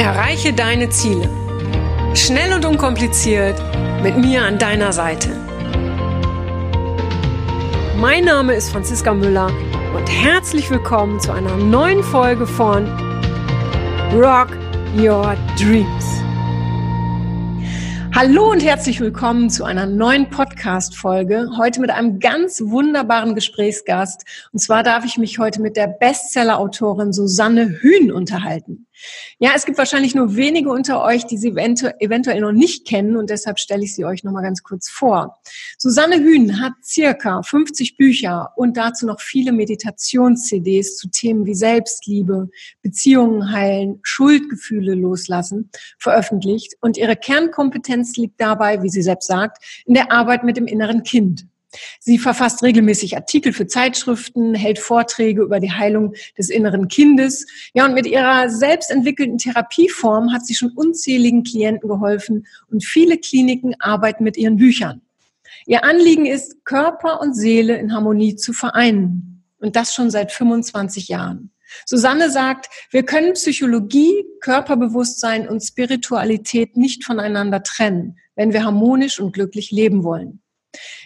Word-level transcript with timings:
Erreiche 0.00 0.54
deine 0.54 0.88
Ziele. 0.88 1.28
Schnell 2.14 2.54
und 2.54 2.64
unkompliziert 2.64 3.62
mit 4.02 4.16
mir 4.16 4.42
an 4.42 4.58
deiner 4.58 4.94
Seite. 4.94 5.28
Mein 7.98 8.24
Name 8.24 8.54
ist 8.54 8.70
Franziska 8.70 9.12
Müller 9.12 9.52
und 9.94 10.06
herzlich 10.06 10.70
willkommen 10.70 11.20
zu 11.20 11.32
einer 11.32 11.54
neuen 11.58 12.02
Folge 12.02 12.46
von 12.46 12.86
Rock 14.14 14.56
Your 14.96 15.36
Dreams. 15.58 16.20
Hallo 18.14 18.52
und 18.52 18.64
herzlich 18.64 19.00
willkommen 19.00 19.50
zu 19.50 19.64
einer 19.64 19.84
neuen 19.84 20.30
Podcast-Folge. 20.30 21.50
Heute 21.58 21.80
mit 21.82 21.90
einem 21.90 22.20
ganz 22.20 22.62
wunderbaren 22.64 23.34
Gesprächsgast. 23.34 24.24
Und 24.52 24.60
zwar 24.60 24.82
darf 24.82 25.04
ich 25.04 25.18
mich 25.18 25.38
heute 25.38 25.60
mit 25.60 25.76
der 25.76 25.88
Bestseller-Autorin 25.88 27.12
Susanne 27.12 27.68
Hühn 27.80 28.10
unterhalten. 28.10 28.86
Ja, 29.38 29.52
es 29.54 29.64
gibt 29.64 29.78
wahrscheinlich 29.78 30.14
nur 30.14 30.36
wenige 30.36 30.70
unter 30.70 31.02
euch, 31.02 31.26
die 31.26 31.38
sie 31.38 31.48
eventuell 31.48 32.40
noch 32.40 32.52
nicht 32.52 32.86
kennen 32.86 33.16
und 33.16 33.30
deshalb 33.30 33.58
stelle 33.58 33.84
ich 33.84 33.94
sie 33.94 34.04
euch 34.04 34.24
noch 34.24 34.32
mal 34.32 34.42
ganz 34.42 34.62
kurz 34.62 34.90
vor. 34.90 35.40
Susanne 35.78 36.16
Hühn 36.16 36.60
hat 36.60 36.72
circa 36.84 37.42
50 37.42 37.96
Bücher 37.96 38.52
und 38.56 38.76
dazu 38.76 39.06
noch 39.06 39.20
viele 39.20 39.52
Meditations-CDs 39.52 40.96
zu 40.96 41.08
Themen 41.08 41.46
wie 41.46 41.54
Selbstliebe, 41.54 42.48
Beziehungen 42.82 43.52
heilen, 43.52 44.00
Schuldgefühle 44.02 44.94
loslassen 44.94 45.70
veröffentlicht 45.98 46.74
und 46.80 46.96
ihre 46.96 47.16
Kernkompetenz 47.16 48.16
liegt 48.16 48.40
dabei, 48.40 48.82
wie 48.82 48.90
sie 48.90 49.02
selbst 49.02 49.26
sagt, 49.26 49.82
in 49.86 49.94
der 49.94 50.12
Arbeit 50.12 50.44
mit 50.44 50.56
dem 50.56 50.66
inneren 50.66 51.02
Kind. 51.02 51.46
Sie 52.00 52.18
verfasst 52.18 52.62
regelmäßig 52.62 53.16
Artikel 53.16 53.52
für 53.52 53.66
Zeitschriften, 53.66 54.54
hält 54.54 54.78
Vorträge 54.78 55.42
über 55.42 55.60
die 55.60 55.72
Heilung 55.72 56.14
des 56.36 56.50
inneren 56.50 56.88
Kindes. 56.88 57.46
Ja, 57.74 57.84
und 57.84 57.94
mit 57.94 58.06
ihrer 58.06 58.48
selbst 58.48 58.90
entwickelten 58.90 59.38
Therapieform 59.38 60.32
hat 60.32 60.46
sie 60.46 60.54
schon 60.54 60.72
unzähligen 60.72 61.44
Klienten 61.44 61.88
geholfen 61.88 62.46
und 62.70 62.84
viele 62.84 63.18
Kliniken 63.18 63.74
arbeiten 63.80 64.24
mit 64.24 64.36
ihren 64.36 64.56
Büchern. 64.56 65.02
Ihr 65.66 65.84
Anliegen 65.84 66.26
ist, 66.26 66.64
Körper 66.64 67.20
und 67.20 67.34
Seele 67.34 67.76
in 67.76 67.92
Harmonie 67.92 68.36
zu 68.36 68.52
vereinen. 68.52 69.44
Und 69.58 69.76
das 69.76 69.94
schon 69.94 70.10
seit 70.10 70.32
25 70.32 71.08
Jahren. 71.08 71.50
Susanne 71.86 72.30
sagt, 72.30 72.68
wir 72.90 73.04
können 73.04 73.34
Psychologie, 73.34 74.24
Körperbewusstsein 74.40 75.48
und 75.48 75.60
Spiritualität 75.60 76.76
nicht 76.76 77.04
voneinander 77.04 77.62
trennen, 77.62 78.18
wenn 78.34 78.52
wir 78.52 78.64
harmonisch 78.64 79.20
und 79.20 79.32
glücklich 79.32 79.70
leben 79.70 80.02
wollen. 80.02 80.40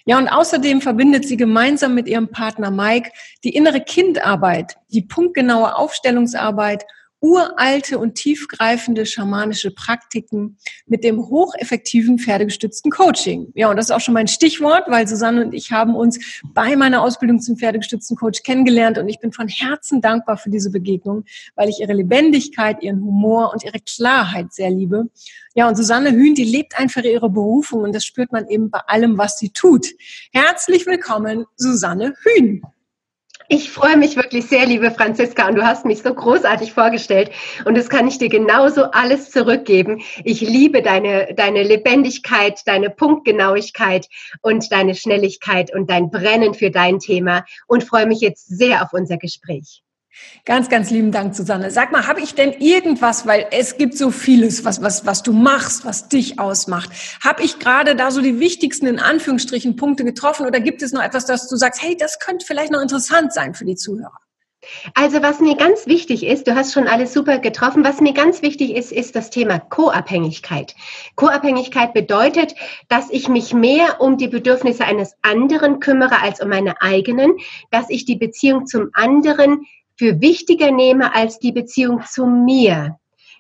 Ja, 0.04 0.18
und 0.18 0.28
außerdem 0.28 0.80
verbindet 0.80 1.26
sie 1.26 1.36
gemeinsam 1.36 1.94
mit 1.94 2.06
ihrem 2.08 2.30
Partner 2.30 2.70
Mike 2.70 3.10
die 3.42 3.54
innere 3.54 3.80
Kindarbeit, 3.80 4.76
die 4.92 5.02
punktgenaue 5.02 5.74
Aufstellungsarbeit 5.76 6.84
uralte 7.24 7.98
und 7.98 8.16
tiefgreifende 8.16 9.06
schamanische 9.06 9.70
Praktiken 9.70 10.58
mit 10.86 11.04
dem 11.04 11.18
hocheffektiven 11.18 12.18
pferdegestützten 12.18 12.90
Coaching. 12.90 13.50
Ja, 13.54 13.70
und 13.70 13.76
das 13.76 13.86
ist 13.86 13.90
auch 13.92 14.00
schon 14.00 14.12
mein 14.12 14.28
Stichwort, 14.28 14.84
weil 14.88 15.08
Susanne 15.08 15.42
und 15.46 15.54
ich 15.54 15.72
haben 15.72 15.94
uns 15.96 16.42
bei 16.52 16.76
meiner 16.76 17.02
Ausbildung 17.02 17.40
zum 17.40 17.56
pferdegestützten 17.56 18.14
Coach 18.14 18.42
kennengelernt 18.42 18.98
und 18.98 19.08
ich 19.08 19.20
bin 19.20 19.32
von 19.32 19.48
Herzen 19.48 20.02
dankbar 20.02 20.36
für 20.36 20.50
diese 20.50 20.70
Begegnung, 20.70 21.24
weil 21.54 21.70
ich 21.70 21.80
ihre 21.80 21.94
Lebendigkeit, 21.94 22.82
ihren 22.82 23.00
Humor 23.00 23.52
und 23.54 23.64
ihre 23.64 23.80
Klarheit 23.80 24.52
sehr 24.52 24.70
liebe. 24.70 25.08
Ja, 25.54 25.66
und 25.66 25.76
Susanne 25.76 26.10
Hühn, 26.10 26.34
die 26.34 26.44
lebt 26.44 26.78
einfach 26.78 27.04
ihre 27.04 27.30
Berufung 27.30 27.84
und 27.84 27.94
das 27.94 28.04
spürt 28.04 28.32
man 28.32 28.46
eben 28.48 28.68
bei 28.68 28.80
allem, 28.86 29.16
was 29.16 29.38
sie 29.38 29.48
tut. 29.48 29.86
Herzlich 30.30 30.84
willkommen, 30.84 31.46
Susanne 31.56 32.12
Hühn. 32.22 32.62
Ich 33.48 33.70
freue 33.70 33.98
mich 33.98 34.16
wirklich 34.16 34.46
sehr, 34.46 34.64
liebe 34.64 34.90
Franziska, 34.90 35.46
und 35.48 35.56
du 35.56 35.66
hast 35.66 35.84
mich 35.84 36.02
so 36.02 36.14
großartig 36.14 36.72
vorgestellt. 36.72 37.30
Und 37.66 37.76
das 37.76 37.90
kann 37.90 38.08
ich 38.08 38.16
dir 38.16 38.30
genauso 38.30 38.84
alles 38.90 39.30
zurückgeben. 39.30 40.02
Ich 40.24 40.40
liebe 40.40 40.80
deine, 40.80 41.34
deine 41.34 41.62
Lebendigkeit, 41.62 42.60
deine 42.66 42.88
Punktgenauigkeit 42.88 44.08
und 44.40 44.72
deine 44.72 44.94
Schnelligkeit 44.94 45.74
und 45.74 45.90
dein 45.90 46.10
Brennen 46.10 46.54
für 46.54 46.70
dein 46.70 46.98
Thema 47.00 47.44
und 47.66 47.84
freue 47.84 48.06
mich 48.06 48.20
jetzt 48.20 48.46
sehr 48.48 48.82
auf 48.82 48.94
unser 48.94 49.18
Gespräch. 49.18 49.83
Ganz, 50.44 50.68
ganz 50.68 50.90
lieben 50.90 51.10
Dank, 51.10 51.34
Susanne. 51.34 51.70
Sag 51.70 51.90
mal, 51.90 52.06
habe 52.06 52.20
ich 52.20 52.34
denn 52.34 52.52
irgendwas, 52.52 53.26
weil 53.26 53.46
es 53.50 53.78
gibt 53.78 53.96
so 53.96 54.10
vieles, 54.10 54.64
was, 54.64 54.82
was, 54.82 55.06
was 55.06 55.22
du 55.22 55.32
machst, 55.32 55.84
was 55.84 56.08
dich 56.08 56.38
ausmacht. 56.38 56.90
Habe 57.24 57.42
ich 57.42 57.58
gerade 57.58 57.96
da 57.96 58.10
so 58.10 58.20
die 58.20 58.40
wichtigsten, 58.40 58.86
in 58.86 58.98
Anführungsstrichen, 58.98 59.76
Punkte 59.76 60.04
getroffen 60.04 60.46
oder 60.46 60.60
gibt 60.60 60.82
es 60.82 60.92
noch 60.92 61.02
etwas, 61.02 61.24
dass 61.24 61.48
du 61.48 61.56
sagst, 61.56 61.82
hey, 61.82 61.96
das 61.96 62.18
könnte 62.18 62.44
vielleicht 62.44 62.72
noch 62.72 62.82
interessant 62.82 63.32
sein 63.32 63.54
für 63.54 63.64
die 63.64 63.76
Zuhörer? 63.76 64.18
Also 64.94 65.22
was 65.22 65.40
mir 65.40 65.56
ganz 65.56 65.86
wichtig 65.86 66.24
ist, 66.24 66.46
du 66.46 66.54
hast 66.54 66.72
schon 66.72 66.88
alles 66.88 67.12
super 67.12 67.38
getroffen, 67.38 67.84
was 67.84 68.00
mir 68.00 68.12
ganz 68.12 68.42
wichtig 68.42 68.74
ist, 68.74 68.92
ist 68.92 69.14
das 69.14 69.30
Thema 69.30 69.58
Co-Abhängigkeit. 69.58 70.74
Co-Abhängigkeit 71.16 71.92
bedeutet, 71.92 72.54
dass 72.88 73.10
ich 73.10 73.28
mich 73.28 73.52
mehr 73.52 74.00
um 74.00 74.16
die 74.16 74.28
Bedürfnisse 74.28 74.84
eines 74.84 75.14
anderen 75.22 75.80
kümmere 75.80 76.22
als 76.22 76.40
um 76.40 76.48
meine 76.48 76.80
eigenen, 76.80 77.36
dass 77.70 77.86
ich 77.88 78.04
die 78.04 78.16
Beziehung 78.16 78.66
zum 78.66 78.90
anderen 78.92 79.66
für 79.96 80.20
wichtiger 80.20 80.70
nehme 80.70 81.14
als 81.14 81.38
die 81.38 81.52
Beziehung 81.52 82.02
zu 82.10 82.26
mir. 82.26 82.98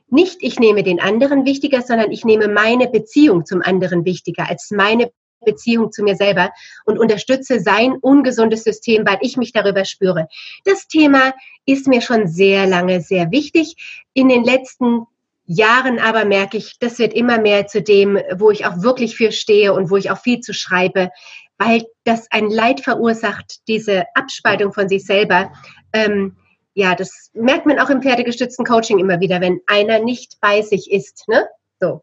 Nicht 0.08 0.38
ich 0.40 0.60
nehme 0.60 0.82
den 0.82 1.00
anderen 1.00 1.44
wichtiger, 1.44 1.82
sondern 1.82 2.12
ich 2.12 2.24
nehme 2.24 2.48
meine 2.48 2.88
Beziehung 2.88 3.46
zum 3.46 3.62
anderen 3.62 4.04
wichtiger 4.04 4.48
als 4.48 4.70
meine 4.70 5.10
Beziehung 5.44 5.92
zu 5.92 6.02
mir 6.02 6.16
selber 6.16 6.50
und 6.84 6.98
unterstütze 6.98 7.60
sein 7.60 7.92
ungesundes 8.00 8.64
System, 8.64 9.06
weil 9.06 9.18
ich 9.20 9.36
mich 9.36 9.52
darüber 9.52 9.84
spüre. 9.84 10.28
Das 10.64 10.86
Thema 10.88 11.34
ist 11.66 11.86
mir 11.86 12.00
schon 12.00 12.28
sehr 12.28 12.66
lange 12.66 13.00
sehr 13.00 13.30
wichtig. 13.30 14.06
In 14.14 14.28
den 14.28 14.44
letzten 14.44 15.06
Jahren 15.46 15.98
aber 15.98 16.24
merke 16.24 16.56
ich, 16.56 16.78
das 16.78 16.98
wird 16.98 17.12
immer 17.12 17.38
mehr 17.38 17.66
zu 17.66 17.82
dem, 17.82 18.18
wo 18.36 18.50
ich 18.50 18.64
auch 18.66 18.82
wirklich 18.82 19.16
für 19.16 19.32
stehe 19.32 19.74
und 19.74 19.90
wo 19.90 19.96
ich 19.96 20.10
auch 20.10 20.18
viel 20.18 20.40
zu 20.40 20.54
schreibe, 20.54 21.10
weil 21.58 21.84
das 22.04 22.26
ein 22.30 22.48
Leid 22.50 22.80
verursacht, 22.80 23.60
diese 23.68 24.04
Abspaltung 24.14 24.72
von 24.72 24.88
sich 24.88 25.04
selber. 25.04 25.52
Ähm, 25.92 26.36
ja, 26.74 26.94
das 26.94 27.30
merkt 27.32 27.66
man 27.66 27.78
auch 27.78 27.88
im 27.88 28.02
pferdegestützten 28.02 28.64
Coaching 28.64 28.98
immer 28.98 29.20
wieder, 29.20 29.40
wenn 29.40 29.60
einer 29.66 30.00
nicht 30.00 30.38
bei 30.40 30.60
sich 30.62 30.90
ist. 30.90 31.26
Ne? 31.28 31.46
So, 31.80 32.02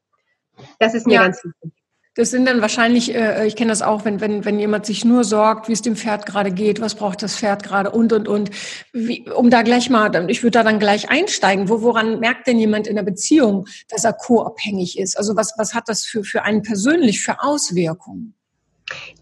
das 0.80 0.94
ist 0.94 1.06
mir 1.06 1.16
ja. 1.16 1.24
ganz 1.24 1.44
wichtig. 1.44 1.72
Das 2.16 2.30
sind 2.30 2.46
dann 2.46 2.60
wahrscheinlich, 2.60 3.16
äh, 3.16 3.48
ich 3.48 3.56
kenne 3.56 3.70
das 3.70 3.82
auch, 3.82 4.04
wenn, 4.04 4.20
wenn, 4.20 4.44
wenn 4.44 4.60
jemand 4.60 4.86
sich 4.86 5.06
nur 5.06 5.24
sorgt, 5.24 5.70
wie 5.70 5.72
es 5.72 5.82
dem 5.82 5.96
Pferd 5.96 6.26
gerade 6.26 6.52
geht, 6.52 6.82
was 6.82 6.96
braucht 6.96 7.24
das 7.24 7.38
Pferd 7.38 7.64
gerade 7.64 7.90
und, 7.90 8.12
und, 8.12 8.28
und. 8.28 8.50
Wie, 8.92 9.30
um 9.30 9.50
da 9.50 9.62
gleich 9.62 9.90
mal, 9.90 10.30
ich 10.30 10.44
würde 10.44 10.60
da 10.60 10.64
dann 10.64 10.80
gleich 10.80 11.10
einsteigen. 11.10 11.70
Wo, 11.70 11.82
woran 11.82 12.20
merkt 12.20 12.48
denn 12.48 12.60
jemand 12.60 12.88
in 12.88 12.98
der 12.98 13.04
Beziehung, 13.04 13.66
dass 13.88 14.04
er 14.04 14.12
co-abhängig 14.12 15.00
ist? 15.00 15.18
Also 15.18 15.38
was, 15.38 15.54
was 15.58 15.74
hat 15.74 15.88
das 15.88 16.04
für, 16.04 16.26
für 16.26 16.44
einen 16.44 16.64
persönlich 16.64 17.22
für 17.22 17.42
Auswirkungen? 17.42 18.36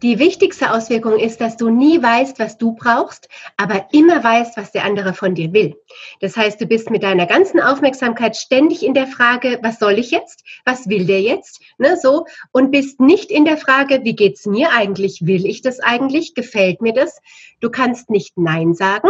Die 0.02 0.20
wichtigste 0.20 0.72
Auswirkung 0.72 1.20
ist, 1.20 1.42
dass 1.42 1.58
du 1.58 1.70
nie 1.70 2.02
weißt, 2.02 2.40
was 2.40 2.58
du 2.58 2.74
brauchst, 2.74 3.28
aber 3.58 3.88
immer 3.92 4.24
weißt, 4.24 4.58
was 4.58 4.72
der 4.72 4.86
andere 4.86 5.14
von 5.14 5.36
dir 5.36 5.52
will. 5.54 5.76
Das 6.22 6.38
heißt, 6.38 6.60
du 6.62 6.66
bist 6.66 6.90
mit 6.90 7.04
deiner 7.04 7.26
ganzen 7.26 7.60
Aufmerksamkeit 7.60 8.36
ständig 8.36 8.86
in 8.86 8.94
der 8.94 9.08
Frage, 9.08 9.60
was 9.62 9.80
soll 9.80 10.00
ich 10.00 10.12
jetzt? 10.12 10.44
Was 10.66 10.88
will 10.88 11.06
der 11.06 11.22
jetzt? 11.22 11.62
Ne, 11.78 11.98
so. 12.02 12.26
Und 12.52 12.72
bist 12.72 13.00
nicht 13.00 13.32
in 13.32 13.46
der 13.46 13.58
Frage, 13.58 14.02
wie 14.04 14.16
geht's 14.16 14.46
mir 14.46 14.72
eigentlich? 14.72 15.26
Will 15.26 15.46
ich 15.46 15.62
das 15.62 15.80
eigentlich? 15.80 16.34
Gefällt 16.34 16.82
mir 16.82 16.94
das? 16.94 17.20
Du 17.60 17.70
kannst 17.70 18.10
nicht 18.10 18.38
Nein 18.38 18.74
sagen. 18.74 19.10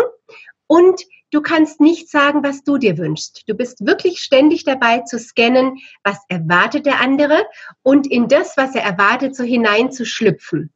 Und 0.67 1.01
Du 1.31 1.41
kannst 1.41 1.79
nicht 1.79 2.09
sagen, 2.09 2.43
was 2.43 2.63
du 2.63 2.77
dir 2.77 2.97
wünschst. 2.97 3.43
Du 3.47 3.53
bist 3.53 3.85
wirklich 3.85 4.19
ständig 4.19 4.63
dabei 4.63 4.99
zu 4.99 5.19
scannen, 5.19 5.77
was 6.03 6.17
erwartet 6.27 6.85
der 6.85 6.99
andere 6.99 7.45
und 7.83 8.07
in 8.07 8.27
das, 8.27 8.57
was 8.57 8.73
er 8.73 8.83
erwartet, 8.83 9.35
so 9.35 9.43
hineinzuschlüpfen. 9.43 10.71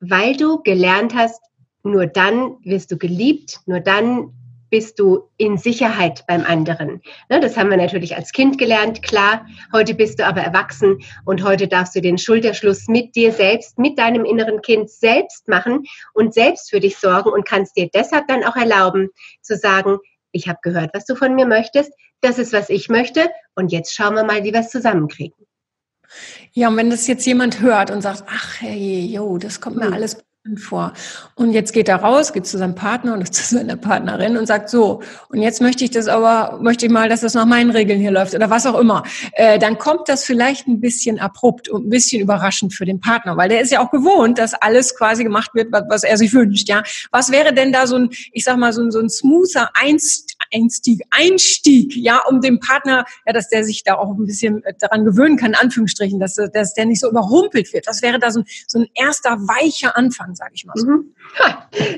Weil 0.00 0.36
du 0.36 0.62
gelernt 0.62 1.14
hast, 1.14 1.40
nur 1.82 2.06
dann 2.06 2.56
wirst 2.64 2.90
du 2.90 2.96
geliebt, 2.96 3.60
nur 3.66 3.80
dann 3.80 4.32
bist 4.70 4.98
du 4.98 5.28
in 5.36 5.58
Sicherheit 5.58 6.24
beim 6.26 6.44
anderen. 6.44 7.02
Ne, 7.28 7.40
das 7.40 7.56
haben 7.56 7.70
wir 7.70 7.76
natürlich 7.76 8.16
als 8.16 8.32
Kind 8.32 8.58
gelernt, 8.58 9.02
klar. 9.02 9.46
Heute 9.72 9.94
bist 9.94 10.18
du 10.18 10.26
aber 10.26 10.40
erwachsen 10.40 10.98
und 11.24 11.44
heute 11.44 11.68
darfst 11.68 11.94
du 11.94 12.00
den 12.00 12.18
Schulterschluss 12.18 12.88
mit 12.88 13.14
dir 13.14 13.32
selbst, 13.32 13.78
mit 13.78 13.98
deinem 13.98 14.24
inneren 14.24 14.62
Kind 14.62 14.90
selbst 14.90 15.48
machen 15.48 15.84
und 16.14 16.34
selbst 16.34 16.70
für 16.70 16.80
dich 16.80 16.96
sorgen 16.96 17.30
und 17.30 17.46
kannst 17.46 17.76
dir 17.76 17.88
deshalb 17.92 18.26
dann 18.28 18.44
auch 18.44 18.56
erlauben 18.56 19.08
zu 19.42 19.56
sagen, 19.56 19.98
ich 20.32 20.48
habe 20.48 20.58
gehört, 20.62 20.90
was 20.92 21.06
du 21.06 21.14
von 21.14 21.34
mir 21.34 21.46
möchtest, 21.46 21.92
das 22.20 22.38
ist, 22.38 22.52
was 22.52 22.70
ich 22.70 22.88
möchte 22.88 23.30
und 23.54 23.72
jetzt 23.72 23.94
schauen 23.94 24.14
wir 24.14 24.24
mal, 24.24 24.44
wie 24.44 24.52
wir 24.52 24.60
es 24.60 24.70
zusammenkriegen. 24.70 25.46
Ja, 26.52 26.68
und 26.68 26.76
wenn 26.76 26.90
das 26.90 27.06
jetzt 27.06 27.26
jemand 27.26 27.60
hört 27.60 27.90
und 27.90 28.02
sagt, 28.02 28.24
ach 28.28 28.60
hey, 28.60 29.06
jo, 29.06 29.38
das 29.38 29.60
kommt 29.60 29.76
mir 29.76 29.86
hm. 29.86 29.94
alles 29.94 30.25
vor. 30.56 30.92
Und 31.34 31.52
jetzt 31.52 31.72
geht 31.72 31.88
er 31.88 31.96
raus, 31.96 32.32
geht 32.32 32.46
zu 32.46 32.58
seinem 32.58 32.74
Partner 32.74 33.14
und 33.14 33.26
zu 33.34 33.54
seiner 33.54 33.76
Partnerin 33.76 34.36
und 34.36 34.46
sagt 34.46 34.70
so, 34.70 35.02
und 35.28 35.42
jetzt 35.42 35.60
möchte 35.60 35.84
ich 35.84 35.90
das 35.90 36.06
aber, 36.06 36.58
möchte 36.62 36.86
ich 36.86 36.92
mal, 36.92 37.08
dass 37.08 37.22
das 37.22 37.34
nach 37.34 37.46
meinen 37.46 37.70
Regeln 37.70 37.98
hier 37.98 38.12
läuft 38.12 38.34
oder 38.34 38.50
was 38.50 38.66
auch 38.66 38.78
immer. 38.78 39.02
Äh, 39.32 39.58
dann 39.58 39.78
kommt 39.78 40.08
das 40.08 40.24
vielleicht 40.24 40.68
ein 40.68 40.80
bisschen 40.80 41.18
abrupt 41.18 41.68
und 41.68 41.86
ein 41.86 41.90
bisschen 41.90 42.22
überraschend 42.22 42.72
für 42.72 42.84
den 42.84 43.00
Partner, 43.00 43.36
weil 43.36 43.48
der 43.48 43.60
ist 43.60 43.72
ja 43.72 43.80
auch 43.80 43.90
gewohnt, 43.90 44.38
dass 44.38 44.54
alles 44.54 44.96
quasi 44.96 45.24
gemacht 45.24 45.50
wird, 45.54 45.72
was 45.72 46.04
er 46.04 46.16
sich 46.16 46.32
wünscht, 46.32 46.68
ja. 46.68 46.82
Was 47.10 47.32
wäre 47.32 47.52
denn 47.52 47.72
da 47.72 47.86
so 47.86 47.96
ein, 47.96 48.10
ich 48.32 48.44
sag 48.44 48.56
mal, 48.58 48.72
so 48.72 48.82
ein, 48.82 48.90
so 48.90 49.00
ein 49.00 49.08
smoother 49.08 49.70
Einstieg, 49.74 51.02
Einstieg, 51.10 51.96
ja, 51.96 52.20
um 52.28 52.40
dem 52.40 52.60
Partner, 52.60 53.04
ja, 53.26 53.32
dass 53.32 53.48
der 53.48 53.64
sich 53.64 53.82
da 53.82 53.94
auch 53.94 54.10
ein 54.10 54.26
bisschen 54.26 54.62
daran 54.78 55.04
gewöhnen 55.04 55.36
kann, 55.36 55.50
in 55.50 55.56
Anführungsstrichen, 55.56 56.20
dass, 56.20 56.34
dass 56.34 56.74
der 56.74 56.86
nicht 56.86 57.00
so 57.00 57.10
überrumpelt 57.10 57.72
wird. 57.72 57.86
Was 57.86 58.02
wäre 58.02 58.18
da 58.18 58.30
so 58.30 58.40
ein, 58.40 58.46
so 58.66 58.78
ein 58.78 58.86
erster 58.94 59.30
weicher 59.30 59.96
Anfang? 59.96 60.35
Sage 60.36 60.52
ich 60.54 60.64
mal 60.64 60.74
so. 60.76 60.86
Mhm. 60.86 61.14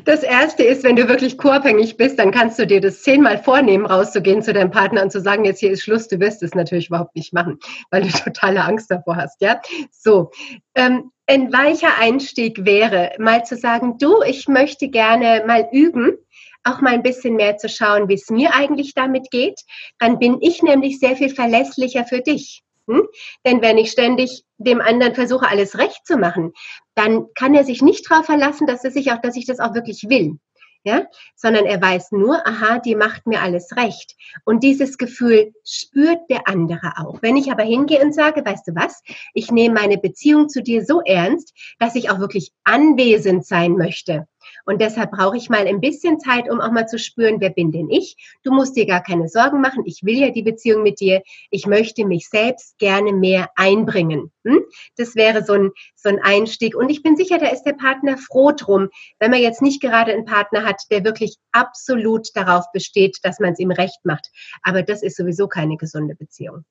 Das 0.04 0.22
erste 0.22 0.62
ist, 0.62 0.84
wenn 0.84 0.96
du 0.96 1.08
wirklich 1.08 1.38
co-abhängig 1.38 1.96
bist, 1.96 2.18
dann 2.18 2.30
kannst 2.30 2.58
du 2.58 2.66
dir 2.66 2.80
das 2.80 3.02
zehnmal 3.02 3.38
vornehmen, 3.38 3.86
rauszugehen 3.86 4.42
zu 4.42 4.52
deinem 4.52 4.70
Partner 4.70 5.02
und 5.02 5.12
zu 5.12 5.20
sagen, 5.20 5.44
jetzt 5.44 5.60
hier 5.60 5.70
ist 5.70 5.82
Schluss, 5.82 6.08
du 6.08 6.18
wirst 6.20 6.42
es 6.42 6.54
natürlich 6.54 6.88
überhaupt 6.88 7.14
nicht 7.16 7.32
machen, 7.32 7.58
weil 7.90 8.02
du 8.02 8.08
totale 8.24 8.64
Angst 8.64 8.90
davor 8.90 9.16
hast, 9.16 9.40
ja. 9.40 9.60
So. 9.90 10.30
Ähm, 10.74 11.10
ein 11.26 11.52
weicher 11.52 11.98
Einstieg 11.98 12.64
wäre, 12.64 13.12
mal 13.18 13.44
zu 13.44 13.56
sagen, 13.56 13.98
du, 13.98 14.22
ich 14.22 14.48
möchte 14.48 14.88
gerne 14.88 15.44
mal 15.46 15.68
üben, 15.72 16.16
auch 16.64 16.80
mal 16.80 16.94
ein 16.94 17.02
bisschen 17.02 17.36
mehr 17.36 17.58
zu 17.58 17.68
schauen, 17.68 18.08
wie 18.08 18.14
es 18.14 18.30
mir 18.30 18.54
eigentlich 18.54 18.94
damit 18.94 19.30
geht. 19.30 19.60
Dann 19.98 20.18
bin 20.18 20.38
ich 20.40 20.62
nämlich 20.62 20.98
sehr 20.98 21.16
viel 21.16 21.28
verlässlicher 21.28 22.04
für 22.04 22.20
dich. 22.20 22.62
Hm? 22.88 23.06
Denn 23.44 23.60
wenn 23.60 23.76
ich 23.76 23.90
ständig 23.90 24.44
dem 24.56 24.80
anderen 24.80 25.14
versuche, 25.14 25.48
alles 25.48 25.78
recht 25.78 26.06
zu 26.06 26.16
machen, 26.16 26.52
dann 26.94 27.26
kann 27.34 27.54
er 27.54 27.64
sich 27.64 27.82
nicht 27.82 28.10
darauf 28.10 28.26
verlassen, 28.26 28.66
dass, 28.66 28.82
er 28.82 28.90
sich 28.90 29.12
auch, 29.12 29.20
dass 29.20 29.36
ich 29.36 29.46
das 29.46 29.60
auch 29.60 29.74
wirklich 29.74 30.08
will. 30.08 30.38
Ja? 30.84 31.06
Sondern 31.36 31.66
er 31.66 31.82
weiß 31.82 32.12
nur, 32.12 32.46
aha, 32.46 32.78
die 32.78 32.94
macht 32.94 33.26
mir 33.26 33.42
alles 33.42 33.76
recht. 33.76 34.16
Und 34.46 34.62
dieses 34.62 34.96
Gefühl 34.96 35.52
spürt 35.64 36.20
der 36.30 36.48
andere 36.48 36.94
auch. 36.96 37.20
Wenn 37.20 37.36
ich 37.36 37.52
aber 37.52 37.62
hingehe 37.62 38.00
und 38.00 38.14
sage, 38.14 38.44
weißt 38.44 38.68
du 38.68 38.74
was, 38.74 39.02
ich 39.34 39.50
nehme 39.50 39.74
meine 39.74 39.98
Beziehung 39.98 40.48
zu 40.48 40.62
dir 40.62 40.84
so 40.84 41.02
ernst, 41.02 41.52
dass 41.78 41.94
ich 41.94 42.10
auch 42.10 42.20
wirklich 42.20 42.52
anwesend 42.64 43.44
sein 43.44 43.72
möchte 43.72 44.26
und 44.64 44.80
deshalb 44.80 45.12
brauche 45.12 45.36
ich 45.36 45.48
mal 45.48 45.66
ein 45.66 45.80
bisschen 45.80 46.20
Zeit, 46.20 46.50
um 46.50 46.60
auch 46.60 46.70
mal 46.70 46.86
zu 46.86 46.98
spüren, 46.98 47.40
wer 47.40 47.50
bin 47.50 47.72
denn 47.72 47.90
ich? 47.90 48.16
Du 48.42 48.52
musst 48.52 48.76
dir 48.76 48.86
gar 48.86 49.02
keine 49.02 49.28
Sorgen 49.28 49.60
machen. 49.60 49.82
Ich 49.86 50.02
will 50.04 50.18
ja 50.18 50.30
die 50.30 50.42
Beziehung 50.42 50.82
mit 50.82 51.00
dir. 51.00 51.22
Ich 51.50 51.66
möchte 51.66 52.04
mich 52.04 52.28
selbst 52.28 52.78
gerne 52.78 53.12
mehr 53.12 53.50
einbringen. 53.56 54.30
Hm? 54.44 54.64
Das 54.96 55.14
wäre 55.14 55.44
so 55.44 55.54
ein, 55.54 55.70
so 55.94 56.08
ein 56.08 56.20
Einstieg. 56.20 56.74
Und 56.74 56.90
ich 56.90 57.02
bin 57.02 57.16
sicher, 57.16 57.38
da 57.38 57.48
ist 57.48 57.64
der 57.64 57.74
Partner 57.74 58.16
froh 58.16 58.52
drum, 58.52 58.88
wenn 59.18 59.30
man 59.30 59.40
jetzt 59.40 59.62
nicht 59.62 59.80
gerade 59.80 60.12
einen 60.12 60.24
Partner 60.24 60.64
hat, 60.64 60.82
der 60.90 61.04
wirklich 61.04 61.36
absolut 61.52 62.28
darauf 62.34 62.70
besteht, 62.72 63.18
dass 63.22 63.40
man 63.40 63.52
es 63.52 63.58
ihm 63.58 63.70
recht 63.70 64.04
macht. 64.04 64.30
Aber 64.62 64.82
das 64.82 65.02
ist 65.02 65.16
sowieso 65.16 65.48
keine 65.48 65.76
gesunde 65.76 66.14
Beziehung. 66.14 66.64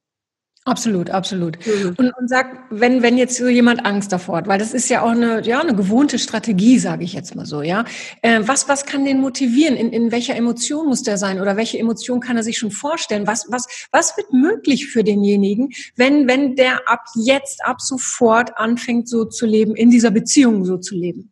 Absolut, 0.68 1.10
absolut. 1.10 1.58
Mhm. 1.66 1.96
Und, 1.98 2.12
und 2.20 2.28
sag, 2.28 2.66
wenn, 2.70 3.02
wenn 3.02 3.18
jetzt 3.18 3.38
so 3.38 3.48
jemand 3.48 3.86
Angst 3.86 4.12
davor 4.12 4.38
hat, 4.38 4.48
weil 4.48 4.60
das 4.60 4.74
ist 4.74 4.90
ja 4.90 5.02
auch 5.02 5.12
eine, 5.12 5.42
ja, 5.44 5.62
eine 5.62 5.74
gewohnte 5.74 6.20
Strategie, 6.20 6.78
sage 6.78 7.06
ich 7.06 7.14
jetzt 7.14 7.36
mal 7.36 7.46
so, 7.46 7.62
ja. 7.62 7.86
Äh, 8.22 8.42
was, 8.42 8.68
was 8.68 8.86
kann 8.86 9.06
den 9.06 9.22
motivieren? 9.22 9.78
In, 9.78 9.94
in 9.94 10.12
welcher 10.12 10.36
Emotion 10.36 10.88
muss 10.88 11.04
der 11.04 11.18
sein? 11.18 11.40
Oder 11.40 11.56
welche 11.56 11.80
Emotion 11.80 12.20
kann 12.20 12.36
er 12.36 12.44
sich 12.44 12.58
schon 12.58 12.72
vorstellen? 12.72 13.28
Was, 13.28 13.48
was, 13.50 13.88
was 13.94 14.18
wird 14.18 14.34
möglich 14.34 14.88
für 14.88 15.06
denjenigen, 15.06 15.70
wenn, 15.96 16.28
wenn 16.28 16.58
der 16.58 16.90
ab 16.90 17.06
jetzt, 17.16 17.64
ab 17.64 17.80
sofort 17.80 18.58
anfängt, 18.58 19.08
so 19.08 19.24
zu 19.24 19.46
leben, 19.46 19.74
in 19.74 19.90
dieser 19.90 20.12
Beziehung 20.12 20.66
so 20.66 20.78
zu 20.78 20.96
leben? 20.96 21.32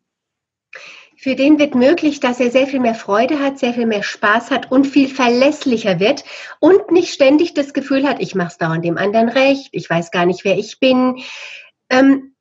Für 1.25 1.35
den 1.35 1.57
wird 1.57 1.73
möglich, 1.73 2.19
dass 2.19 2.39
er 2.39 2.51
sehr 2.51 2.67
viel 2.67 2.79
mehr 2.79 2.93
Freude 2.93 3.39
hat, 3.39 3.57
sehr 3.57 3.73
viel 3.73 3.87
mehr 3.87 4.03
Spaß 4.03 4.51
hat 4.51 4.71
und 4.71 4.85
viel 4.85 5.07
verlässlicher 5.07 5.99
wird 5.99 6.23
und 6.59 6.91
nicht 6.91 7.11
ständig 7.11 7.55
das 7.55 7.73
Gefühl 7.73 8.07
hat, 8.07 8.21
ich 8.21 8.35
mache 8.35 8.49
es 8.49 8.57
dauernd 8.59 8.85
dem 8.85 8.99
anderen 8.99 9.29
recht, 9.29 9.69
ich 9.71 9.89
weiß 9.89 10.11
gar 10.11 10.27
nicht, 10.27 10.45
wer 10.45 10.55
ich 10.55 10.79
bin. 10.79 11.23
Ähm, 11.89 12.35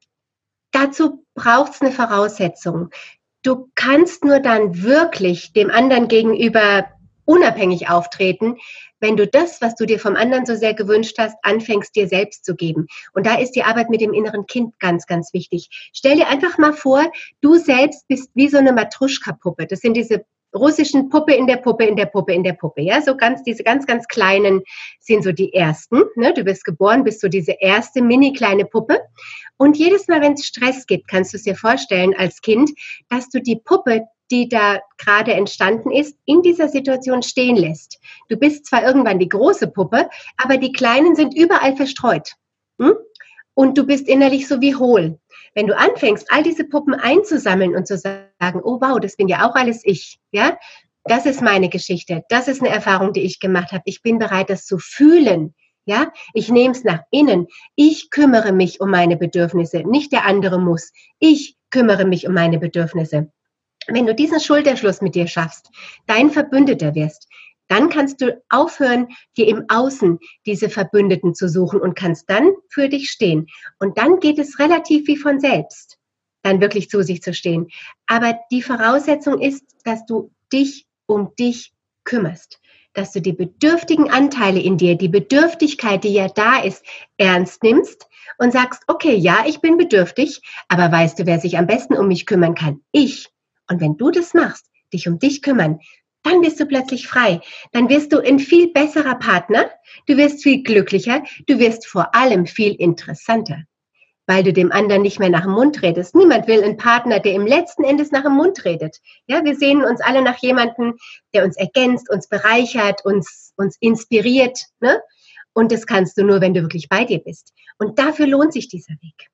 dazu 0.71 1.25
braucht 1.33 1.73
es 1.73 1.81
eine 1.81 1.93
Voraussetzung. 1.93 2.91
Du 3.43 3.71
kannst 3.75 4.23
nur 4.23 4.41
dann 4.41 4.83
wirklich 4.83 5.55
dem 5.55 5.71
anderen 5.71 6.07
gegenüber 6.07 6.85
unabhängig 7.25 7.89
auftreten, 7.89 8.57
wenn 9.01 9.17
du 9.17 9.27
das, 9.27 9.61
was 9.61 9.75
du 9.75 9.87
dir 9.87 9.99
vom 9.99 10.17
anderen 10.17 10.47
so 10.47 10.55
sehr 10.55 10.75
gewünscht 10.75 11.17
hast, 11.19 11.37
anfängst 11.43 11.95
dir 11.95 12.09
selbst 12.09 12.45
zu 12.45 12.55
geben. 12.55 12.87
Und 13.13 13.27
da 13.27 13.39
ist 13.39 13.53
die 13.53 13.63
Arbeit 13.63 13.91
mit 13.91 14.01
dem 14.01 14.15
inneren 14.15 14.47
Kind 14.47 14.79
ganz, 14.81 15.07
ganz 15.07 15.33
wichtig. 15.33 15.69
Stell 15.93 16.17
dir 16.17 16.29
einfach 16.29 16.59
mal 16.59 16.73
vor, 16.73 17.11
du 17.41 17.57
selbst 17.57 18.09
bist 18.09 18.31
wie 18.35 18.49
so 18.49 18.59
eine 18.59 18.73
Matruschka-Puppe. 18.73 19.67
Das 19.67 19.81
sind 19.81 19.95
diese 19.95 20.25
russischen 20.55 21.09
Puppe 21.09 21.35
in 21.35 21.47
der 21.47 21.57
Puppe 21.57 21.85
in 21.85 21.97
der 21.97 22.07
Puppe 22.07 22.33
in 22.33 22.45
der 22.45 22.53
Puppe. 22.53 22.83
Ja, 22.83 23.03
so 23.03 23.17
ganz 23.17 23.43
diese 23.43 23.65
ganz 23.65 23.87
ganz 23.87 24.07
kleinen 24.07 24.63
sind 25.01 25.25
so 25.25 25.33
die 25.33 25.53
ersten. 25.53 26.03
Ne? 26.17 26.33
Du 26.33 26.45
bist 26.45 26.65
geboren, 26.65 27.05
bist 27.05 27.21
so 27.21 27.29
diese 27.29 27.53
erste 27.53 28.03
mini 28.03 28.33
kleine 28.33 28.65
Puppe. 28.65 29.01
Und 29.57 29.77
jedes 29.77 30.09
Mal, 30.09 30.21
wenn 30.21 30.35
es 30.35 30.47
Stress 30.47 30.87
gibt, 30.87 31.09
kannst 31.09 31.33
du 31.33 31.37
es 31.37 31.45
dir 31.45 31.57
vorstellen 31.57 32.15
als 32.17 32.41
Kind, 32.41 32.71
dass 33.09 33.29
du 33.29 33.41
die 33.41 33.57
Puppe 33.57 34.05
die 34.31 34.49
da 34.49 34.81
gerade 34.99 35.35
entstanden 35.35 35.91
ist, 35.91 36.17
in 36.25 36.43
dieser 36.43 36.69
Situation 36.69 37.23
stehen 37.23 37.57
lässt. 37.57 37.99
Du 38.29 38.37
bist 38.37 38.67
zwar 38.67 38.83
irgendwann 38.83 39.19
die 39.19 39.29
große 39.29 39.69
Puppe, 39.69 40.09
aber 40.37 40.57
die 40.57 40.73
Kleinen 40.73 41.15
sind 41.15 41.37
überall 41.37 41.77
verstreut. 41.77 42.33
Hm? 42.81 42.95
Und 43.55 43.79
du 43.79 43.87
bist 43.87 44.09
innerlich 44.09 44.49
so 44.49 44.61
wie 44.61 44.75
hohl. 44.75 45.19
Wenn 45.55 45.69
du 45.69 45.77
anfängst, 45.77 46.27
all 46.31 46.43
diese 46.43 46.65
Puppen 46.65 46.95
einzusammeln 46.95 47.77
und 47.77 47.87
zu 47.87 47.97
sagen, 47.97 48.61
oh 48.65 48.81
wow, 48.81 48.99
das 48.99 49.17
bin 49.17 49.29
ja 49.29 49.49
auch 49.49 49.55
alles 49.55 49.83
ich, 49.85 50.19
ja, 50.33 50.59
das 51.05 51.27
ist 51.27 51.43
meine 51.43 51.69
Geschichte, 51.69 52.25
das 52.29 52.49
ist 52.49 52.61
eine 52.61 52.75
Erfahrung, 52.75 53.13
die 53.13 53.23
ich 53.23 53.39
gemacht 53.39 53.73
habe. 53.73 53.83
Ich 53.85 54.03
bin 54.03 54.19
bereit, 54.19 54.51
das 54.51 54.67
zu 54.67 54.79
fühlen. 54.79 55.55
Ja, 55.87 56.13
ich 56.33 56.51
nehme 56.51 56.73
es 56.73 56.83
nach 56.83 57.03
innen. 57.11 57.47
Ich 57.77 58.09
kümmere 58.09 58.53
mich 58.53 58.81
um 58.81 58.91
meine 58.91 59.19
Bedürfnisse, 59.19 59.81
nicht 59.87 60.13
der 60.13 60.25
andere 60.25 60.59
muss. 60.59 60.93
Ich 61.19 61.59
kümmere 61.71 62.07
mich 62.07 62.27
um 62.27 62.33
meine 62.33 62.59
Bedürfnisse. 62.59 63.31
Wenn 63.87 64.07
du 64.07 64.15
diesen 64.15 64.41
Schulterschluss 64.41 65.01
mit 65.01 65.15
dir 65.15 65.27
schaffst, 65.27 65.71
dein 66.07 66.31
Verbündeter 66.31 66.95
wirst, 66.95 67.29
dann 67.69 67.89
kannst 67.89 68.21
du 68.21 68.43
aufhören, 68.51 69.09
dir 69.37 69.49
im 69.49 69.65
Außen 69.69 70.19
diese 70.47 70.69
Verbündeten 70.69 71.35
zu 71.35 71.49
suchen 71.49 71.81
und 71.81 71.95
kannst 71.95 72.29
dann 72.29 72.53
für 72.69 72.89
dich 72.89 73.11
stehen. 73.11 73.47
Und 73.79 73.99
dann 73.99 74.21
geht 74.21 74.39
es 74.39 74.59
relativ 74.59 75.07
wie 75.07 75.17
von 75.17 75.41
selbst, 75.41 75.99
dann 76.43 76.61
wirklich 76.61 76.91
zu 76.91 77.03
sich 77.03 77.23
zu 77.23 77.33
stehen. 77.33 77.69
Aber 78.07 78.39
die 78.51 78.63
Voraussetzung 78.63 79.41
ist, 79.41 79.65
dass 79.85 80.05
du 80.07 80.31
dich 80.53 80.87
um 81.07 81.35
dich 81.37 81.73
kümmerst, 82.05 82.61
dass 82.93 83.13
du 83.13 83.21
die 83.21 83.33
bedürftigen 83.33 84.11
Anteile 84.11 84.61
in 84.61 84.77
dir, 84.77 84.97
die 84.97 85.09
Bedürftigkeit, 85.09 86.05
die 86.05 86.13
ja 86.13 86.29
da 86.29 86.61
ist, 86.61 86.85
ernst 87.17 87.63
nimmst 87.63 88.07
und 88.39 88.53
sagst, 88.53 88.83
okay, 88.89 89.15
ja, 89.15 89.45
ich 89.47 89.61
bin 89.61 89.77
bedürftig, 89.77 90.43
aber 90.69 90.93
weißt 90.93 91.19
du, 91.19 91.27
wer 91.27 91.41
sich 91.41 91.57
am 91.59 91.67
besten 91.67 91.95
um 91.95 92.09
mich 92.09 92.27
kümmern 92.27 92.55
kann? 92.55 92.83
Ich. 92.93 93.34
Und 93.71 93.81
wenn 93.81 93.97
du 93.97 94.11
das 94.11 94.35
machst, 94.35 94.67
dich 94.93 95.09
um 95.09 95.19
dich 95.19 95.43
kümmern, 95.43 95.81
dann 96.25 96.41
bist 96.41 96.59
du 96.59 96.67
plötzlich 96.67 97.07
frei. 97.07 97.41
Dann 97.73 97.89
wirst 97.89 98.13
du 98.13 98.19
ein 98.19 98.39
viel 98.39 98.73
besserer 98.73 99.15
Partner, 99.17 99.71
du 100.07 100.17
wirst 100.17 100.43
viel 100.43 100.63
glücklicher, 100.63 101.23
du 101.47 101.59
wirst 101.59 101.87
vor 101.87 102.15
allem 102.15 102.47
viel 102.47 102.75
interessanter, 102.75 103.63
weil 104.27 104.43
du 104.43 104.53
dem 104.53 104.73
anderen 104.73 105.03
nicht 105.03 105.21
mehr 105.21 105.29
nach 105.29 105.43
dem 105.43 105.53
Mund 105.53 105.83
redest. 105.83 106.15
Niemand 106.15 106.49
will 106.49 106.65
einen 106.65 106.79
Partner, 106.79 107.21
der 107.21 107.35
im 107.35 107.47
letzten 107.47 107.85
Endes 107.85 108.11
nach 108.11 108.23
dem 108.23 108.33
Mund 108.33 108.65
redet. 108.65 108.99
Ja, 109.27 109.45
wir 109.45 109.55
sehen 109.55 109.85
uns 109.85 110.01
alle 110.01 110.23
nach 110.23 110.39
jemandem, 110.39 110.95
der 111.35 111.45
uns 111.45 111.57
ergänzt, 111.57 112.11
uns 112.11 112.27
bereichert, 112.27 113.05
uns, 113.05 113.53
uns 113.57 113.77
inspiriert. 113.81 114.59
Ne? 114.81 115.01
Und 115.53 115.73
das 115.73 115.87
kannst 115.87 116.17
du 116.17 116.25
nur, 116.25 116.41
wenn 116.41 116.55
du 116.55 116.63
wirklich 116.63 116.89
bei 116.89 117.05
dir 117.05 117.19
bist. 117.19 117.53
Und 117.79 117.99
dafür 117.99 118.27
lohnt 118.27 118.55
sich 118.55 118.69
dieser 118.69 118.95
Weg. 118.95 119.29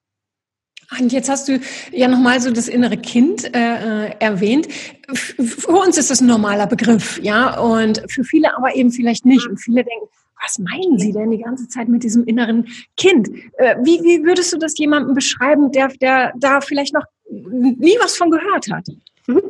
Und 0.99 1.13
jetzt 1.13 1.29
hast 1.29 1.47
du 1.47 1.59
ja 1.91 2.07
nochmal 2.07 2.41
so 2.41 2.51
das 2.51 2.67
innere 2.67 2.97
Kind 2.97 3.55
äh, 3.55 4.07
äh 4.07 4.11
erwähnt. 4.19 4.67
Für 5.13 5.71
uns 5.71 5.97
ist 5.97 6.09
das 6.09 6.21
ein 6.21 6.27
normaler 6.27 6.67
Begriff, 6.67 7.19
ja, 7.21 7.59
und 7.59 8.03
für 8.09 8.23
viele 8.23 8.55
aber 8.57 8.75
eben 8.75 8.91
vielleicht 8.91 9.25
nicht. 9.25 9.47
Und 9.47 9.57
viele 9.57 9.83
denken, 9.83 10.07
was 10.41 10.59
meinen 10.59 10.97
Sie 10.97 11.13
denn 11.13 11.31
die 11.31 11.37
ganze 11.37 11.67
Zeit 11.67 11.87
mit 11.87 12.03
diesem 12.03 12.25
inneren 12.25 12.67
Kind? 12.97 13.29
Äh, 13.57 13.75
wie, 13.83 14.01
wie 14.03 14.23
würdest 14.25 14.51
du 14.51 14.57
das 14.57 14.77
jemandem 14.77 15.13
beschreiben, 15.13 15.71
der, 15.71 15.89
der 16.01 16.33
da 16.37 16.61
vielleicht 16.61 16.93
noch 16.93 17.05
nie 17.29 17.95
was 18.01 18.17
von 18.17 18.31
gehört 18.31 18.69
hat? 18.71 18.87
Mhm. 19.27 19.41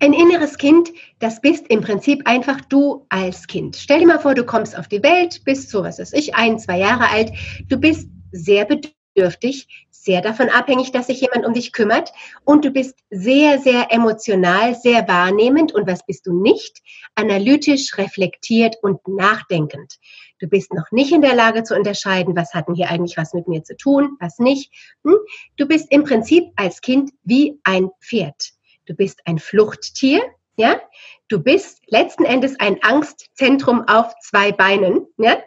Ein 0.00 0.12
inneres 0.12 0.56
Kind, 0.56 0.90
das 1.18 1.40
bist 1.40 1.66
im 1.68 1.80
Prinzip 1.80 2.22
einfach 2.26 2.60
du 2.62 3.04
als 3.08 3.46
Kind. 3.46 3.76
Stell 3.76 4.00
dir 4.00 4.06
mal 4.06 4.20
vor, 4.20 4.34
du 4.34 4.44
kommst 4.44 4.78
auf 4.78 4.86
die 4.86 5.02
Welt, 5.02 5.42
bist 5.44 5.70
so, 5.70 5.82
was 5.82 5.98
weiß 5.98 6.12
ich, 6.12 6.34
ein, 6.34 6.58
zwei 6.58 6.78
Jahre 6.78 7.10
alt. 7.10 7.32
Du 7.68 7.76
bist 7.76 8.08
sehr 8.30 8.64
bedürftig 8.66 8.97
bedürftig, 9.18 9.66
sehr 9.90 10.22
davon 10.22 10.48
abhängig, 10.48 10.92
dass 10.92 11.08
sich 11.08 11.20
jemand 11.20 11.44
um 11.44 11.52
dich 11.52 11.72
kümmert 11.72 12.12
und 12.44 12.64
du 12.64 12.70
bist 12.70 12.96
sehr, 13.10 13.58
sehr 13.58 13.90
emotional, 13.90 14.76
sehr 14.76 15.08
wahrnehmend 15.08 15.74
und 15.74 15.88
was 15.88 16.06
bist 16.06 16.26
du 16.26 16.40
nicht? 16.40 16.78
Analytisch, 17.16 17.98
reflektiert 17.98 18.76
und 18.80 19.06
nachdenkend. 19.08 19.98
Du 20.38 20.46
bist 20.46 20.72
noch 20.72 20.92
nicht 20.92 21.12
in 21.12 21.20
der 21.20 21.34
Lage 21.34 21.64
zu 21.64 21.74
unterscheiden, 21.74 22.36
was 22.36 22.54
hat 22.54 22.68
denn 22.68 22.76
hier 22.76 22.90
eigentlich 22.90 23.16
was 23.16 23.34
mit 23.34 23.48
mir 23.48 23.64
zu 23.64 23.76
tun, 23.76 24.16
was 24.20 24.38
nicht. 24.38 24.72
Hm? 25.04 25.16
Du 25.56 25.66
bist 25.66 25.90
im 25.90 26.04
Prinzip 26.04 26.44
als 26.54 26.80
Kind 26.80 27.10
wie 27.24 27.58
ein 27.64 27.90
Pferd. 28.00 28.52
Du 28.86 28.94
bist 28.94 29.20
ein 29.24 29.38
Fluchttier, 29.38 30.22
ja? 30.56 30.80
Du 31.26 31.42
bist 31.42 31.80
letzten 31.88 32.24
Endes 32.24 32.58
ein 32.60 32.82
Angstzentrum 32.82 33.82
auf 33.88 34.14
zwei 34.22 34.52
Beinen, 34.52 35.06
ja? 35.18 35.38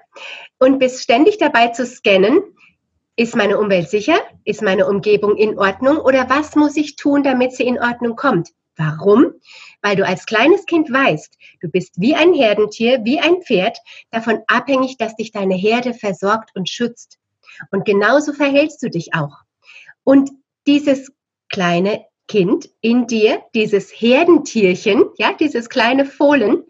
Und 0.60 0.78
bist 0.78 1.02
ständig 1.02 1.38
dabei 1.38 1.70
zu 1.70 1.86
scannen, 1.86 2.44
ist 3.16 3.36
meine 3.36 3.58
Umwelt 3.60 3.90
sicher? 3.90 4.20
Ist 4.46 4.62
meine 4.62 4.88
Umgebung 4.88 5.36
in 5.36 5.58
Ordnung? 5.58 5.98
Oder 5.98 6.30
was 6.30 6.56
muss 6.56 6.78
ich 6.78 6.96
tun, 6.96 7.24
damit 7.24 7.54
sie 7.54 7.64
in 7.64 7.80
Ordnung 7.80 8.16
kommt? 8.16 8.50
Warum? 8.78 9.34
Weil 9.82 9.96
du 9.96 10.06
als 10.06 10.26
kleines 10.26 10.66
Kind 10.66 10.92
weißt, 10.92 11.38
du 11.62 11.68
bist 11.70 11.96
wie 11.98 12.16
ein 12.16 12.34
Herdentier, 12.34 13.02
wie 13.04 13.20
ein 13.20 13.42
Pferd, 13.42 13.78
davon 14.12 14.40
abhängig, 14.48 14.98
dass 14.98 15.16
dich 15.16 15.32
deine 15.32 15.56
Herde 15.56 15.94
versorgt 15.94 16.52
und 16.56 16.70
schützt. 16.70 17.20
Und 17.72 17.86
genauso 17.86 18.34
verhältst 18.34 18.82
du 18.82 18.90
dich 18.90 19.14
auch. 19.14 19.38
Und 20.04 20.32
dieses 20.66 21.12
kleine 21.50 22.06
Kind 22.28 22.70
in 22.80 23.08
dir, 23.08 23.42
dieses 23.54 23.92
Herdentierchen, 23.92 25.04
ja, 25.18 25.34
dieses 25.34 25.70
kleine 25.70 26.06
Fohlen, 26.06 26.64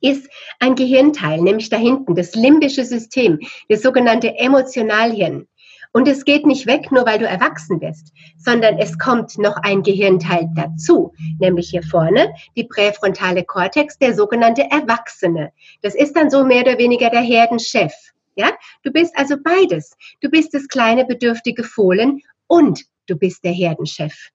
ist 0.00 0.28
ein 0.60 0.74
Gehirnteil, 0.74 1.40
nämlich 1.40 1.70
da 1.70 1.78
hinten, 1.78 2.14
das 2.14 2.34
limbische 2.34 2.84
System, 2.84 3.40
das 3.68 3.82
sogenannte 3.82 4.36
Emotionalhirn. 4.36 5.48
Und 5.96 6.08
es 6.08 6.24
geht 6.24 6.44
nicht 6.44 6.66
weg, 6.66 6.90
nur 6.90 7.06
weil 7.06 7.20
du 7.20 7.24
erwachsen 7.24 7.78
bist, 7.78 8.12
sondern 8.36 8.78
es 8.78 8.98
kommt 8.98 9.38
noch 9.38 9.56
ein 9.58 9.84
Gehirnteil 9.84 10.48
dazu, 10.56 11.14
nämlich 11.38 11.70
hier 11.70 11.84
vorne 11.84 12.34
die 12.56 12.64
präfrontale 12.64 13.44
Kortex, 13.44 13.96
der 13.98 14.12
sogenannte 14.12 14.62
Erwachsene. 14.72 15.52
Das 15.82 15.94
ist 15.94 16.16
dann 16.16 16.30
so 16.30 16.42
mehr 16.42 16.62
oder 16.62 16.78
weniger 16.78 17.10
der 17.10 17.20
Herdenchef. 17.20 17.92
Ja, 18.34 18.50
du 18.82 18.90
bist 18.90 19.16
also 19.16 19.36
beides. 19.40 19.96
Du 20.20 20.28
bist 20.28 20.52
das 20.52 20.66
kleine 20.66 21.04
bedürftige 21.04 21.62
Fohlen 21.62 22.22
und 22.48 22.82
du 23.06 23.14
bist 23.14 23.44
der 23.44 23.52
Herdenchef. 23.52 24.30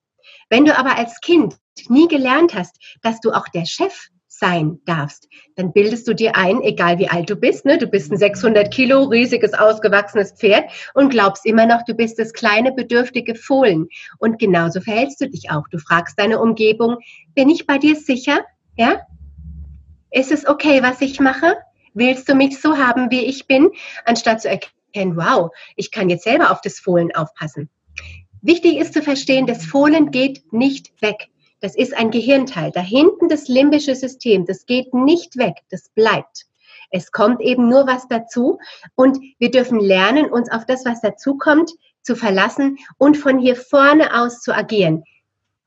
Wenn 0.48 0.64
du 0.64 0.74
aber 0.74 0.96
als 0.96 1.20
Kind 1.20 1.56
nie 1.90 2.08
gelernt 2.08 2.54
hast, 2.54 2.74
dass 3.02 3.20
du 3.20 3.32
auch 3.32 3.48
der 3.48 3.66
Chef 3.66 4.08
sein 4.40 4.80
darfst. 4.86 5.28
Dann 5.54 5.72
bildest 5.72 6.08
du 6.08 6.14
dir 6.14 6.34
ein, 6.34 6.62
egal 6.62 6.98
wie 6.98 7.08
alt 7.08 7.30
du 7.30 7.36
bist, 7.36 7.64
ne? 7.64 7.78
du 7.78 7.86
bist 7.86 8.10
ein 8.10 8.16
600 8.16 8.72
Kilo 8.72 9.04
riesiges, 9.04 9.54
ausgewachsenes 9.54 10.32
Pferd 10.32 10.64
und 10.94 11.10
glaubst 11.10 11.46
immer 11.46 11.66
noch, 11.66 11.84
du 11.84 11.94
bist 11.94 12.18
das 12.18 12.32
kleine, 12.32 12.72
bedürftige 12.72 13.36
Fohlen. 13.36 13.88
Und 14.18 14.38
genauso 14.38 14.80
verhältst 14.80 15.20
du 15.20 15.28
dich 15.28 15.50
auch. 15.50 15.68
Du 15.68 15.78
fragst 15.78 16.18
deine 16.18 16.40
Umgebung, 16.40 16.96
bin 17.34 17.48
ich 17.48 17.66
bei 17.66 17.78
dir 17.78 17.94
sicher? 17.94 18.44
Ja? 18.76 19.02
Ist 20.10 20.32
es 20.32 20.48
okay, 20.48 20.82
was 20.82 21.00
ich 21.00 21.20
mache? 21.20 21.56
Willst 21.94 22.28
du 22.28 22.34
mich 22.34 22.60
so 22.60 22.78
haben, 22.78 23.10
wie 23.10 23.24
ich 23.24 23.46
bin? 23.46 23.70
Anstatt 24.04 24.40
zu 24.40 24.48
erkennen, 24.48 25.16
wow, 25.16 25.50
ich 25.76 25.90
kann 25.90 26.08
jetzt 26.08 26.24
selber 26.24 26.50
auf 26.50 26.60
das 26.60 26.80
Fohlen 26.80 27.14
aufpassen. 27.14 27.68
Wichtig 28.42 28.78
ist 28.78 28.94
zu 28.94 29.02
verstehen, 29.02 29.46
das 29.46 29.66
Fohlen 29.66 30.10
geht 30.10 30.52
nicht 30.52 30.92
weg. 31.02 31.28
Das 31.60 31.76
ist 31.76 31.96
ein 31.96 32.10
Gehirnteil. 32.10 32.70
Da 32.72 32.80
hinten 32.80 33.28
das 33.28 33.48
limbische 33.48 33.94
System, 33.94 34.46
das 34.46 34.66
geht 34.66 34.94
nicht 34.94 35.36
weg, 35.36 35.56
das 35.70 35.90
bleibt. 35.90 36.46
Es 36.90 37.12
kommt 37.12 37.40
eben 37.40 37.68
nur 37.68 37.86
was 37.86 38.08
dazu 38.08 38.58
und 38.96 39.18
wir 39.38 39.50
dürfen 39.50 39.78
lernen, 39.78 40.30
uns 40.30 40.50
auf 40.50 40.66
das, 40.66 40.84
was 40.84 41.00
dazukommt, 41.00 41.70
zu 42.02 42.16
verlassen 42.16 42.78
und 42.98 43.16
von 43.16 43.38
hier 43.38 43.56
vorne 43.56 44.20
aus 44.20 44.40
zu 44.40 44.54
agieren. 44.54 45.04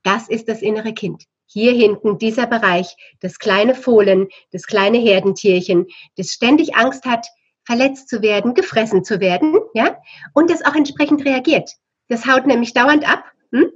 Das 0.03 0.27
ist 0.27 0.49
das 0.49 0.61
innere 0.61 0.93
Kind. 0.93 1.23
Hier 1.45 1.71
hinten 1.71 2.17
dieser 2.17 2.47
Bereich, 2.47 2.95
das 3.21 3.37
kleine 3.37 3.75
Fohlen, 3.75 4.27
das 4.51 4.65
kleine 4.65 4.97
Herdentierchen, 4.97 5.85
das 6.17 6.29
ständig 6.29 6.75
Angst 6.75 7.05
hat, 7.05 7.27
verletzt 7.63 8.09
zu 8.09 8.21
werden, 8.21 8.53
gefressen 8.53 9.05
zu 9.05 9.19
werden, 9.19 9.59
ja, 9.73 9.97
und 10.33 10.49
das 10.49 10.65
auch 10.65 10.75
entsprechend 10.75 11.23
reagiert. 11.23 11.71
Das 12.09 12.25
haut 12.25 12.47
nämlich 12.47 12.73
dauernd 12.73 13.07
ab. 13.07 13.23
Hm? 13.51 13.71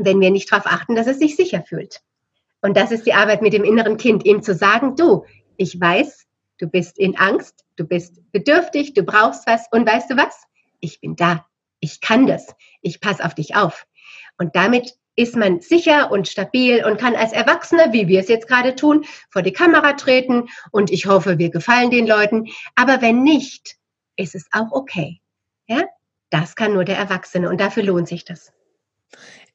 Wenn 0.00 0.20
wir 0.20 0.30
nicht 0.30 0.50
darauf 0.50 0.66
achten, 0.66 0.94
dass 0.94 1.06
es 1.06 1.18
sich 1.18 1.36
sicher 1.36 1.62
fühlt. 1.62 2.00
Und 2.60 2.76
das 2.76 2.90
ist 2.90 3.06
die 3.06 3.14
Arbeit 3.14 3.42
mit 3.42 3.52
dem 3.52 3.64
inneren 3.64 3.96
Kind, 3.96 4.24
ihm 4.24 4.42
zu 4.42 4.54
sagen, 4.54 4.96
du, 4.96 5.24
ich 5.56 5.80
weiß, 5.80 6.26
du 6.58 6.66
bist 6.66 6.98
in 6.98 7.16
Angst, 7.16 7.64
du 7.76 7.84
bist 7.84 8.20
bedürftig, 8.32 8.94
du 8.94 9.02
brauchst 9.02 9.46
was 9.46 9.66
und 9.70 9.86
weißt 9.86 10.10
du 10.10 10.16
was? 10.16 10.42
Ich 10.80 11.00
bin 11.00 11.16
da, 11.16 11.46
ich 11.80 12.00
kann 12.00 12.26
das, 12.26 12.54
ich 12.82 13.00
passe 13.00 13.24
auf 13.24 13.34
dich 13.34 13.54
auf. 13.54 13.86
Und 14.38 14.56
damit 14.56 14.94
ist 15.16 15.34
man 15.34 15.60
sicher 15.60 16.12
und 16.12 16.28
stabil 16.28 16.84
und 16.84 16.98
kann 16.98 17.16
als 17.16 17.32
Erwachsener, 17.32 17.92
wie 17.92 18.06
wir 18.06 18.20
es 18.20 18.28
jetzt 18.28 18.46
gerade 18.46 18.76
tun, 18.76 19.04
vor 19.30 19.42
die 19.42 19.52
Kamera 19.52 19.94
treten 19.94 20.48
und 20.70 20.92
ich 20.92 21.06
hoffe, 21.06 21.38
wir 21.38 21.50
gefallen 21.50 21.90
den 21.90 22.06
Leuten. 22.06 22.46
Aber 22.76 23.02
wenn 23.02 23.24
nicht, 23.24 23.76
ist 24.16 24.36
es 24.36 24.46
auch 24.52 24.70
okay. 24.70 25.20
Ja? 25.66 25.84
Das 26.30 26.54
kann 26.54 26.72
nur 26.72 26.84
der 26.84 26.98
Erwachsene 26.98 27.48
und 27.48 27.60
dafür 27.60 27.82
lohnt 27.82 28.06
sich 28.06 28.24
das. 28.24 28.52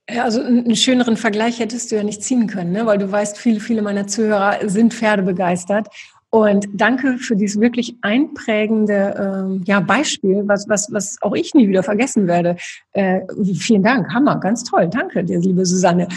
Ja, 0.09 0.25
also 0.25 0.41
einen 0.41 0.75
schöneren 0.75 1.15
Vergleich 1.15 1.59
hättest 1.59 1.91
du 1.91 1.95
ja 1.95 2.03
nicht 2.03 2.21
ziehen 2.23 2.47
können, 2.47 2.73
ne? 2.73 2.85
weil 2.85 2.97
du 2.97 3.09
weißt, 3.09 3.37
viele, 3.37 3.61
viele 3.61 3.81
meiner 3.81 4.05
Zuhörer 4.05 4.57
sind 4.67 4.93
Pferde 4.93 5.23
begeistert. 5.23 5.87
Und 6.33 6.67
danke 6.73 7.19
für 7.19 7.35
dieses 7.35 7.61
wirklich 7.61 7.95
einprägende 8.01 9.13
ähm, 9.19 9.61
ja, 9.65 9.79
Beispiel, 9.79 10.41
was, 10.47 10.67
was, 10.67 10.91
was 10.91 11.17
auch 11.21 11.35
ich 11.35 11.53
nie 11.53 11.69
wieder 11.69 11.83
vergessen 11.83 12.25
werde. 12.25 12.55
Äh, 12.93 13.19
vielen 13.53 13.83
Dank, 13.83 14.11
Hammer, 14.11 14.39
ganz 14.39 14.63
toll. 14.63 14.89
Danke 14.91 15.23
dir, 15.23 15.39
liebe 15.39 15.63
Susanne. 15.63 16.07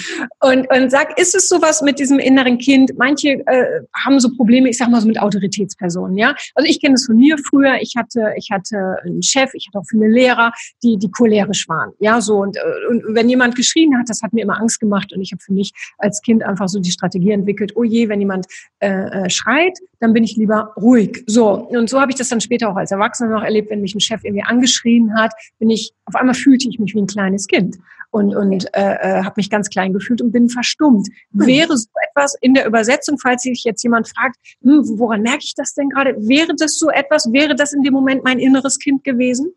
Und, 0.40 0.70
und 0.74 0.90
sag, 0.90 1.20
ist 1.20 1.34
es 1.34 1.50
sowas 1.50 1.82
mit 1.82 1.98
diesem 1.98 2.18
inneren 2.18 2.56
Kind? 2.56 2.92
Manche 2.96 3.46
äh, 3.46 3.82
haben 4.06 4.18
so 4.18 4.34
Probleme, 4.34 4.70
ich 4.70 4.78
sag 4.78 4.88
mal 4.88 5.02
so 5.02 5.06
mit 5.06 5.20
Autoritätspersonen, 5.20 6.16
ja. 6.16 6.34
Also 6.54 6.66
ich 6.66 6.80
kenne 6.80 6.94
es 6.94 7.04
von 7.04 7.16
mir 7.18 7.36
früher. 7.36 7.74
Ich 7.82 7.92
hatte, 7.94 8.32
ich 8.38 8.48
hatte 8.50 8.96
einen 9.04 9.22
Chef, 9.22 9.50
ich 9.52 9.66
hatte 9.68 9.80
auch 9.80 9.86
viele 9.86 10.08
Lehrer, 10.08 10.50
die, 10.82 10.96
die 10.96 11.10
cholerisch 11.10 11.68
waren, 11.68 11.92
ja, 11.98 12.22
so. 12.22 12.38
Und, 12.38 12.56
äh, 12.56 12.60
und 12.88 13.04
wenn 13.14 13.28
jemand 13.28 13.54
geschrien 13.54 13.94
hat, 13.98 14.08
das 14.08 14.22
hat 14.22 14.32
mir 14.32 14.44
immer 14.44 14.58
Angst 14.58 14.80
gemacht. 14.80 15.12
Und 15.12 15.20
ich 15.20 15.32
habe 15.32 15.42
für 15.42 15.52
mich 15.52 15.72
als 15.98 16.22
Kind 16.22 16.42
einfach 16.42 16.70
so 16.70 16.80
die 16.80 16.90
Strategie 16.90 17.32
entwickelt, 17.32 17.72
oh 17.76 17.84
je, 17.84 18.08
wenn 18.08 18.20
jemand 18.20 18.46
äh, 18.78 19.24
äh 19.24 19.28
schreit, 19.28 19.78
dann 20.06 20.14
bin 20.14 20.22
ich 20.22 20.36
lieber 20.36 20.72
ruhig. 20.76 21.24
So, 21.26 21.50
und 21.50 21.90
so 21.90 22.00
habe 22.00 22.12
ich 22.12 22.16
das 22.16 22.28
dann 22.28 22.40
später 22.40 22.68
auch 22.70 22.76
als 22.76 22.92
Erwachsener 22.92 23.30
noch 23.30 23.42
erlebt, 23.42 23.70
wenn 23.70 23.80
mich 23.80 23.92
ein 23.94 24.00
Chef 24.00 24.22
irgendwie 24.22 24.44
angeschrien 24.44 25.12
hat, 25.18 25.32
bin 25.58 25.68
ich, 25.68 25.92
auf 26.04 26.14
einmal 26.14 26.34
fühlte 26.34 26.68
ich 26.68 26.78
mich 26.78 26.94
wie 26.94 27.00
ein 27.00 27.08
kleines 27.08 27.48
Kind 27.48 27.76
und, 28.10 28.36
und 28.36 28.72
äh, 28.72 28.94
äh, 28.94 29.24
habe 29.24 29.34
mich 29.36 29.50
ganz 29.50 29.68
klein 29.68 29.92
gefühlt 29.92 30.22
und 30.22 30.30
bin 30.30 30.48
verstummt. 30.48 31.08
Hm. 31.32 31.46
Wäre 31.46 31.76
so 31.76 31.88
etwas 32.08 32.36
in 32.40 32.54
der 32.54 32.66
Übersetzung, 32.66 33.18
falls 33.18 33.42
sich 33.42 33.64
jetzt 33.64 33.82
jemand 33.82 34.08
fragt, 34.08 34.36
hm, 34.62 34.82
woran 34.96 35.22
merke 35.22 35.42
ich 35.42 35.54
das 35.56 35.74
denn 35.74 35.88
gerade? 35.88 36.14
Wäre 36.28 36.54
das 36.54 36.78
so 36.78 36.88
etwas, 36.88 37.32
wäre 37.32 37.56
das 37.56 37.72
in 37.72 37.82
dem 37.82 37.92
Moment 37.92 38.22
mein 38.22 38.38
inneres 38.38 38.78
Kind 38.78 39.02
gewesen? 39.02 39.52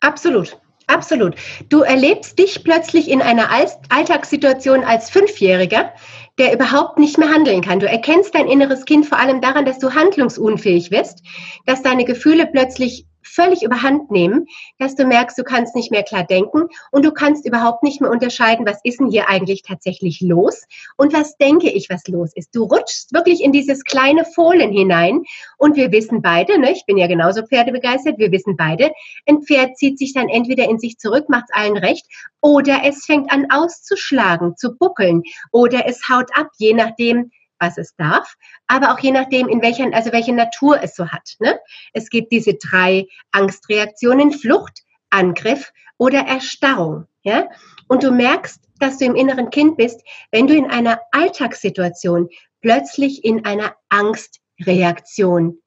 Absolut. 0.00 0.60
Absolut. 0.88 1.34
Du 1.68 1.82
erlebst 1.82 2.38
dich 2.38 2.64
plötzlich 2.64 3.10
in 3.10 3.20
einer 3.20 3.50
Alltagssituation 3.90 4.84
als 4.84 5.10
Fünfjähriger, 5.10 5.92
der 6.38 6.54
überhaupt 6.54 6.98
nicht 6.98 7.18
mehr 7.18 7.30
handeln 7.30 7.62
kann. 7.62 7.80
Du 7.80 7.88
erkennst 7.88 8.34
dein 8.34 8.46
inneres 8.46 8.84
Kind 8.84 9.06
vor 9.06 9.18
allem 9.18 9.40
daran, 9.40 9.64
dass 9.64 9.78
du 9.78 9.94
handlungsunfähig 9.94 10.90
wirst, 10.90 11.22
dass 11.66 11.82
deine 11.82 12.04
Gefühle 12.04 12.46
plötzlich 12.46 13.06
völlig 13.28 13.62
überhand 13.62 14.10
nehmen, 14.10 14.46
dass 14.78 14.94
du 14.94 15.04
merkst, 15.04 15.38
du 15.38 15.44
kannst 15.44 15.74
nicht 15.74 15.90
mehr 15.90 16.02
klar 16.02 16.24
denken 16.24 16.68
und 16.90 17.04
du 17.04 17.12
kannst 17.12 17.46
überhaupt 17.46 17.82
nicht 17.82 18.00
mehr 18.00 18.10
unterscheiden, 18.10 18.66
was 18.66 18.80
ist 18.84 19.00
denn 19.00 19.10
hier 19.10 19.28
eigentlich 19.28 19.62
tatsächlich 19.62 20.20
los 20.20 20.64
und 20.96 21.12
was 21.12 21.36
denke 21.36 21.70
ich, 21.70 21.88
was 21.90 22.06
los 22.08 22.32
ist. 22.34 22.54
Du 22.54 22.64
rutschst 22.64 23.12
wirklich 23.12 23.42
in 23.42 23.52
dieses 23.52 23.84
kleine 23.84 24.24
Fohlen 24.24 24.72
hinein 24.72 25.22
und 25.56 25.76
wir 25.76 25.92
wissen 25.92 26.22
beide, 26.22 26.58
ne, 26.58 26.72
ich 26.72 26.84
bin 26.86 26.98
ja 26.98 27.06
genauso 27.06 27.42
pferdebegeistert, 27.42 28.18
wir 28.18 28.32
wissen 28.32 28.56
beide, 28.56 28.90
ein 29.26 29.42
Pferd 29.42 29.76
zieht 29.76 29.98
sich 29.98 30.12
dann 30.12 30.28
entweder 30.28 30.68
in 30.68 30.78
sich 30.78 30.98
zurück, 30.98 31.28
macht 31.28 31.48
allen 31.52 31.76
recht, 31.76 32.06
oder 32.40 32.80
es 32.84 33.04
fängt 33.04 33.30
an 33.32 33.46
auszuschlagen, 33.50 34.56
zu 34.56 34.76
buckeln, 34.76 35.22
oder 35.52 35.86
es 35.86 36.08
haut 36.08 36.30
ab, 36.34 36.48
je 36.58 36.74
nachdem, 36.74 37.30
was 37.58 37.78
es 37.78 37.94
darf, 37.96 38.36
aber 38.66 38.92
auch 38.92 38.98
je 38.98 39.10
nachdem, 39.10 39.48
in 39.48 39.62
welcher, 39.62 39.92
also 39.92 40.12
welche 40.12 40.32
Natur 40.32 40.82
es 40.82 40.94
so 40.94 41.08
hat. 41.08 41.36
Ne? 41.40 41.58
Es 41.92 42.10
gibt 42.10 42.32
diese 42.32 42.54
drei 42.54 43.06
Angstreaktionen, 43.32 44.32
Flucht, 44.32 44.82
Angriff 45.10 45.72
oder 45.96 46.20
Erstarrung. 46.20 47.06
Ja? 47.22 47.48
Und 47.88 48.02
du 48.02 48.10
merkst, 48.10 48.60
dass 48.78 48.98
du 48.98 49.06
im 49.06 49.16
inneren 49.16 49.50
Kind 49.50 49.76
bist, 49.76 50.02
wenn 50.30 50.46
du 50.46 50.54
in 50.54 50.70
einer 50.70 51.00
Alltagssituation 51.10 52.28
plötzlich 52.60 53.24
in 53.24 53.44
einer 53.44 53.74
Angstreaktion 53.88 55.58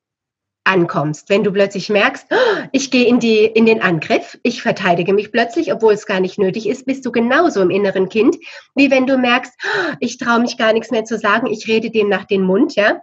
ankommst, 0.63 1.29
wenn 1.29 1.43
du 1.43 1.51
plötzlich 1.51 1.89
merkst, 1.89 2.27
oh, 2.29 2.63
ich 2.71 2.91
gehe 2.91 3.05
in, 3.05 3.19
die, 3.19 3.45
in 3.45 3.65
den 3.65 3.81
Angriff, 3.81 4.37
ich 4.43 4.61
verteidige 4.61 5.13
mich 5.13 5.31
plötzlich, 5.31 5.73
obwohl 5.73 5.93
es 5.93 6.05
gar 6.05 6.19
nicht 6.19 6.37
nötig 6.37 6.67
ist, 6.67 6.85
bist 6.85 7.05
du 7.05 7.11
genauso 7.11 7.61
im 7.61 7.71
inneren 7.71 8.09
Kind, 8.09 8.37
wie 8.75 8.91
wenn 8.91 9.07
du 9.07 9.17
merkst, 9.17 9.53
oh, 9.63 9.93
ich 9.99 10.17
traue 10.17 10.39
mich 10.39 10.57
gar 10.57 10.73
nichts 10.73 10.91
mehr 10.91 11.03
zu 11.03 11.17
sagen, 11.17 11.47
ich 11.47 11.67
rede 11.67 11.89
dem 11.89 12.09
nach 12.09 12.25
den 12.25 12.43
Mund, 12.43 12.75
ja, 12.75 13.01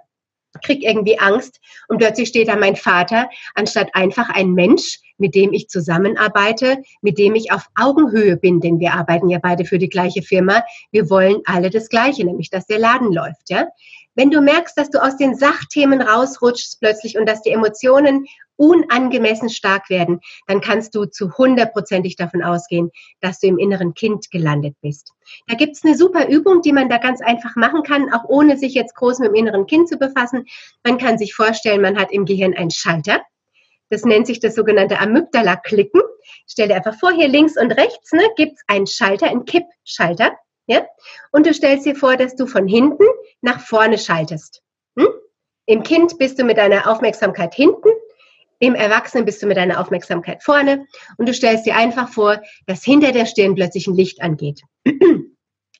krieg 0.62 0.82
irgendwie 0.82 1.18
Angst 1.18 1.60
und 1.88 1.98
plötzlich 1.98 2.28
steht 2.28 2.48
da 2.48 2.56
mein 2.56 2.76
Vater, 2.76 3.28
anstatt 3.54 3.88
einfach 3.92 4.28
ein 4.30 4.52
Mensch, 4.52 4.98
mit 5.18 5.34
dem 5.34 5.52
ich 5.52 5.68
zusammenarbeite, 5.68 6.78
mit 7.02 7.18
dem 7.18 7.34
ich 7.34 7.52
auf 7.52 7.66
Augenhöhe 7.74 8.36
bin, 8.36 8.60
denn 8.60 8.78
wir 8.78 8.94
arbeiten 8.94 9.28
ja 9.28 9.38
beide 9.42 9.64
für 9.64 9.78
die 9.78 9.88
gleiche 9.88 10.22
Firma. 10.22 10.62
Wir 10.92 11.10
wollen 11.10 11.42
alle 11.44 11.70
das 11.70 11.88
Gleiche, 11.88 12.24
nämlich 12.24 12.50
dass 12.50 12.66
der 12.66 12.78
Laden 12.78 13.12
läuft, 13.12 13.50
ja. 13.50 13.66
Wenn 14.18 14.32
du 14.32 14.40
merkst, 14.40 14.76
dass 14.76 14.90
du 14.90 15.00
aus 15.00 15.16
den 15.16 15.36
Sachthemen 15.36 16.02
rausrutschst 16.02 16.80
plötzlich 16.80 17.16
und 17.16 17.28
dass 17.28 17.40
die 17.42 17.52
Emotionen 17.52 18.26
unangemessen 18.56 19.48
stark 19.48 19.90
werden, 19.90 20.18
dann 20.48 20.60
kannst 20.60 20.96
du 20.96 21.04
zu 21.04 21.38
hundertprozentig 21.38 22.16
davon 22.16 22.42
ausgehen, 22.42 22.90
dass 23.20 23.38
du 23.38 23.46
im 23.46 23.58
inneren 23.58 23.94
Kind 23.94 24.28
gelandet 24.32 24.74
bist. 24.82 25.12
Da 25.46 25.54
gibt's 25.54 25.84
eine 25.84 25.96
super 25.96 26.26
Übung, 26.28 26.62
die 26.62 26.72
man 26.72 26.88
da 26.88 26.98
ganz 26.98 27.20
einfach 27.22 27.54
machen 27.54 27.84
kann, 27.84 28.12
auch 28.12 28.24
ohne 28.28 28.56
sich 28.56 28.74
jetzt 28.74 28.96
groß 28.96 29.20
mit 29.20 29.28
dem 29.28 29.36
inneren 29.36 29.68
Kind 29.68 29.88
zu 29.88 29.98
befassen. 29.98 30.46
Man 30.82 30.98
kann 30.98 31.16
sich 31.16 31.32
vorstellen, 31.32 31.80
man 31.80 31.96
hat 31.96 32.10
im 32.10 32.24
Gehirn 32.24 32.54
einen 32.54 32.72
Schalter. 32.72 33.22
Das 33.88 34.04
nennt 34.04 34.26
sich 34.26 34.40
das 34.40 34.56
sogenannte 34.56 34.98
Amygdala-Klicken. 34.98 36.02
Stell 36.48 36.66
dir 36.66 36.74
einfach 36.74 36.98
vor, 36.98 37.12
hier 37.12 37.28
links 37.28 37.56
und 37.56 37.70
rechts 37.70 38.10
ne, 38.10 38.24
gibt's 38.36 38.64
einen 38.66 38.88
Schalter, 38.88 39.28
einen 39.28 39.44
Kippschalter. 39.44 40.32
Ja? 40.68 40.86
Und 41.32 41.46
du 41.46 41.52
stellst 41.52 41.86
dir 41.86 41.96
vor, 41.96 42.16
dass 42.16 42.36
du 42.36 42.46
von 42.46 42.68
hinten 42.68 43.04
nach 43.40 43.60
vorne 43.60 43.98
schaltest. 43.98 44.62
Hm? 44.96 45.08
Im 45.66 45.82
Kind 45.82 46.18
bist 46.18 46.38
du 46.38 46.44
mit 46.44 46.58
deiner 46.58 46.88
Aufmerksamkeit 46.88 47.54
hinten, 47.54 47.88
im 48.60 48.74
Erwachsenen 48.74 49.24
bist 49.24 49.42
du 49.42 49.46
mit 49.46 49.56
deiner 49.56 49.80
Aufmerksamkeit 49.80 50.42
vorne 50.42 50.86
und 51.16 51.28
du 51.28 51.34
stellst 51.34 51.64
dir 51.64 51.76
einfach 51.76 52.08
vor, 52.08 52.40
dass 52.66 52.84
hinter 52.84 53.12
der 53.12 53.26
Stirn 53.26 53.54
plötzlich 53.54 53.86
ein 53.86 53.94
Licht 53.94 54.22
angeht. 54.22 54.62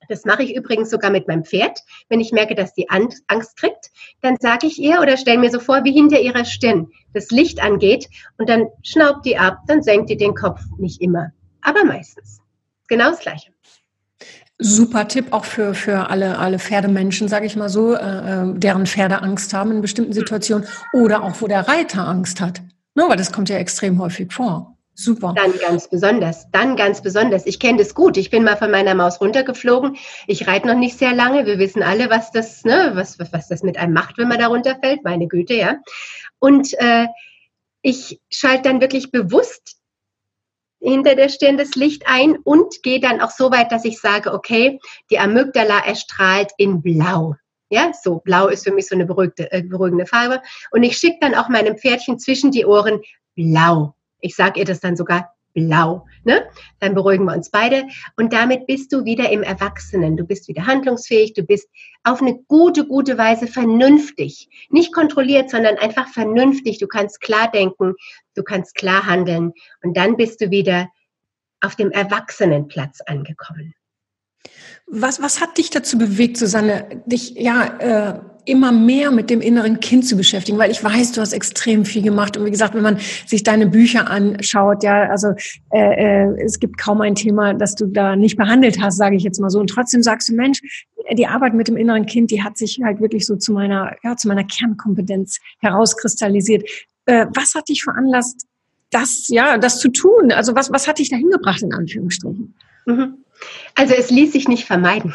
Das 0.08 0.24
mache 0.24 0.42
ich 0.42 0.56
übrigens 0.56 0.88
sogar 0.88 1.10
mit 1.10 1.28
meinem 1.28 1.44
Pferd. 1.44 1.80
Wenn 2.08 2.20
ich 2.20 2.32
merke, 2.32 2.54
dass 2.54 2.72
die 2.72 2.88
Angst 2.88 3.56
kriegt, 3.58 3.90
dann 4.22 4.36
sage 4.40 4.66
ich 4.66 4.78
ihr 4.78 5.02
oder 5.02 5.18
stelle 5.18 5.36
mir 5.36 5.50
so 5.50 5.60
vor, 5.60 5.84
wie 5.84 5.92
hinter 5.92 6.18
ihrer 6.18 6.46
Stirn 6.46 6.88
das 7.12 7.30
Licht 7.30 7.62
angeht 7.62 8.08
und 8.38 8.48
dann 8.48 8.68
schnaubt 8.82 9.26
die 9.26 9.36
ab, 9.36 9.58
dann 9.66 9.82
senkt 9.82 10.08
die 10.08 10.16
den 10.16 10.34
Kopf. 10.34 10.62
Nicht 10.78 11.02
immer, 11.02 11.32
aber 11.60 11.84
meistens. 11.84 12.40
Genau 12.88 13.10
das 13.10 13.20
Gleiche. 13.20 13.52
Super 14.60 15.06
Tipp 15.06 15.26
auch 15.32 15.44
für, 15.44 15.72
für 15.72 16.10
alle, 16.10 16.38
alle 16.38 16.58
Pferdemenschen, 16.58 17.28
sage 17.28 17.46
ich 17.46 17.54
mal 17.54 17.68
so, 17.68 17.94
äh, 17.94 17.98
äh, 17.98 18.54
deren 18.54 18.86
Pferde 18.86 19.22
Angst 19.22 19.54
haben 19.54 19.70
in 19.70 19.80
bestimmten 19.80 20.12
Situationen 20.12 20.66
oder 20.92 21.22
auch 21.22 21.40
wo 21.40 21.46
der 21.46 21.68
Reiter 21.68 22.08
Angst 22.08 22.40
hat. 22.40 22.60
Ne, 22.94 23.04
weil 23.06 23.16
das 23.16 23.32
kommt 23.32 23.48
ja 23.48 23.56
extrem 23.56 24.00
häufig 24.00 24.32
vor. 24.32 24.76
Super. 24.94 25.32
Dann 25.36 25.56
ganz 25.60 25.88
besonders, 25.88 26.50
dann 26.50 26.74
ganz 26.74 27.00
besonders. 27.00 27.46
Ich 27.46 27.60
kenne 27.60 27.78
das 27.78 27.94
gut. 27.94 28.16
Ich 28.16 28.30
bin 28.30 28.42
mal 28.42 28.56
von 28.56 28.72
meiner 28.72 28.96
Maus 28.96 29.20
runtergeflogen. 29.20 29.96
Ich 30.26 30.48
reite 30.48 30.66
noch 30.66 30.74
nicht 30.74 30.98
sehr 30.98 31.14
lange. 31.14 31.46
Wir 31.46 31.60
wissen 31.60 31.84
alle, 31.84 32.10
was 32.10 32.32
das, 32.32 32.64
ne, 32.64 32.90
was, 32.94 33.16
was, 33.20 33.32
was 33.32 33.46
das 33.46 33.62
mit 33.62 33.78
einem 33.78 33.92
macht, 33.92 34.18
wenn 34.18 34.26
man 34.26 34.40
da 34.40 34.48
runterfällt. 34.48 35.04
Meine 35.04 35.28
Güte, 35.28 35.54
ja. 35.54 35.76
Und 36.40 36.74
äh, 36.80 37.06
ich 37.82 38.20
schalte 38.28 38.62
dann 38.62 38.80
wirklich 38.80 39.12
bewusst 39.12 39.77
hinter 40.80 41.14
der 41.14 41.28
Stirn 41.28 41.58
das 41.58 41.74
Licht 41.74 42.04
ein 42.06 42.36
und 42.36 42.82
gehe 42.82 43.00
dann 43.00 43.20
auch 43.20 43.30
so 43.30 43.50
weit, 43.50 43.72
dass 43.72 43.84
ich 43.84 44.00
sage, 44.00 44.32
okay, 44.32 44.80
die 45.10 45.18
Amygdala 45.18 45.84
erstrahlt 45.84 46.52
in 46.56 46.82
Blau. 46.82 47.34
Ja, 47.70 47.92
so 47.92 48.20
blau 48.20 48.48
ist 48.48 48.64
für 48.64 48.72
mich 48.72 48.88
so 48.88 48.94
eine 48.94 49.04
beruhigte, 49.04 49.52
äh, 49.52 49.62
beruhigende 49.62 50.06
Farbe. 50.06 50.40
Und 50.70 50.84
ich 50.84 50.96
schicke 50.96 51.18
dann 51.20 51.34
auch 51.34 51.50
meinem 51.50 51.76
Pferdchen 51.76 52.18
zwischen 52.18 52.50
die 52.50 52.64
Ohren 52.64 53.02
blau. 53.34 53.94
Ich 54.20 54.34
sage 54.34 54.60
ihr 54.60 54.64
das 54.64 54.80
dann 54.80 54.96
sogar 54.96 55.34
blau. 55.54 56.06
Ne? 56.24 56.46
Dann 56.80 56.94
beruhigen 56.94 57.24
wir 57.24 57.34
uns 57.34 57.50
beide. 57.50 57.86
Und 58.16 58.32
damit 58.32 58.66
bist 58.66 58.92
du 58.92 59.04
wieder 59.04 59.30
im 59.30 59.42
Erwachsenen. 59.42 60.16
Du 60.16 60.24
bist 60.24 60.48
wieder 60.48 60.66
handlungsfähig. 60.66 61.34
Du 61.34 61.42
bist 61.42 61.68
auf 62.04 62.20
eine 62.20 62.38
gute, 62.48 62.86
gute 62.86 63.18
Weise 63.18 63.46
vernünftig. 63.46 64.48
Nicht 64.70 64.92
kontrolliert, 64.92 65.50
sondern 65.50 65.76
einfach 65.76 66.08
vernünftig. 66.08 66.78
Du 66.78 66.86
kannst 66.86 67.20
klar 67.20 67.50
denken. 67.50 67.94
Du 68.34 68.42
kannst 68.42 68.74
klar 68.74 69.06
handeln. 69.06 69.52
Und 69.82 69.96
dann 69.96 70.16
bist 70.16 70.40
du 70.40 70.50
wieder 70.50 70.88
auf 71.60 71.76
dem 71.76 71.90
Erwachsenenplatz 71.90 73.00
angekommen. 73.06 73.74
Was, 74.86 75.20
was 75.20 75.40
hat 75.40 75.58
dich 75.58 75.70
dazu 75.70 75.98
bewegt, 75.98 76.36
Susanne, 76.36 77.02
dich 77.06 77.32
ja 77.32 77.64
äh, 77.78 78.20
immer 78.48 78.72
mehr 78.72 79.10
mit 79.10 79.30
dem 79.30 79.40
inneren 79.40 79.80
Kind 79.80 80.06
zu 80.06 80.16
beschäftigen? 80.16 80.58
Weil 80.58 80.70
ich 80.70 80.82
weiß, 80.82 81.12
du 81.12 81.20
hast 81.20 81.32
extrem 81.32 81.84
viel 81.84 82.02
gemacht. 82.02 82.36
Und 82.36 82.44
wie 82.44 82.50
gesagt, 82.50 82.74
wenn 82.74 82.82
man 82.82 82.98
sich 83.26 83.42
deine 83.42 83.66
Bücher 83.66 84.10
anschaut, 84.10 84.82
ja, 84.82 85.08
also 85.08 85.28
äh, 85.70 86.24
äh, 86.24 86.44
es 86.44 86.58
gibt 86.58 86.78
kaum 86.78 87.00
ein 87.00 87.14
Thema, 87.14 87.54
das 87.54 87.74
du 87.74 87.86
da 87.86 88.16
nicht 88.16 88.36
behandelt 88.36 88.80
hast, 88.80 88.96
sage 88.96 89.16
ich 89.16 89.22
jetzt 89.22 89.40
mal 89.40 89.50
so. 89.50 89.60
Und 89.60 89.70
trotzdem 89.70 90.02
sagst 90.02 90.28
du, 90.28 90.34
Mensch, 90.34 90.60
die 91.12 91.26
Arbeit 91.26 91.54
mit 91.54 91.68
dem 91.68 91.76
inneren 91.76 92.06
Kind, 92.06 92.30
die 92.30 92.42
hat 92.42 92.56
sich 92.58 92.80
halt 92.82 93.00
wirklich 93.00 93.26
so 93.26 93.36
zu 93.36 93.52
meiner, 93.52 93.94
ja, 94.02 94.16
zu 94.16 94.28
meiner 94.28 94.44
Kernkompetenz 94.44 95.38
herauskristallisiert. 95.60 96.68
Äh, 97.06 97.26
was 97.34 97.54
hat 97.54 97.68
dich 97.68 97.82
veranlasst, 97.82 98.46
das, 98.90 99.28
ja, 99.28 99.58
das 99.58 99.78
zu 99.78 99.90
tun? 99.90 100.32
Also 100.32 100.54
was, 100.54 100.72
was 100.72 100.88
hat 100.88 100.98
dich 100.98 101.10
dahin 101.10 101.30
gebracht, 101.30 101.62
in 101.62 101.72
Anführungsstrichen? 101.72 102.54
Mhm. 102.86 103.24
Also 103.74 103.94
es 103.94 104.10
ließ 104.10 104.32
sich 104.32 104.48
nicht 104.48 104.64
vermeiden. 104.64 105.14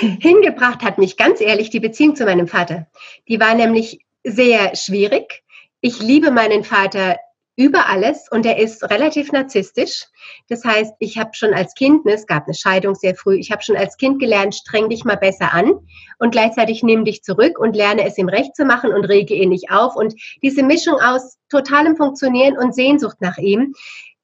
Hingebracht 0.00 0.82
hat 0.82 0.98
mich 0.98 1.16
ganz 1.16 1.40
ehrlich 1.40 1.70
die 1.70 1.80
Beziehung 1.80 2.16
zu 2.16 2.24
meinem 2.24 2.48
Vater. 2.48 2.86
Die 3.28 3.40
war 3.40 3.54
nämlich 3.54 4.00
sehr 4.24 4.74
schwierig. 4.76 5.42
Ich 5.80 6.00
liebe 6.00 6.30
meinen 6.30 6.64
Vater 6.64 7.16
über 7.56 7.88
alles 7.88 8.26
und 8.30 8.46
er 8.46 8.58
ist 8.58 8.88
relativ 8.90 9.32
narzisstisch. 9.32 10.06
Das 10.48 10.64
heißt, 10.64 10.94
ich 10.98 11.18
habe 11.18 11.30
schon 11.34 11.52
als 11.52 11.74
Kind, 11.74 12.06
ne, 12.06 12.14
es 12.14 12.26
gab 12.26 12.44
eine 12.44 12.54
Scheidung 12.54 12.94
sehr 12.94 13.14
früh, 13.14 13.36
ich 13.36 13.50
habe 13.52 13.62
schon 13.62 13.76
als 13.76 13.98
Kind 13.98 14.18
gelernt, 14.18 14.54
streng 14.54 14.88
dich 14.88 15.04
mal 15.04 15.16
besser 15.16 15.52
an 15.52 15.74
und 16.18 16.30
gleichzeitig 16.30 16.82
nimm 16.82 17.04
dich 17.04 17.22
zurück 17.22 17.58
und 17.58 17.76
lerne 17.76 18.06
es 18.06 18.16
ihm 18.16 18.30
recht 18.30 18.56
zu 18.56 18.64
machen 18.64 18.94
und 18.94 19.04
rege 19.04 19.34
ihn 19.34 19.50
nicht 19.50 19.70
auf. 19.70 19.94
Und 19.94 20.14
diese 20.42 20.62
Mischung 20.62 20.94
aus 20.94 21.36
totalem 21.50 21.96
Funktionieren 21.96 22.56
und 22.56 22.74
Sehnsucht 22.74 23.20
nach 23.20 23.36
ihm, 23.36 23.74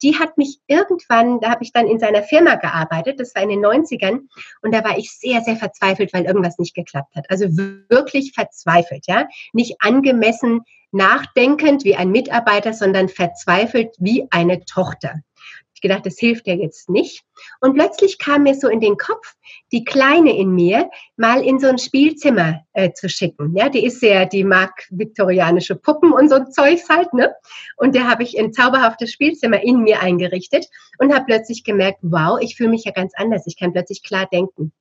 die 0.02 0.18
hat 0.18 0.36
mich 0.36 0.58
irgendwann, 0.66 1.40
da 1.40 1.50
habe 1.50 1.64
ich 1.64 1.72
dann 1.72 1.86
in 1.86 1.98
seiner 1.98 2.22
Firma 2.22 2.56
gearbeitet, 2.56 3.18
das 3.20 3.34
war 3.34 3.42
in 3.42 3.48
den 3.48 3.64
90ern, 3.64 4.28
und 4.62 4.74
da 4.74 4.84
war 4.84 4.98
ich 4.98 5.10
sehr, 5.10 5.40
sehr 5.40 5.56
verzweifelt, 5.56 6.12
weil 6.12 6.24
irgendwas 6.24 6.58
nicht 6.58 6.74
geklappt 6.74 7.14
hat. 7.16 7.30
Also 7.30 7.46
wirklich 7.88 8.32
verzweifelt, 8.34 9.06
ja. 9.06 9.28
Nicht 9.52 9.76
angemessen 9.80 10.62
nachdenkend 10.92 11.84
wie 11.84 11.96
ein 11.96 12.10
Mitarbeiter, 12.10 12.72
sondern 12.72 13.08
verzweifelt 13.08 13.94
wie 13.98 14.26
eine 14.30 14.64
Tochter. 14.64 15.20
Ich 15.76 15.82
gedacht, 15.82 16.06
das 16.06 16.18
hilft 16.18 16.46
ja 16.46 16.54
jetzt 16.54 16.88
nicht. 16.88 17.22
Und 17.60 17.74
plötzlich 17.74 18.18
kam 18.18 18.44
mir 18.44 18.54
so 18.54 18.66
in 18.66 18.80
den 18.80 18.96
Kopf, 18.96 19.34
die 19.72 19.84
Kleine 19.84 20.34
in 20.34 20.54
mir 20.54 20.88
mal 21.18 21.42
in 21.42 21.60
so 21.60 21.66
ein 21.66 21.76
Spielzimmer 21.76 22.62
äh, 22.72 22.92
zu 22.92 23.10
schicken. 23.10 23.54
Ja, 23.54 23.68
die 23.68 23.84
ist 23.84 24.00
sehr, 24.00 24.24
die 24.24 24.42
mag 24.42 24.86
viktorianische 24.88 25.76
Puppen 25.76 26.12
und 26.12 26.30
so 26.30 26.44
Zeugs 26.44 26.88
halt, 26.88 27.12
ne? 27.12 27.34
Und 27.76 27.94
da 27.94 28.04
habe 28.04 28.22
ich 28.22 28.38
ein 28.38 28.54
zauberhaftes 28.54 29.12
Spielzimmer 29.12 29.62
in 29.62 29.82
mir 29.82 30.00
eingerichtet 30.00 30.66
und 30.98 31.14
habe 31.14 31.26
plötzlich 31.26 31.62
gemerkt, 31.62 31.98
wow, 32.00 32.38
ich 32.40 32.56
fühle 32.56 32.70
mich 32.70 32.84
ja 32.84 32.92
ganz 32.92 33.12
anders. 33.14 33.46
Ich 33.46 33.58
kann 33.58 33.74
plötzlich 33.74 34.02
klar 34.02 34.26
denken. 34.32 34.72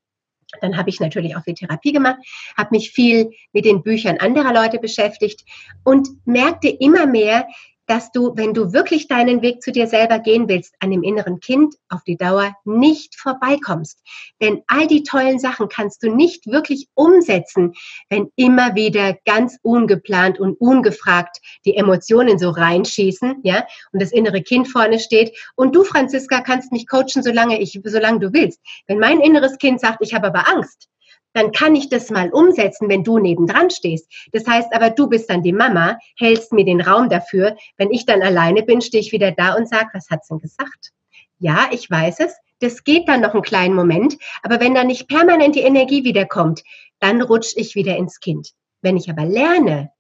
Dann 0.62 0.78
habe 0.78 0.90
ich 0.90 1.02
natürlich 1.02 1.36
auch 1.36 1.44
viel 1.44 1.56
Therapie 1.56 1.92
gemacht, 1.92 2.20
habe 2.56 2.70
mich 2.72 2.92
viel 2.92 3.32
mit 3.52 3.66
den 3.66 3.84
Büchern 3.84 4.18
anderer 4.20 4.54
Leute 4.54 4.80
beschäftigt 4.80 5.44
und 5.84 6.08
merkte 6.26 6.70
immer 6.70 7.06
mehr, 7.06 7.48
dass 7.88 8.12
du, 8.12 8.34
wenn 8.36 8.54
du 8.54 8.74
wirklich 8.74 9.08
deinen 9.08 9.42
Weg 9.42 9.62
zu 9.62 9.72
dir 9.72 9.88
selber 9.88 10.20
gehen 10.20 10.48
willst, 10.48 10.76
an 10.80 10.92
dem 10.92 11.04
inneren 11.04 11.40
Kind 11.40 11.76
auf 11.90 12.04
die 12.04 12.18
Dauer 12.18 12.56
nicht 12.64 13.16
vorbeikommst. 13.20 14.02
Denn 14.42 14.64
all 14.68 14.88
die 14.88 15.04
tollen 15.04 15.40
Sachen 15.40 15.70
kannst 15.70 16.04
du 16.04 16.10
nicht 16.10 16.48
wirklich 16.48 16.88
umsetzen, 16.94 17.74
wenn 18.10 18.32
immer 18.36 18.76
wieder 18.76 19.18
ganz 19.26 19.58
ungeplant 19.62 20.40
und 20.40 20.60
ungefragt 20.60 21.38
die 21.66 21.76
Emotionen 21.76 22.40
so 22.40 22.50
reinschießen, 22.50 23.42
ja, 23.44 23.66
und 23.92 24.02
das 24.02 24.12
innere 24.12 24.42
Kind 24.42 24.68
vorne 24.68 25.00
steht. 25.00 25.38
Und 25.56 25.76
du, 25.76 25.84
Franziska, 25.84 26.42
kannst 26.42 26.72
mich 26.72 26.88
coachen, 26.88 27.24
solange 27.24 27.60
ich, 27.60 27.80
solange 27.84 28.20
du 28.20 28.34
willst. 28.34 28.60
Wenn 28.88 29.00
mein 29.00 29.20
inneres 29.20 29.58
Kind 29.58 29.80
sagt, 29.80 30.00
ich 30.02 30.14
habe 30.14 30.28
aber 30.28 30.48
Angst, 30.48 30.90
dann 31.36 31.52
kann 31.52 31.76
ich 31.76 31.90
das 31.90 32.10
mal 32.10 32.30
umsetzen, 32.30 32.88
wenn 32.88 33.04
du 33.04 33.20
nebendran 33.20 33.70
stehst. 33.70 34.10
Das 34.32 34.48
heißt 34.48 34.74
aber, 34.74 34.90
du 34.90 35.08
bist 35.08 35.30
dann 35.30 35.44
die 35.44 35.52
Mama, 35.52 36.00
hältst 36.18 36.54
mir 36.54 36.64
den 36.64 36.80
Raum 36.80 37.10
dafür. 37.10 37.58
Wenn 37.76 37.92
ich 37.92 38.06
dann 38.06 38.22
alleine 38.22 38.64
bin, 38.64 38.82
stehe 38.82 39.02
ich 39.02 39.12
wieder 39.12 39.32
da 39.32 39.54
und 39.56 39.68
sage, 39.68 39.90
was 39.94 40.10
hat's 40.10 40.30
denn 40.30 40.40
gesagt? 40.40 40.94
Ja, 41.38 41.68
ich 41.72 41.92
weiß 41.92 42.22
es. 42.22 42.38
Das 42.62 42.86
geht 42.86 43.10
dann 43.10 43.20
noch 43.20 43.34
einen 43.34 43.44
kleinen 43.44 43.76
Moment. 43.76 44.16
Aber 44.44 44.62
wenn 44.62 44.74
dann 44.74 44.88
nicht 44.88 45.10
permanent 45.10 45.56
die 45.56 45.62
Energie 45.62 46.06
wiederkommt, 46.06 46.64
dann 47.00 47.22
rutsche 47.22 47.60
ich 47.60 47.76
wieder 47.76 47.98
ins 47.98 48.22
Kind. 48.22 48.52
Wenn 48.82 48.96
ich 48.96 49.10
aber 49.10 49.26
lerne, 49.26 49.92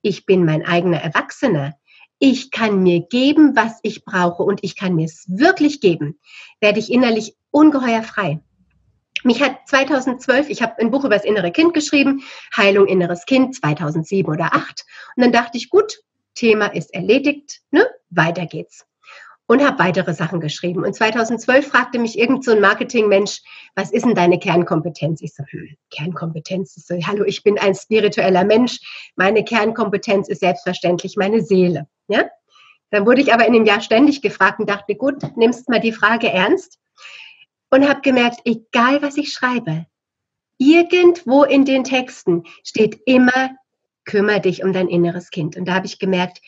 ich 0.00 0.24
bin 0.24 0.46
mein 0.46 0.64
eigener 0.64 1.02
Erwachsener, 1.02 1.74
ich 2.18 2.50
kann 2.50 2.82
mir 2.82 3.00
geben, 3.00 3.54
was 3.54 3.78
ich 3.82 4.06
brauche 4.06 4.42
und 4.42 4.64
ich 4.64 4.74
kann 4.74 4.94
mir 4.94 5.04
es 5.04 5.26
wirklich 5.28 5.82
geben, 5.82 6.18
werde 6.60 6.78
ich 6.78 6.90
innerlich 6.90 7.36
ungeheuer 7.50 8.02
frei. 8.02 8.40
Mich 9.24 9.42
hat 9.42 9.68
2012, 9.68 10.48
ich 10.48 10.62
habe 10.62 10.78
ein 10.78 10.90
Buch 10.90 11.04
über 11.04 11.14
das 11.14 11.24
innere 11.24 11.50
Kind 11.50 11.74
geschrieben, 11.74 12.22
Heilung 12.56 12.86
inneres 12.86 13.26
Kind 13.26 13.54
2007 13.54 14.32
oder 14.32 14.54
8. 14.54 14.84
Und 15.16 15.22
dann 15.22 15.32
dachte 15.32 15.58
ich, 15.58 15.70
gut, 15.70 15.98
Thema 16.34 16.66
ist 16.66 16.94
erledigt, 16.94 17.60
ne? 17.70 17.86
weiter 18.10 18.46
geht's. 18.46 18.86
Und 19.46 19.66
habe 19.66 19.78
weitere 19.78 20.12
Sachen 20.12 20.40
geschrieben. 20.40 20.84
Und 20.84 20.94
2012 20.94 21.68
fragte 21.68 21.98
mich 21.98 22.18
irgend 22.18 22.44
so 22.44 22.52
ein 22.52 22.60
Marketingmensch, 22.60 23.40
was 23.74 23.90
ist 23.90 24.04
denn 24.04 24.14
deine 24.14 24.38
Kernkompetenz? 24.38 25.22
Ich 25.22 25.34
so, 25.34 25.42
hm, 25.48 25.74
Kernkompetenz. 25.90 26.76
Ich 26.76 26.84
so, 26.84 26.94
hallo, 27.06 27.24
ich 27.24 27.42
bin 27.42 27.58
ein 27.58 27.74
spiritueller 27.74 28.44
Mensch. 28.44 28.78
Meine 29.16 29.44
Kernkompetenz 29.44 30.28
ist 30.28 30.40
selbstverständlich 30.40 31.16
meine 31.16 31.40
Seele. 31.40 31.88
Ja? 32.08 32.28
Dann 32.90 33.06
wurde 33.06 33.22
ich 33.22 33.32
aber 33.32 33.46
in 33.46 33.54
dem 33.54 33.64
Jahr 33.64 33.80
ständig 33.80 34.20
gefragt 34.20 34.60
und 34.60 34.68
dachte, 34.68 34.94
gut, 34.94 35.22
nimmst 35.36 35.68
mal 35.70 35.80
die 35.80 35.92
Frage 35.92 36.30
ernst. 36.30 36.78
Und 37.70 37.88
habe 37.88 38.00
gemerkt, 38.00 38.40
egal 38.44 39.02
was 39.02 39.16
ich 39.16 39.32
schreibe, 39.32 39.86
irgendwo 40.58 41.44
in 41.44 41.64
den 41.64 41.84
Texten 41.84 42.44
steht 42.64 43.00
immer, 43.06 43.50
kümmere 44.04 44.40
dich 44.40 44.64
um 44.64 44.72
dein 44.72 44.88
inneres 44.88 45.30
Kind. 45.30 45.56
Und 45.56 45.66
da 45.66 45.74
habe 45.74 45.86
ich 45.86 45.98
gemerkt, 45.98 46.40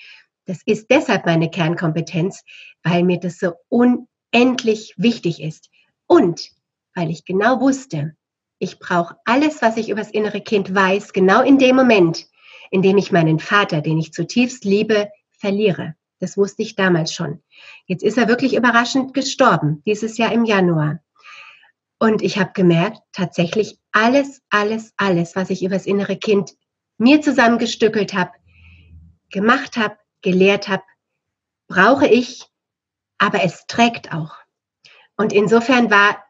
das 0.47 0.63
ist 0.65 0.91
deshalb 0.91 1.27
meine 1.27 1.51
Kernkompetenz, 1.51 2.43
weil 2.83 3.05
mir 3.05 3.21
das 3.21 3.39
so 3.39 3.53
unendlich 3.69 4.95
wichtig 4.97 5.43
ist. 5.43 5.71
Und 6.07 6.51
weil 6.95 7.11
ich 7.11 7.25
genau 7.25 7.61
wusste, 7.61 8.17
ich 8.59 8.79
brauche 8.79 9.17
alles, 9.25 9.63
was 9.63 9.77
ich 9.77 9.89
über 9.89 10.01
das 10.01 10.11
innere 10.11 10.41
Kind 10.41 10.75
weiß, 10.75 11.13
genau 11.13 11.43
in 11.43 11.59
dem 11.59 11.77
Moment, 11.77 12.27
in 12.71 12.83
dem 12.83 12.99
ich 12.99 13.13
meinen 13.13 13.39
Vater, 13.39 13.81
den 13.81 13.99
ich 13.99 14.13
zutiefst 14.13 14.65
liebe, 14.65 15.11
verliere. 15.31 15.95
Das 16.19 16.37
wusste 16.37 16.63
ich 16.63 16.77
damals 16.77 17.15
schon. 17.15 17.43
Jetzt 17.87 18.03
ist 18.03 18.19
er 18.19 18.29
wirklich 18.29 18.55
überraschend 18.55 19.15
gestorben, 19.15 19.83
dieses 19.87 20.19
Jahr 20.19 20.33
im 20.33 20.45
Januar. 20.45 21.01
Und 22.03 22.23
ich 22.23 22.39
habe 22.39 22.53
gemerkt, 22.55 22.99
tatsächlich 23.13 23.79
alles, 23.93 24.41
alles, 24.49 24.95
alles, 24.97 25.37
was 25.37 25.51
ich 25.51 25.63
über 25.63 25.75
das 25.75 25.85
innere 25.85 26.17
Kind 26.17 26.53
mir 26.97 27.21
zusammengestückelt 27.21 28.15
habe, 28.15 28.31
gemacht 29.29 29.77
habe, 29.77 29.97
gelehrt 30.23 30.69
habe, 30.69 30.83
brauche 31.69 32.07
ich, 32.07 32.47
aber 33.19 33.45
es 33.45 33.67
trägt 33.67 34.15
auch. 34.15 34.35
Und 35.19 35.35
insofern 35.35 35.91
war 35.91 36.25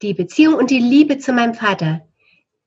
die 0.00 0.14
Beziehung 0.14 0.54
und 0.54 0.70
die 0.70 0.80
Liebe 0.80 1.18
zu 1.18 1.34
meinem 1.34 1.54
Vater 1.54 2.08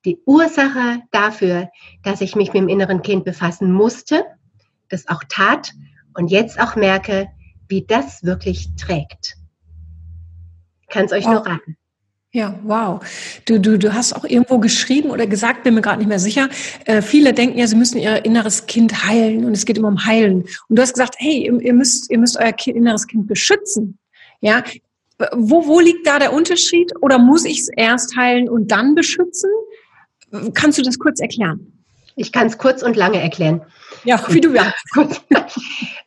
die 0.05 0.21
Ursache 0.27 1.01
dafür, 1.09 1.71
dass 2.03 2.21
ich 2.21 2.35
mich 2.35 2.53
mit 2.53 2.61
dem 2.61 2.69
inneren 2.69 3.01
Kind 3.01 3.25
befassen 3.25 3.71
musste, 3.71 4.23
das 4.89 5.07
auch 5.07 5.23
tat 5.27 5.73
und 6.13 6.27
jetzt 6.27 6.59
auch 6.59 6.75
merke, 6.75 7.27
wie 7.67 7.83
das 7.87 8.23
wirklich 8.23 8.75
trägt. 8.75 9.35
Kann 10.89 11.05
es 11.05 11.11
euch 11.11 11.25
wow. 11.25 11.33
nur 11.33 11.47
raten. 11.47 11.77
Ja, 12.35 12.59
wow. 12.63 12.99
Du, 13.45 13.61
du, 13.61 13.79
du 13.79 13.93
hast 13.93 14.11
auch 14.11 14.25
irgendwo 14.25 14.59
geschrieben 14.59 15.09
oder 15.09 15.25
gesagt, 15.25 15.63
bin 15.63 15.73
mir 15.73 15.79
gerade 15.79 15.99
nicht 15.99 16.09
mehr 16.09 16.19
sicher. 16.19 16.49
Äh, 16.83 17.01
viele 17.01 17.31
denken 17.31 17.57
ja, 17.57 17.65
sie 17.65 17.77
müssen 17.77 17.97
ihr 17.97 18.25
inneres 18.25 18.65
Kind 18.65 19.05
heilen 19.07 19.45
und 19.45 19.53
es 19.53 19.65
geht 19.65 19.77
immer 19.77 19.87
um 19.87 20.05
Heilen. 20.05 20.41
Und 20.67 20.75
du 20.75 20.81
hast 20.81 20.91
gesagt, 20.91 21.15
hey, 21.17 21.45
ihr, 21.45 21.57
ihr 21.61 21.73
müsst, 21.73 22.11
ihr 22.11 22.19
müsst 22.19 22.35
euer 22.35 22.51
kind, 22.51 22.75
inneres 22.75 23.07
Kind 23.07 23.25
beschützen. 23.27 23.99
Ja, 24.41 24.65
wo, 25.31 25.65
wo 25.65 25.79
liegt 25.79 26.05
da 26.05 26.19
der 26.19 26.33
Unterschied? 26.33 26.91
Oder 26.99 27.19
muss 27.19 27.45
ich 27.45 27.61
es 27.61 27.69
erst 27.69 28.17
heilen 28.17 28.49
und 28.49 28.69
dann 28.69 28.95
beschützen? 28.95 29.49
Kannst 30.53 30.77
du 30.77 30.81
das 30.81 30.99
kurz 30.99 31.21
erklären? 31.21 31.85
Ich 32.17 32.33
kann 32.33 32.47
es 32.47 32.57
kurz 32.57 32.83
und 32.83 32.97
lange 32.97 33.21
erklären. 33.21 33.61
Ja, 34.03 34.21
wie 34.27 34.41
du 34.41 34.51
willst. 34.51 35.21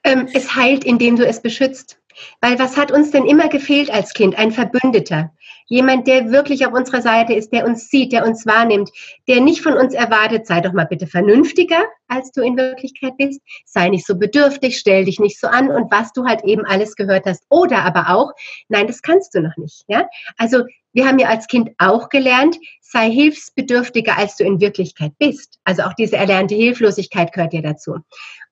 ähm, 0.05 0.29
es 0.35 0.55
heilt, 0.55 0.85
indem 0.85 1.17
du 1.17 1.27
es 1.27 1.41
beschützt. 1.41 1.99
Weil 2.43 2.59
was 2.59 2.77
hat 2.77 2.91
uns 2.91 3.13
denn 3.13 3.25
immer 3.25 3.49
gefehlt 3.49 3.91
als 3.91 4.13
Kind? 4.13 4.37
Ein 4.37 4.53
Verbündeter. 4.53 5.33
Jemand, 5.69 6.07
der 6.07 6.31
wirklich 6.31 6.67
auf 6.67 6.73
unserer 6.73 7.03
Seite 7.03 7.35
ist, 7.35 7.53
der 7.53 7.67
uns 7.67 7.89
sieht, 7.89 8.13
der 8.13 8.27
uns 8.27 8.47
wahrnimmt, 8.47 8.91
der 9.29 9.41
nicht 9.41 9.63
von 9.63 9.75
uns 9.75 9.95
erwartet, 9.95 10.47
sei 10.47 10.61
doch 10.61 10.73
mal 10.73 10.87
bitte 10.87 11.07
vernünftiger, 11.07 11.85
als 12.09 12.33
du 12.33 12.43
in 12.43 12.57
Wirklichkeit 12.57 13.17
bist, 13.19 13.41
sei 13.67 13.89
nicht 13.89 14.07
so 14.07 14.17
bedürftig, 14.17 14.79
stell 14.79 15.05
dich 15.05 15.21
nicht 15.21 15.39
so 15.39 15.47
an 15.47 15.71
und 15.71 15.91
was 15.91 16.13
du 16.13 16.25
halt 16.25 16.43
eben 16.45 16.65
alles 16.65 16.97
gehört 16.97 17.27
hast. 17.27 17.45
Oder 17.51 17.85
aber 17.85 18.09
auch, 18.09 18.33
nein, 18.69 18.87
das 18.87 19.03
kannst 19.03 19.35
du 19.35 19.41
noch 19.41 19.57
nicht. 19.59 19.85
Ja? 19.89 20.09
Also 20.39 20.65
wir 20.93 21.07
haben 21.07 21.19
ja 21.19 21.29
als 21.29 21.47
Kind 21.47 21.71
auch 21.79 22.09
gelernt, 22.09 22.57
sei 22.81 23.11
hilfsbedürftiger, 23.11 24.17
als 24.17 24.37
du 24.37 24.45
in 24.45 24.61
Wirklichkeit 24.61 25.13
bist. 25.19 25.59
Also 25.65 25.83
auch 25.83 25.93
diese 25.93 26.17
erlernte 26.17 26.55
Hilflosigkeit 26.55 27.33
gehört 27.33 27.53
dir 27.53 27.63
dazu. 27.63 27.99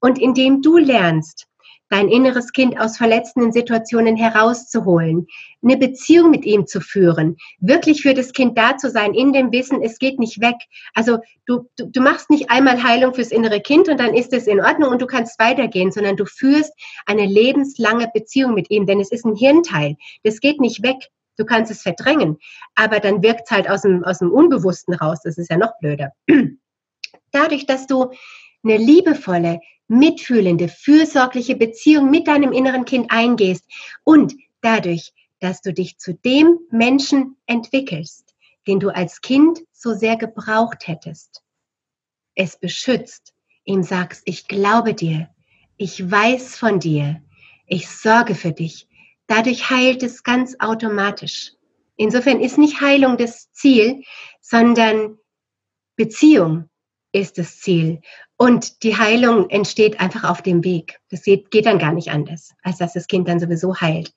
Und 0.00 0.18
indem 0.18 0.60
du 0.60 0.76
lernst, 0.76 1.46
dein 1.88 2.08
inneres 2.08 2.52
Kind 2.52 2.78
aus 2.78 2.96
verletzenden 2.96 3.52
Situationen 3.52 4.16
herauszuholen, 4.16 5.26
eine 5.62 5.76
Beziehung 5.76 6.30
mit 6.30 6.44
ihm 6.44 6.66
zu 6.66 6.80
führen, 6.80 7.36
wirklich 7.58 8.02
für 8.02 8.14
das 8.14 8.32
Kind 8.32 8.58
da 8.58 8.76
zu 8.76 8.90
sein, 8.90 9.14
in 9.14 9.32
dem 9.32 9.52
Wissen, 9.52 9.82
es 9.82 9.98
geht 9.98 10.18
nicht 10.18 10.40
weg. 10.40 10.56
Also 10.94 11.18
du, 11.46 11.68
du, 11.76 11.86
du 11.86 12.00
machst 12.00 12.30
nicht 12.30 12.50
einmal 12.50 12.82
Heilung 12.82 13.14
fürs 13.14 13.30
innere 13.30 13.60
Kind 13.60 13.88
und 13.88 13.98
dann 13.98 14.14
ist 14.14 14.32
es 14.32 14.46
in 14.46 14.60
Ordnung 14.60 14.90
und 14.90 15.02
du 15.02 15.06
kannst 15.06 15.38
weitergehen, 15.38 15.92
sondern 15.92 16.16
du 16.16 16.24
führst 16.24 16.72
eine 17.06 17.26
lebenslange 17.26 18.10
Beziehung 18.12 18.54
mit 18.54 18.70
ihm, 18.70 18.86
denn 18.86 19.00
es 19.00 19.12
ist 19.12 19.24
ein 19.24 19.36
Hirnteil. 19.36 19.96
Das 20.24 20.40
geht 20.40 20.60
nicht 20.60 20.82
weg. 20.82 20.96
Du 21.38 21.44
kannst 21.44 21.70
es 21.70 21.82
verdrängen, 21.82 22.38
aber 22.74 22.98
dann 22.98 23.22
wirkt 23.22 23.42
es 23.44 23.50
halt 23.50 23.68
aus 23.68 23.82
dem, 23.82 24.04
aus 24.04 24.18
dem 24.18 24.32
Unbewussten 24.32 24.94
raus. 24.94 25.20
Das 25.22 25.36
ist 25.36 25.50
ja 25.50 25.58
noch 25.58 25.78
blöder. 25.80 26.12
Dadurch, 27.30 27.66
dass 27.66 27.86
du 27.86 28.10
eine 28.64 28.78
liebevolle, 28.78 29.60
mitfühlende, 29.88 30.68
fürsorgliche 30.68 31.56
Beziehung 31.56 32.10
mit 32.10 32.26
deinem 32.26 32.52
inneren 32.52 32.84
Kind 32.84 33.10
eingehst 33.10 33.64
und 34.04 34.34
dadurch, 34.60 35.12
dass 35.40 35.60
du 35.60 35.72
dich 35.72 35.98
zu 35.98 36.14
dem 36.14 36.58
Menschen 36.70 37.36
entwickelst, 37.46 38.34
den 38.66 38.80
du 38.80 38.90
als 38.90 39.20
Kind 39.20 39.60
so 39.72 39.94
sehr 39.94 40.16
gebraucht 40.16 40.88
hättest. 40.88 41.42
Es 42.34 42.58
beschützt, 42.58 43.34
ihm 43.64 43.82
sagst, 43.82 44.22
ich 44.24 44.48
glaube 44.48 44.94
dir, 44.94 45.28
ich 45.76 46.10
weiß 46.10 46.56
von 46.56 46.80
dir, 46.80 47.22
ich 47.66 47.88
sorge 47.88 48.34
für 48.34 48.52
dich. 48.52 48.88
Dadurch 49.26 49.70
heilt 49.70 50.02
es 50.02 50.22
ganz 50.22 50.56
automatisch. 50.58 51.52
Insofern 51.96 52.40
ist 52.40 52.58
nicht 52.58 52.80
Heilung 52.80 53.16
das 53.16 53.50
Ziel, 53.52 54.02
sondern 54.40 55.18
Beziehung 55.96 56.68
ist 57.16 57.38
das 57.38 57.60
Ziel. 57.60 58.00
Und 58.36 58.82
die 58.82 58.96
Heilung 58.96 59.48
entsteht 59.48 60.00
einfach 60.00 60.24
auf 60.24 60.42
dem 60.42 60.62
Weg. 60.62 61.00
Das 61.10 61.22
geht, 61.22 61.66
dann 61.66 61.78
gar 61.78 61.92
nicht 61.92 62.10
anders, 62.10 62.52
als 62.62 62.78
dass 62.78 62.92
das 62.92 63.06
Kind 63.06 63.28
dann 63.28 63.40
sowieso 63.40 63.74
heilt. 63.80 64.12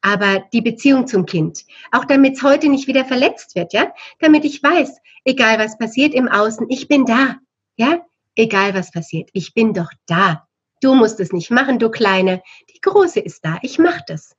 Aber 0.00 0.42
die 0.52 0.62
Beziehung 0.62 1.06
zum 1.06 1.26
Kind, 1.26 1.64
auch 1.92 2.04
damit 2.04 2.34
es 2.34 2.42
heute 2.42 2.68
nicht 2.68 2.88
wieder 2.88 3.04
verletzt 3.04 3.54
wird, 3.54 3.72
ja, 3.72 3.92
damit 4.18 4.44
ich 4.44 4.60
weiß, 4.60 4.98
egal 5.24 5.60
was 5.60 5.78
passiert 5.78 6.12
im 6.12 6.28
Außen, 6.28 6.66
ich 6.70 6.88
bin 6.88 7.04
da, 7.04 7.36
ja, 7.76 8.04
egal 8.34 8.74
was 8.74 8.90
passiert, 8.90 9.30
ich 9.32 9.54
bin 9.54 9.74
doch 9.74 9.92
da. 10.06 10.48
Du 10.80 10.96
musst 10.96 11.20
es 11.20 11.32
nicht 11.32 11.52
machen, 11.52 11.78
du 11.78 11.88
Kleine. 11.88 12.42
Die 12.74 12.80
Große 12.80 13.20
ist 13.20 13.44
da, 13.44 13.60
ich 13.62 13.78
mach 13.78 14.00
das. 14.04 14.34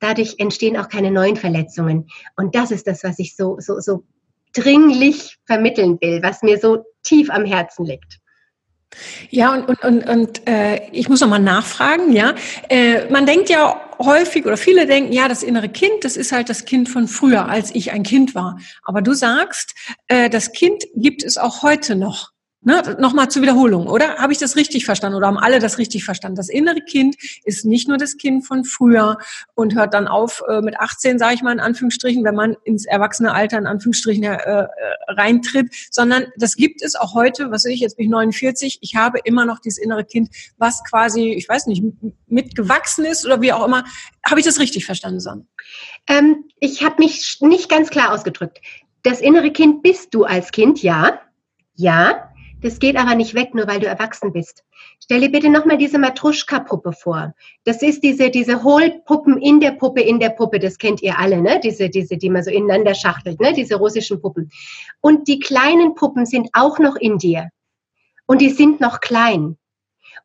Dadurch 0.00 0.34
entstehen 0.38 0.76
auch 0.76 0.88
keine 0.88 1.12
neuen 1.12 1.36
Verletzungen. 1.36 2.08
Und 2.36 2.56
das 2.56 2.72
ist 2.72 2.88
das, 2.88 3.04
was 3.04 3.20
ich 3.20 3.36
so, 3.36 3.56
so, 3.60 3.78
so 3.78 4.02
dringlich 4.56 5.36
vermitteln 5.44 5.98
will, 6.00 6.22
was 6.22 6.42
mir 6.42 6.58
so 6.58 6.84
tief 7.02 7.30
am 7.30 7.44
Herzen 7.44 7.84
liegt. 7.84 8.18
Ja, 9.30 9.52
und, 9.52 9.68
und, 9.68 9.84
und, 9.84 10.08
und 10.08 10.48
äh, 10.48 10.88
ich 10.92 11.08
muss 11.08 11.20
nochmal 11.20 11.40
nachfragen, 11.40 12.12
ja. 12.12 12.34
Äh, 12.68 13.10
man 13.10 13.26
denkt 13.26 13.50
ja 13.50 13.80
häufig 13.98 14.46
oder 14.46 14.56
viele 14.56 14.86
denken, 14.86 15.12
ja, 15.12 15.28
das 15.28 15.42
innere 15.42 15.68
Kind, 15.68 16.04
das 16.04 16.16
ist 16.16 16.32
halt 16.32 16.48
das 16.48 16.64
Kind 16.64 16.88
von 16.88 17.08
früher, 17.08 17.48
als 17.48 17.74
ich 17.74 17.92
ein 17.92 18.04
Kind 18.04 18.34
war. 18.34 18.58
Aber 18.84 19.02
du 19.02 19.12
sagst, 19.12 19.74
äh, 20.08 20.30
das 20.30 20.52
Kind 20.52 20.84
gibt 20.94 21.24
es 21.24 21.36
auch 21.36 21.62
heute 21.62 21.96
noch. 21.96 22.30
Ne, 22.66 22.96
Nochmal 22.98 23.30
zur 23.30 23.42
Wiederholung, 23.42 23.86
oder? 23.86 24.16
Habe 24.16 24.32
ich 24.32 24.40
das 24.40 24.56
richtig 24.56 24.86
verstanden 24.86 25.16
oder 25.16 25.28
haben 25.28 25.38
alle 25.38 25.60
das 25.60 25.78
richtig 25.78 26.04
verstanden? 26.04 26.34
Das 26.34 26.48
innere 26.48 26.80
Kind 26.80 27.14
ist 27.44 27.64
nicht 27.64 27.86
nur 27.86 27.96
das 27.96 28.16
Kind 28.16 28.44
von 28.44 28.64
früher 28.64 29.18
und 29.54 29.76
hört 29.76 29.94
dann 29.94 30.08
auf 30.08 30.42
äh, 30.48 30.60
mit 30.62 30.76
18, 30.76 31.16
sage 31.20 31.36
ich 31.36 31.42
mal 31.42 31.52
in 31.52 31.60
Anführungsstrichen, 31.60 32.24
wenn 32.24 32.34
man 32.34 32.56
ins 32.64 32.84
erwachsene 32.84 33.32
Alter 33.32 33.58
in 33.58 33.68
Anführungsstrichen 33.68 34.24
äh, 34.24 34.34
äh, 34.34 34.66
reintritt, 35.06 35.68
sondern 35.92 36.26
das 36.38 36.56
gibt 36.56 36.82
es 36.82 36.96
auch 36.96 37.14
heute, 37.14 37.52
was 37.52 37.64
weiß 37.64 37.72
ich, 37.72 37.78
jetzt 37.78 37.98
bin 37.98 38.06
ich 38.06 38.10
49, 38.10 38.78
ich 38.80 38.96
habe 38.96 39.20
immer 39.22 39.44
noch 39.44 39.60
dieses 39.60 39.78
innere 39.78 40.04
Kind, 40.04 40.30
was 40.58 40.82
quasi, 40.82 41.34
ich 41.34 41.48
weiß 41.48 41.68
nicht, 41.68 41.84
mitgewachsen 42.26 43.04
ist 43.04 43.24
oder 43.24 43.40
wie 43.40 43.52
auch 43.52 43.64
immer. 43.64 43.84
Habe 44.28 44.40
ich 44.40 44.44
das 44.44 44.58
richtig 44.58 44.86
verstanden, 44.86 45.20
Sonne? 45.20 45.46
Ähm, 46.08 46.46
ich 46.58 46.82
habe 46.82 46.96
mich 46.98 47.38
nicht 47.42 47.68
ganz 47.68 47.90
klar 47.90 48.12
ausgedrückt. 48.12 48.60
Das 49.04 49.20
innere 49.20 49.52
Kind 49.52 49.84
bist 49.84 50.12
du 50.14 50.24
als 50.24 50.50
Kind, 50.50 50.82
ja. 50.82 51.20
Ja, 51.78 52.32
das 52.66 52.80
geht 52.80 52.96
aber 52.96 53.14
nicht 53.14 53.34
weg, 53.34 53.54
nur 53.54 53.68
weil 53.68 53.78
du 53.78 53.86
erwachsen 53.86 54.32
bist. 54.32 54.64
Stell 55.00 55.20
dir 55.20 55.30
bitte 55.30 55.48
nochmal 55.48 55.78
diese 55.78 55.98
Matruschka-Puppe 55.98 56.92
vor. 56.92 57.32
Das 57.64 57.80
ist 57.80 58.02
diese, 58.02 58.28
diese 58.28 58.64
Hohlpuppen 58.64 59.38
in 59.40 59.60
der 59.60 59.70
Puppe, 59.70 60.00
in 60.00 60.18
der 60.18 60.30
Puppe. 60.30 60.58
Das 60.58 60.76
kennt 60.76 61.00
ihr 61.00 61.16
alle, 61.16 61.40
ne? 61.40 61.60
Diese, 61.62 61.88
diese, 61.88 62.16
die 62.16 62.28
man 62.28 62.42
so 62.42 62.50
ineinander 62.50 62.94
schachtelt, 62.94 63.40
ne? 63.40 63.52
Diese 63.52 63.76
russischen 63.76 64.20
Puppen. 64.20 64.50
Und 65.00 65.28
die 65.28 65.38
kleinen 65.38 65.94
Puppen 65.94 66.26
sind 66.26 66.48
auch 66.54 66.80
noch 66.80 66.96
in 66.96 67.18
dir. 67.18 67.50
Und 68.26 68.40
die 68.40 68.50
sind 68.50 68.80
noch 68.80 69.00
klein. 69.00 69.56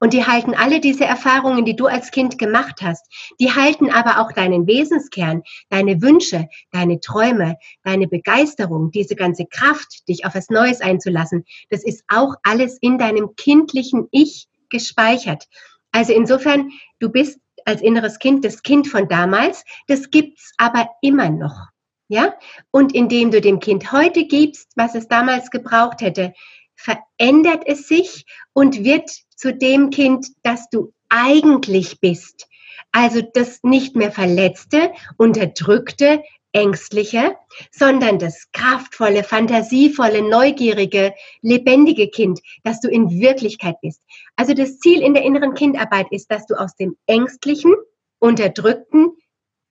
Und 0.02 0.14
die 0.14 0.26
halten 0.26 0.56
alle 0.56 0.80
diese 0.80 1.06
Erfahrungen, 1.06 1.64
die 1.64 1.76
du 1.76 1.86
als 1.86 2.10
Kind 2.10 2.40
gemacht 2.40 2.82
hast, 2.82 3.06
die 3.40 3.54
halten 3.54 3.92
aber 3.92 4.20
auch 4.20 4.32
deinen 4.32 4.66
Wesenskern, 4.66 5.44
deine 5.70 6.02
Wünsche, 6.02 6.50
deine 6.72 7.00
Träume, 7.00 7.58
deine 7.84 8.08
Begeisterung, 8.08 8.90
diese 8.90 9.16
ganze 9.16 9.46
Kraft, 9.46 10.08
dich 10.10 10.26
auf 10.26 10.34
was 10.34 10.50
Neues 10.50 10.82
einzulassen. 10.82 11.46
Das 11.70 11.84
ist 11.84 12.04
auch 12.08 12.34
alles 12.42 12.80
in 12.82 12.98
deinem 12.98 13.36
kindlichen 13.36 14.08
Ich 14.10 14.48
gespeichert. 14.70 15.48
Also 15.92 16.14
insofern, 16.14 16.72
du 17.00 17.10
bist 17.10 17.40
als 17.66 17.82
inneres 17.82 18.18
Kind 18.18 18.44
das 18.44 18.64
Kind 18.64 18.88
von 18.88 19.08
damals, 19.08 19.64
das 19.86 20.10
gibt's 20.10 20.52
aber 20.58 20.90
immer 21.04 21.30
noch. 21.30 21.68
Ja? 22.08 22.34
Und 22.72 22.96
indem 22.96 23.30
du 23.30 23.40
dem 23.40 23.60
Kind 23.60 23.92
heute 23.92 24.26
gibst, 24.26 24.72
was 24.76 24.96
es 24.96 25.08
damals 25.08 25.52
gebraucht 25.52 26.02
hätte, 26.02 26.34
verändert 26.76 27.64
es 27.68 27.88
sich 27.88 28.26
und 28.54 28.84
wird 28.84 29.12
zu 29.42 29.54
dem 29.54 29.90
Kind, 29.90 30.28
das 30.44 30.70
du 30.70 30.94
eigentlich 31.10 32.00
bist. 32.00 32.48
Also 32.92 33.22
das 33.22 33.64
nicht 33.64 33.96
mehr 33.96 34.12
verletzte, 34.12 34.92
unterdrückte, 35.18 36.24
ängstliche, 36.52 37.36
sondern 37.72 38.20
das 38.20 38.52
kraftvolle, 38.52 39.24
fantasievolle, 39.24 40.22
neugierige, 40.22 41.14
lebendige 41.42 42.10
Kind, 42.10 42.40
das 42.64 42.82
du 42.82 42.90
in 42.90 43.10
Wirklichkeit 43.10 43.78
bist. 43.82 44.02
Also 44.36 44.54
das 44.54 44.78
Ziel 44.80 45.02
in 45.02 45.14
der 45.14 45.24
inneren 45.24 45.56
Kindarbeit 45.56 46.08
ist, 46.12 46.30
dass 46.30 46.46
du 46.46 46.56
aus 46.56 46.76
dem 46.76 46.96
ängstlichen, 47.08 47.74
unterdrückten, 48.20 49.12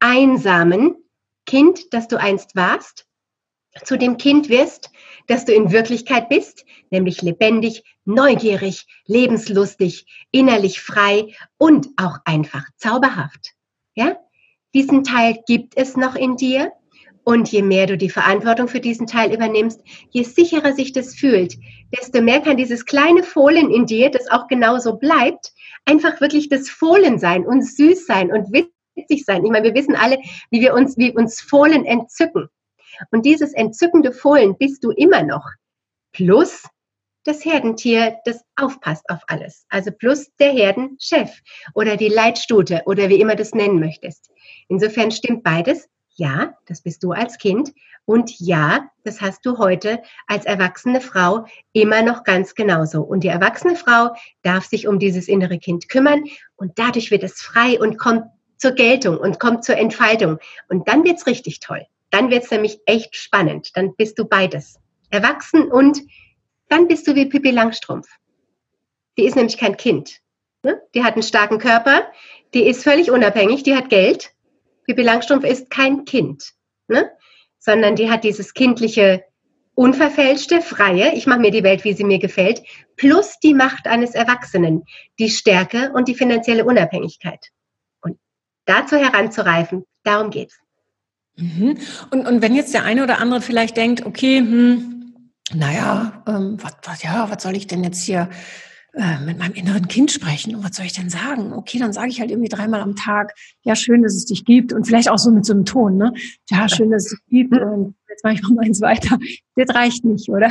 einsamen 0.01 0.97
Kind, 1.47 1.93
das 1.93 2.09
du 2.09 2.19
einst 2.19 2.57
warst, 2.57 3.07
zu 3.85 3.97
dem 3.97 4.17
Kind 4.17 4.49
wirst, 4.49 4.91
das 5.27 5.45
du 5.45 5.53
in 5.53 5.71
Wirklichkeit 5.71 6.29
bist, 6.29 6.65
nämlich 6.91 7.23
lebendig, 7.23 7.85
neugierig, 8.05 8.87
lebenslustig, 9.07 10.07
innerlich 10.31 10.81
frei 10.81 11.35
und 11.57 11.89
auch 11.97 12.19
einfach 12.25 12.65
zauberhaft. 12.77 13.53
Ja? 13.95 14.19
Diesen 14.75 15.05
Teil 15.05 15.39
gibt 15.47 15.77
es 15.77 15.97
noch 15.97 16.17
in 16.17 16.37
dir. 16.37 16.73
Und 17.23 17.53
je 17.53 17.63
mehr 17.63 17.87
du 17.87 17.99
die 17.99 18.09
Verantwortung 18.09 18.67
für 18.67 18.81
diesen 18.81 19.07
Teil 19.07 19.33
übernimmst, 19.33 19.83
je 20.09 20.23
sicherer 20.23 20.73
sich 20.73 20.93
das 20.93 21.15
fühlt, 21.15 21.55
desto 21.95 22.23
mehr 22.23 22.41
kann 22.41 22.57
dieses 22.57 22.87
kleine 22.87 23.23
Fohlen 23.23 23.71
in 23.71 23.85
dir, 23.85 24.11
das 24.11 24.31
auch 24.31 24.49
genauso 24.49 24.97
bleibt, 24.97 25.53
einfach 25.85 26.21
wirklich 26.23 26.49
das 26.49 26.71
Fohlen 26.71 27.19
sein 27.19 27.45
und 27.45 27.63
süß 27.63 28.07
sein 28.07 28.33
und 28.33 28.53
witzig 28.53 29.25
sein. 29.27 29.45
Ich 29.45 29.51
meine, 29.51 29.67
wir 29.67 29.75
wissen 29.75 29.97
alle, 29.97 30.19
wie 30.51 30.63
wir 30.63 30.73
uns, 30.73 30.97
wie 30.97 31.13
uns 31.15 31.43
Fohlen 31.43 31.85
entzücken. 31.85 32.49
Und 33.11 33.25
dieses 33.25 33.53
entzückende 33.53 34.13
Fohlen 34.13 34.57
bist 34.57 34.85
du 34.85 34.91
immer 34.91 35.23
noch. 35.23 35.47
Plus 36.13 36.65
das 37.25 37.45
Herdentier, 37.45 38.17
das 38.25 38.43
aufpasst 38.57 39.09
auf 39.11 39.21
alles. 39.27 39.67
Also 39.69 39.91
plus 39.91 40.31
der 40.39 40.53
Herdenchef 40.53 41.31
oder 41.75 41.97
die 41.97 42.09
Leitstute 42.09 42.83
oder 42.87 43.09
wie 43.09 43.21
immer 43.21 43.37
du 43.37 43.43
es 43.43 43.55
nennen 43.55 43.79
möchtest. 43.79 44.31
Insofern 44.69 45.11
stimmt 45.11 45.45
beides. 45.45 45.89
Ja, 46.17 46.55
das 46.67 46.83
bist 46.83 47.03
du 47.03 47.13
als 47.13 47.39
Kind. 47.39 47.73
Und 48.05 48.41
ja, 48.41 48.91
das 49.05 49.21
hast 49.21 49.47
du 49.47 49.59
heute 49.59 50.03
als 50.27 50.45
erwachsene 50.45 51.01
Frau 51.01 51.47
immer 51.73 52.03
noch 52.03 52.25
ganz 52.25 52.55
genauso. 52.55 53.03
Und 53.03 53.23
die 53.23 53.29
erwachsene 53.29 53.77
Frau 53.77 54.15
darf 54.43 54.65
sich 54.65 54.89
um 54.89 54.99
dieses 54.99 55.29
innere 55.29 55.59
Kind 55.59 55.89
kümmern 55.89 56.25
und 56.57 56.79
dadurch 56.79 57.11
wird 57.11 57.23
es 57.23 57.41
frei 57.41 57.79
und 57.79 57.99
kommt 57.99 58.25
zur 58.59 58.73
Geltung 58.73 59.17
und 59.17 59.39
kommt 59.39 59.65
zur 59.65 59.77
Entfaltung. 59.77 60.39
Und 60.69 60.89
dann 60.89 61.05
wird's 61.05 61.27
richtig 61.27 61.61
toll. 61.61 61.87
Dann 62.11 62.31
wird's 62.31 62.51
nämlich 62.51 62.81
echt 62.87 63.17
spannend. 63.17 63.71
Dann 63.75 63.95
bist 63.97 64.19
du 64.19 64.25
beides. 64.25 64.79
Erwachsen 65.11 65.71
und 65.71 66.01
dann 66.69 66.87
bist 66.87 67.07
du 67.07 67.15
wie 67.15 67.27
Pippi 67.27 67.51
Langstrumpf. 67.51 68.09
Die 69.19 69.25
ist 69.25 69.37
nämlich 69.37 69.59
kein 69.59 69.77
Kind. 69.77 70.21
Ne? 70.63 70.81
Die 70.95 71.03
hat 71.03 71.15
einen 71.15 71.23
starken 71.23 71.59
Körper, 71.59 72.11
die 72.55 72.67
ist 72.67 72.85
völlig 72.85 73.11
unabhängig, 73.11 73.63
die 73.63 73.75
hat 73.75 73.89
Geld. 73.89 74.33
Pippi 74.85 75.03
Langstrumpf 75.03 75.45
ist 75.45 75.71
kein 75.71 76.05
Kind, 76.05 76.53
ne? 76.89 77.11
sondern 77.59 77.97
die 77.97 78.11
hat 78.11 78.25
dieses 78.25 78.55
kindliche, 78.55 79.25
unverfälschte, 79.75 80.61
freie, 80.61 81.15
ich 81.15 81.27
mache 81.27 81.41
mir 81.41 81.51
die 81.51 81.63
Welt, 81.63 81.85
wie 81.85 81.95
sie 81.95 82.05
mir 82.05 82.19
gefällt, 82.19 82.63
plus 82.97 83.39
die 83.43 83.55
Macht 83.55 83.87
eines 83.87 84.15
Erwachsenen, 84.15 84.85
die 85.19 85.31
Stärke 85.31 85.93
und 85.95 86.09
die 86.09 86.15
finanzielle 86.15 86.65
Unabhängigkeit. 86.65 87.49
Und 88.03 88.19
dazu 88.67 88.97
heranzureifen, 88.97 89.85
darum 90.03 90.31
geht's. 90.31 90.59
Mhm. 91.37 91.79
Und, 92.11 92.27
und 92.27 92.43
wenn 92.43 92.55
jetzt 92.55 92.75
der 92.75 92.85
eine 92.85 93.03
oder 93.03 93.19
andere 93.19 93.41
vielleicht 93.41 93.77
denkt, 93.77 94.05
okay, 94.07 94.39
hm, 94.39 95.15
naja, 95.55 96.23
ähm, 96.27 96.59
was, 96.61 96.77
was, 96.85 97.03
ja, 97.03 97.31
was 97.31 97.43
soll 97.43 97.57
ich 97.57 97.67
denn 97.67 97.83
jetzt 97.83 98.03
hier 98.05 98.31
äh, 98.95 99.19
mit 99.25 99.39
meinem 99.39 99.55
inneren 99.55 99.89
Kind 99.89 100.11
sprechen? 100.11 100.55
Und 100.55 100.65
was 100.65 100.77
soll 100.77 100.87
ich 100.87 100.93
denn 100.93 101.11
sagen? 101.11 101.53
Okay, 101.53 101.79
dann 101.79 101.93
sage 101.93 102.09
ich 102.09 102.21
halt 102.21 102.31
irgendwie 102.31 102.49
dreimal 102.49 102.81
am 102.81 102.97
Tag, 102.97 103.35
ja, 103.63 103.75
schön, 103.75 104.03
dass 104.03 104.15
es 104.15 104.27
dich 104.27 104.45
gibt. 104.45 104.73
Und 104.73 104.87
vielleicht 104.87 105.09
auch 105.09 105.19
so 105.19 105.31
mit 105.31 105.45
so 105.45 105.53
einem 105.53 105.65
Ton, 105.65 105.97
ne? 105.97 106.13
Ja, 106.49 106.69
schön, 106.69 106.91
dass 106.91 107.07
es 107.07 107.11
dich 107.11 107.27
gibt. 107.29 107.59
Und 107.59 107.95
jetzt 108.09 108.25
mache 108.25 108.35
ich 108.35 108.43
noch 108.43 108.51
mal 108.51 108.65
eins 108.65 108.81
weiter. 108.81 109.19
Das 109.57 109.75
reicht 109.75 110.05
nicht, 110.05 110.29
oder? 110.29 110.51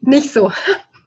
Nicht 0.00 0.32
so. 0.32 0.52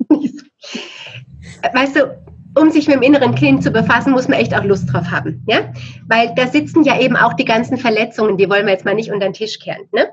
Weißt 1.74 1.96
du, 1.96 2.18
um 2.60 2.72
sich 2.72 2.88
mit 2.88 2.98
dem 2.98 3.02
inneren 3.02 3.36
Kind 3.36 3.64
zu 3.64 3.72
befassen, 3.72 4.12
muss 4.12 4.28
man 4.28 4.40
echt 4.40 4.54
auch 4.54 4.64
Lust 4.64 4.92
drauf 4.92 5.10
haben, 5.10 5.44
ja? 5.48 5.72
Weil 6.08 6.34
da 6.36 6.48
sitzen 6.48 6.84
ja 6.84 7.00
eben 7.00 7.16
auch 7.16 7.34
die 7.34 7.46
ganzen 7.46 7.78
Verletzungen, 7.78 8.38
die 8.38 8.50
wollen 8.50 8.66
wir 8.66 8.74
jetzt 8.74 8.86
mal 8.86 8.96
nicht 8.96 9.12
unter 9.12 9.28
den 9.28 9.34
Tisch 9.34 9.60
kehren, 9.60 9.88
ne? 9.92 10.10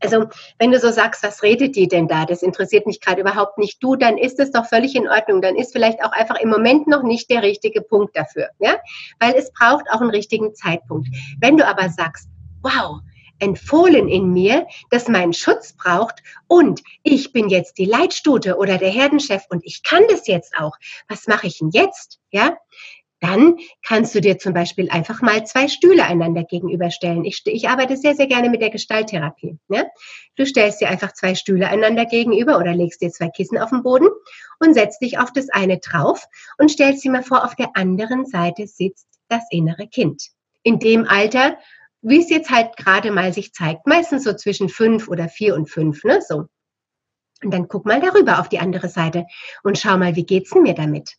Also 0.00 0.26
wenn 0.58 0.70
du 0.70 0.78
so 0.78 0.90
sagst, 0.90 1.22
was 1.22 1.42
redet 1.42 1.76
die 1.76 1.88
denn 1.88 2.08
da? 2.08 2.26
Das 2.26 2.42
interessiert 2.42 2.86
mich 2.86 3.00
gerade 3.00 3.22
überhaupt 3.22 3.58
nicht. 3.58 3.82
Du, 3.82 3.96
dann 3.96 4.18
ist 4.18 4.38
es 4.38 4.50
doch 4.50 4.66
völlig 4.66 4.94
in 4.94 5.08
Ordnung. 5.08 5.40
Dann 5.40 5.56
ist 5.56 5.72
vielleicht 5.72 6.04
auch 6.04 6.12
einfach 6.12 6.38
im 6.40 6.50
Moment 6.50 6.86
noch 6.86 7.02
nicht 7.02 7.30
der 7.30 7.42
richtige 7.42 7.80
Punkt 7.80 8.14
dafür, 8.14 8.48
ja? 8.58 8.76
Weil 9.18 9.34
es 9.34 9.50
braucht 9.52 9.90
auch 9.90 10.00
einen 10.00 10.10
richtigen 10.10 10.54
Zeitpunkt. 10.54 11.08
Wenn 11.40 11.56
du 11.56 11.66
aber 11.66 11.88
sagst, 11.88 12.28
wow, 12.62 13.00
empfohlen 13.44 14.08
in 14.08 14.32
mir, 14.32 14.66
das 14.90 15.08
meinen 15.08 15.32
Schutz 15.32 15.74
braucht 15.74 16.22
und 16.48 16.82
ich 17.02 17.32
bin 17.32 17.48
jetzt 17.48 17.78
die 17.78 17.84
Leitstute 17.84 18.56
oder 18.56 18.78
der 18.78 18.90
Herdenchef 18.90 19.44
und 19.48 19.64
ich 19.64 19.82
kann 19.82 20.02
das 20.08 20.26
jetzt 20.26 20.54
auch. 20.58 20.76
Was 21.08 21.26
mache 21.26 21.46
ich 21.46 21.58
denn 21.58 21.70
jetzt? 21.70 22.20
Ja? 22.30 22.56
Dann 23.20 23.56
kannst 23.82 24.14
du 24.14 24.20
dir 24.20 24.38
zum 24.38 24.52
Beispiel 24.52 24.90
einfach 24.90 25.22
mal 25.22 25.46
zwei 25.46 25.68
Stühle 25.68 26.04
einander 26.04 26.44
gegenüberstellen. 26.44 27.24
Ich, 27.24 27.40
ich 27.46 27.68
arbeite 27.70 27.96
sehr, 27.96 28.14
sehr 28.14 28.26
gerne 28.26 28.50
mit 28.50 28.60
der 28.60 28.68
Gestalttherapie. 28.68 29.58
Ne? 29.68 29.86
Du 30.36 30.44
stellst 30.44 30.82
dir 30.82 30.90
einfach 30.90 31.12
zwei 31.12 31.34
Stühle 31.34 31.68
einander 31.68 32.04
gegenüber 32.04 32.58
oder 32.58 32.74
legst 32.74 33.00
dir 33.00 33.10
zwei 33.10 33.28
Kissen 33.28 33.56
auf 33.56 33.70
den 33.70 33.82
Boden 33.82 34.08
und 34.60 34.74
setzt 34.74 35.00
dich 35.00 35.18
auf 35.18 35.32
das 35.32 35.48
eine 35.48 35.78
drauf 35.78 36.26
und 36.58 36.70
stellst 36.70 37.02
dir 37.02 37.12
mal 37.12 37.22
vor, 37.22 37.44
auf 37.44 37.54
der 37.54 37.70
anderen 37.74 38.26
Seite 38.26 38.66
sitzt 38.66 39.08
das 39.28 39.44
innere 39.50 39.86
Kind. 39.86 40.30
In 40.62 40.78
dem 40.78 41.06
Alter, 41.06 41.56
wie 42.04 42.20
es 42.20 42.28
jetzt 42.28 42.50
halt 42.50 42.76
gerade 42.76 43.10
mal 43.10 43.32
sich 43.32 43.52
zeigt, 43.52 43.86
meistens 43.86 44.24
so 44.24 44.34
zwischen 44.34 44.68
fünf 44.68 45.08
oder 45.08 45.28
vier 45.28 45.54
und 45.54 45.70
fünf, 45.70 46.04
ne, 46.04 46.20
so. 46.20 46.44
Und 47.42 47.52
dann 47.52 47.66
guck 47.66 47.86
mal 47.86 48.00
darüber 48.00 48.40
auf 48.40 48.48
die 48.48 48.58
andere 48.58 48.88
Seite 48.88 49.26
und 49.62 49.78
schau 49.78 49.96
mal, 49.96 50.14
wie 50.14 50.24
geht's 50.24 50.50
denn 50.50 50.62
mir 50.62 50.74
damit? 50.74 51.14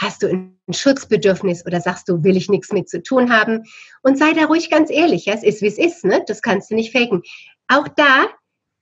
Hast 0.00 0.22
du 0.22 0.28
ein 0.28 0.58
Schutzbedürfnis 0.70 1.64
oder 1.66 1.80
sagst 1.80 2.08
du, 2.08 2.24
will 2.24 2.36
ich 2.36 2.48
nichts 2.48 2.72
mit 2.72 2.88
zu 2.88 3.02
tun 3.02 3.30
haben? 3.30 3.64
Und 4.02 4.18
sei 4.18 4.32
da 4.32 4.46
ruhig 4.46 4.70
ganz 4.70 4.90
ehrlich, 4.90 5.26
ja, 5.26 5.34
es 5.34 5.42
ist, 5.42 5.62
wie 5.62 5.66
es 5.66 5.78
ist, 5.78 6.04
ne? 6.04 6.24
Das 6.26 6.42
kannst 6.42 6.70
du 6.70 6.74
nicht 6.74 6.92
faken. 6.92 7.22
Auch 7.68 7.86
da 7.88 8.26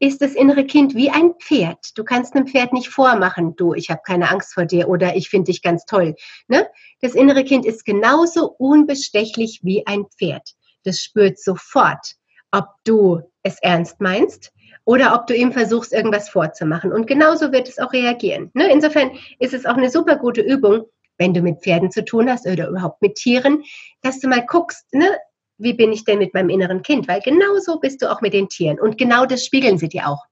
ist 0.01 0.23
das 0.23 0.35
innere 0.35 0.65
Kind 0.65 0.95
wie 0.95 1.11
ein 1.11 1.35
Pferd. 1.41 1.99
Du 1.99 2.05
kannst 2.05 2.35
einem 2.35 2.47
Pferd 2.47 2.73
nicht 2.73 2.89
vormachen, 2.89 3.57
du, 3.57 3.75
ich 3.75 3.91
habe 3.91 4.01
keine 4.07 4.31
Angst 4.31 4.55
vor 4.55 4.65
dir 4.65 4.89
oder 4.89 5.17
ich 5.17 5.29
finde 5.29 5.51
dich 5.51 5.61
ganz 5.61 5.87
toll. 5.87 6.15
Ne? 6.47 6.69
Das 7.01 7.15
innere 7.15 7.43
Kind 7.43 7.67
ist 7.67 7.85
genauso 7.85 8.49
unbestechlich 8.59 9.61
wie 9.65 9.85
ein 9.87 10.07
Pferd. 10.17 10.55
Das 10.85 11.01
spürt 11.01 11.39
sofort, 11.39 12.15
ob 12.53 12.67
du 12.85 13.21
es 13.43 13.59
ernst 13.63 14.01
meinst 14.01 14.53
oder 14.85 15.15
ob 15.15 15.27
du 15.27 15.35
ihm 15.35 15.53
versuchst, 15.53 15.93
irgendwas 15.93 16.29
vorzumachen. 16.29 16.93
Und 16.93 17.07
genauso 17.07 17.53
wird 17.53 17.69
es 17.69 17.79
auch 17.79 17.93
reagieren. 17.93 18.51
Ne? 18.55 18.71
Insofern 18.73 19.11
ist 19.39 19.55
es 19.55 19.67
auch 19.67 19.77
eine 19.77 19.91
super 19.91 20.17
gute 20.17 20.41
Übung, 20.41 20.87
wenn 21.19 21.35
du 21.35 21.43
mit 21.43 21.63
Pferden 21.63 21.91
zu 21.91 22.05
tun 22.05 22.31
hast 22.31 22.47
oder 22.47 22.69
überhaupt 22.69 23.03
mit 23.03 23.17
Tieren, 23.17 23.65
dass 24.03 24.21
du 24.21 24.29
mal 24.29 24.47
guckst, 24.47 24.87
ne, 24.95 25.19
wie 25.59 25.75
bin 25.75 25.93
ich 25.93 26.05
denn 26.05 26.19
mit 26.19 26.33
meinem 26.33 26.51
inneren 26.51 26.83
Kind? 26.83 27.09
Weil 27.09 27.21
genau 27.21 27.59
so 27.59 27.81
bist 27.81 28.01
du 28.01 28.11
auch 28.11 28.21
mit 28.21 28.33
den 28.33 28.49
Tieren 28.49 28.81
und 28.81 28.97
genau 28.97 29.27
das 29.27 29.45
spiegeln 29.45 29.77
sie 29.77 29.89
dir 29.89 30.09
auch. 30.09 30.25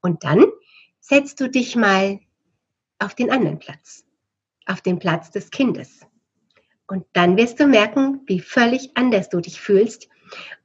Und 0.00 0.22
dann 0.24 0.46
setzt 1.00 1.40
du 1.40 1.50
dich 1.50 1.76
mal 1.76 2.20
auf 2.98 3.14
den 3.14 3.30
anderen 3.30 3.58
Platz, 3.58 4.04
auf 4.66 4.80
den 4.80 4.98
Platz 4.98 5.30
des 5.30 5.50
Kindes. 5.50 6.00
Und 6.88 7.04
dann 7.12 7.36
wirst 7.36 7.58
du 7.60 7.66
merken, 7.66 8.20
wie 8.26 8.40
völlig 8.40 8.90
anders 8.94 9.28
du 9.28 9.40
dich 9.40 9.60
fühlst. 9.60 10.08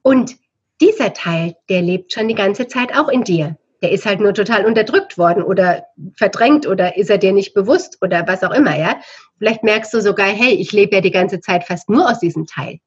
Und 0.02 0.38
dieser 0.80 1.14
Teil, 1.14 1.56
der 1.70 1.82
lebt 1.82 2.14
schon 2.14 2.28
die 2.28 2.36
ganze 2.36 2.68
Zeit 2.68 2.96
auch 2.98 3.10
in 3.10 3.24
dir 3.24 3.58
der 3.82 3.92
ist 3.92 4.06
halt 4.06 4.20
nur 4.20 4.34
total 4.34 4.66
unterdrückt 4.66 5.18
worden 5.18 5.44
oder 5.44 5.86
verdrängt 6.16 6.68
oder 6.68 6.98
ist 6.98 7.10
er 7.10 7.18
dir 7.18 7.34
nicht 7.34 7.54
bewusst 7.54 7.98
oder 8.02 8.28
was 8.28 8.44
auch 8.44 8.52
immer, 8.52 8.78
ja. 8.78 9.00
Vielleicht 9.38 9.64
merkst 9.64 9.94
du 9.94 10.02
sogar, 10.02 10.28
hey, 10.28 10.54
ich 10.54 10.72
lebe 10.72 10.96
ja 10.96 11.02
die 11.02 11.12
ganze 11.12 11.40
Zeit 11.40 11.64
fast 11.64 11.90
nur 11.90 12.10
aus 12.10 12.20
diesem 12.20 12.46
Teil. 12.46 12.78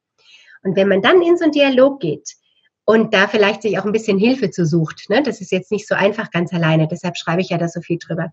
Und 0.62 0.76
wenn 0.76 0.88
man 0.88 1.02
dann 1.02 1.20
in 1.20 1.36
so 1.36 1.44
einen 1.44 1.52
Dialog 1.52 2.00
geht 2.00 2.34
und 2.84 3.12
da 3.12 3.26
vielleicht 3.26 3.62
sich 3.62 3.78
auch 3.78 3.84
ein 3.84 3.92
bisschen 3.92 4.18
Hilfe 4.18 4.50
zu 4.50 4.64
sucht, 4.64 5.10
ne, 5.10 5.22
das 5.22 5.40
ist 5.40 5.50
jetzt 5.50 5.72
nicht 5.72 5.88
so 5.88 5.96
einfach 5.96 6.30
ganz 6.30 6.52
alleine, 6.52 6.86
deshalb 6.86 7.16
schreibe 7.16 7.40
ich 7.40 7.48
ja 7.48 7.58
da 7.58 7.68
so 7.68 7.80
viel 7.80 7.98
drüber. 7.98 8.32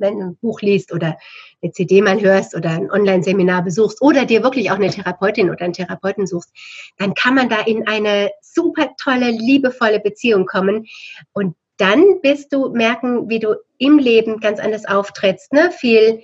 Wenn 0.00 0.18
du 0.18 0.26
ein 0.26 0.36
Buch 0.36 0.60
liest 0.60 0.92
oder 0.92 1.18
eine 1.62 1.72
CD 1.72 2.00
mal 2.02 2.20
hörst 2.20 2.54
oder 2.54 2.70
ein 2.70 2.90
Online-Seminar 2.90 3.62
besuchst 3.62 4.02
oder 4.02 4.24
dir 4.24 4.42
wirklich 4.42 4.70
auch 4.70 4.76
eine 4.76 4.90
Therapeutin 4.90 5.50
oder 5.50 5.64
einen 5.64 5.74
Therapeuten 5.74 6.26
suchst, 6.26 6.50
dann 6.98 7.14
kann 7.14 7.34
man 7.34 7.48
da 7.48 7.60
in 7.60 7.86
eine 7.86 8.30
super 8.40 8.90
tolle, 9.02 9.30
liebevolle 9.30 10.00
Beziehung 10.00 10.46
kommen. 10.46 10.86
Und 11.32 11.54
dann 11.76 12.02
wirst 12.22 12.52
du 12.52 12.70
merken, 12.70 13.28
wie 13.28 13.38
du 13.38 13.54
im 13.78 13.98
Leben 13.98 14.40
ganz 14.40 14.60
anders 14.60 14.86
auftrittst, 14.86 15.52
ne? 15.52 15.70
viel 15.70 16.22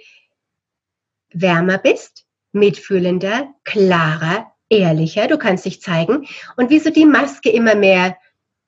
wärmer 1.33 1.79
bist, 1.79 2.27
mitfühlender, 2.53 3.55
klarer, 3.65 4.53
ehrlicher, 4.69 5.29
du 5.29 5.39
kannst 5.39 5.65
dich 5.65 5.81
zeigen 5.81 6.27
und 6.57 6.71
wie 6.71 6.79
so 6.79 6.91
die 6.91 7.07
Maske 7.07 7.51
immer 7.51 7.75
mehr, 7.75 8.17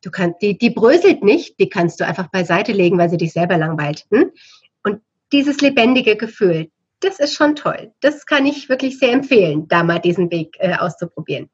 du 0.03 0.11
kannst, 0.11 0.41
die, 0.43 0.57
die 0.57 0.71
bröselt 0.71 1.23
nicht, 1.23 1.59
die 1.59 1.69
kannst 1.69 2.01
du 2.01 2.07
einfach 2.07 2.29
beiseite 2.31 2.73
legen, 2.73 2.99
weil 2.99 3.11
sie 3.11 3.17
dich 3.17 3.33
selber 3.33 3.57
langweilt. 3.57 4.07
Hm? 4.11 4.31
Dieses 5.33 5.61
lebendige 5.61 6.17
Gefühl, 6.17 6.69
das 7.01 7.19
ist 7.19 7.35
schon 7.35 7.55
toll. 7.55 7.93
Das 8.01 8.27
kann 8.27 8.47
ich 8.47 8.69
wirklich 8.69 8.99
sehr 8.99 9.13
empfehlen, 9.13 9.69
da 9.69 9.83
mal 9.83 10.01
diesen 10.01 10.31
Weg 10.31 10.57
äh, 10.59 10.75
auszuprobieren. 10.75 11.49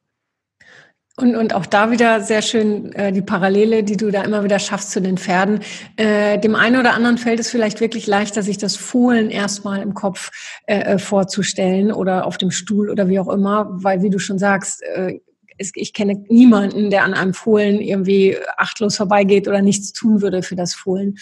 Und, 1.17 1.37
und 1.37 1.55
auch 1.55 1.67
da 1.67 1.93
wieder 1.93 2.21
sehr 2.21 2.43
schön 2.43 2.93
äh, 2.93 3.13
die 3.13 3.23
Parallele, 3.23 3.85
die 3.85 3.97
du 3.97 4.11
da 4.11 4.23
immer 4.23 4.43
wieder 4.43 4.59
schaffst 4.59 4.91
zu 4.91 5.01
den 5.01 5.17
Pferden. 5.17 5.61
Äh, 5.97 6.41
dem 6.41 6.57
einen 6.57 6.81
oder 6.81 6.95
anderen 6.95 7.19
fällt 7.19 7.39
es 7.39 7.51
vielleicht 7.51 7.81
wirklich 7.81 8.09
leichter, 8.09 8.43
sich 8.43 8.59
das 8.59 8.75
Fohlen 8.75 9.31
erstmal 9.31 9.81
im 9.81 9.95
Kopf 9.95 10.33
äh, 10.67 10.81
äh 10.81 10.99
vorzustellen 10.99 11.93
oder 11.93 12.27
auf 12.27 12.37
dem 12.37 12.51
Stuhl 12.51 12.91
oder 12.91 13.09
wie 13.09 13.21
auch 13.21 13.29
immer, 13.29 13.69
weil 13.71 14.03
wie 14.03 14.11
du 14.11 14.19
schon 14.19 14.41
sagst, 14.41 14.83
äh, 14.83 15.21
ich 15.57 15.93
kenne 15.93 16.25
niemanden, 16.29 16.91
der 16.91 17.05
an 17.05 17.15
einem 17.15 17.33
Fohlen 17.33 17.81
irgendwie 17.81 18.37
achtlos 18.57 18.97
vorbeigeht 18.97 19.47
oder 19.47 19.63
nichts 19.63 19.93
tun 19.93 20.21
würde 20.21 20.43
für 20.43 20.57
das 20.57 20.75
Fohlen. 20.75 21.17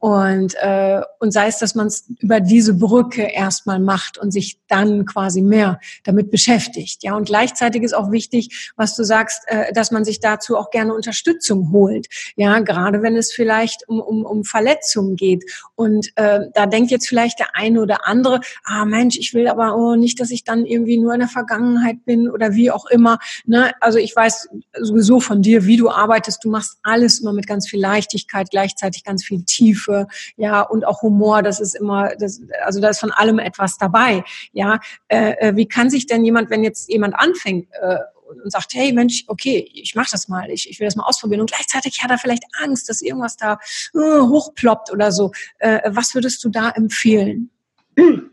Und, 0.00 0.54
äh, 0.60 1.00
und 1.18 1.32
sei 1.32 1.48
es, 1.48 1.58
dass 1.58 1.74
man 1.74 1.88
es 1.88 2.08
über 2.20 2.38
diese 2.38 2.74
Brücke 2.74 3.22
erstmal 3.22 3.80
macht 3.80 4.16
und 4.16 4.30
sich 4.30 4.58
dann 4.68 5.04
quasi 5.06 5.42
mehr 5.42 5.80
damit 6.04 6.30
beschäftigt. 6.30 7.02
Ja, 7.02 7.16
und 7.16 7.26
gleichzeitig 7.26 7.82
ist 7.82 7.94
auch 7.94 8.12
wichtig, 8.12 8.70
was 8.76 8.94
du 8.94 9.02
sagst, 9.02 9.42
äh, 9.46 9.72
dass 9.72 9.90
man 9.90 10.04
sich 10.04 10.20
dazu 10.20 10.56
auch 10.56 10.70
gerne 10.70 10.94
Unterstützung 10.94 11.72
holt. 11.72 12.06
Ja, 12.36 12.60
gerade 12.60 13.02
wenn 13.02 13.16
es 13.16 13.32
vielleicht 13.32 13.88
um, 13.88 14.00
um, 14.00 14.24
um 14.24 14.44
Verletzungen 14.44 15.16
geht. 15.16 15.44
Und 15.74 16.12
äh, 16.14 16.42
da 16.54 16.66
denkt 16.66 16.92
jetzt 16.92 17.08
vielleicht 17.08 17.40
der 17.40 17.56
eine 17.56 17.80
oder 17.80 18.06
andere, 18.06 18.40
ah 18.64 18.84
Mensch, 18.84 19.18
ich 19.18 19.34
will 19.34 19.48
aber 19.48 19.76
oh, 19.76 19.96
nicht, 19.96 20.20
dass 20.20 20.30
ich 20.30 20.44
dann 20.44 20.64
irgendwie 20.64 20.98
nur 20.98 21.12
in 21.12 21.20
der 21.20 21.28
Vergangenheit 21.28 22.04
bin 22.04 22.30
oder 22.30 22.52
wie 22.52 22.70
auch 22.70 22.86
immer. 22.86 23.18
Ne? 23.46 23.72
Also 23.80 23.98
ich 23.98 24.14
weiß 24.14 24.48
sowieso 24.80 25.18
von 25.18 25.42
dir, 25.42 25.66
wie 25.66 25.76
du 25.76 25.90
arbeitest. 25.90 26.44
Du 26.44 26.50
machst 26.50 26.78
alles 26.84 27.18
immer 27.18 27.32
mit 27.32 27.48
ganz 27.48 27.68
viel 27.68 27.80
Leichtigkeit, 27.80 28.50
gleichzeitig 28.50 29.02
ganz 29.02 29.24
viel 29.24 29.42
Tiefe 29.42 29.87
Tiefe, 29.88 30.06
ja, 30.36 30.62
und 30.62 30.86
auch 30.86 31.02
Humor, 31.02 31.42
das 31.42 31.60
ist 31.60 31.74
immer, 31.74 32.14
das, 32.18 32.40
also 32.64 32.80
da 32.80 32.88
ist 32.88 33.00
von 33.00 33.10
allem 33.10 33.38
etwas 33.38 33.78
dabei, 33.78 34.24
ja. 34.52 34.80
Äh, 35.08 35.32
äh, 35.38 35.56
wie 35.56 35.66
kann 35.66 35.90
sich 35.90 36.06
denn 36.06 36.24
jemand, 36.24 36.50
wenn 36.50 36.62
jetzt 36.62 36.88
jemand 36.90 37.14
anfängt, 37.18 37.68
äh, 37.80 37.98
und 38.44 38.52
sagt, 38.52 38.74
hey 38.74 38.92
Mensch, 38.92 39.24
okay, 39.28 39.70
ich 39.72 39.94
mache 39.94 40.10
das 40.12 40.28
mal, 40.28 40.50
ich, 40.50 40.68
ich 40.68 40.78
will 40.78 40.86
das 40.86 40.96
mal 40.96 41.04
ausprobieren 41.04 41.40
und 41.40 41.50
gleichzeitig 41.50 42.02
hat 42.02 42.10
er 42.10 42.18
vielleicht 42.18 42.44
Angst, 42.62 42.90
dass 42.90 43.00
irgendwas 43.00 43.38
da 43.38 43.58
äh, 43.94 43.98
hochploppt 43.98 44.92
oder 44.92 45.12
so. 45.12 45.32
Äh, 45.58 45.80
was 45.86 46.14
würdest 46.14 46.44
du 46.44 46.50
da 46.50 46.68
empfehlen? 46.68 47.50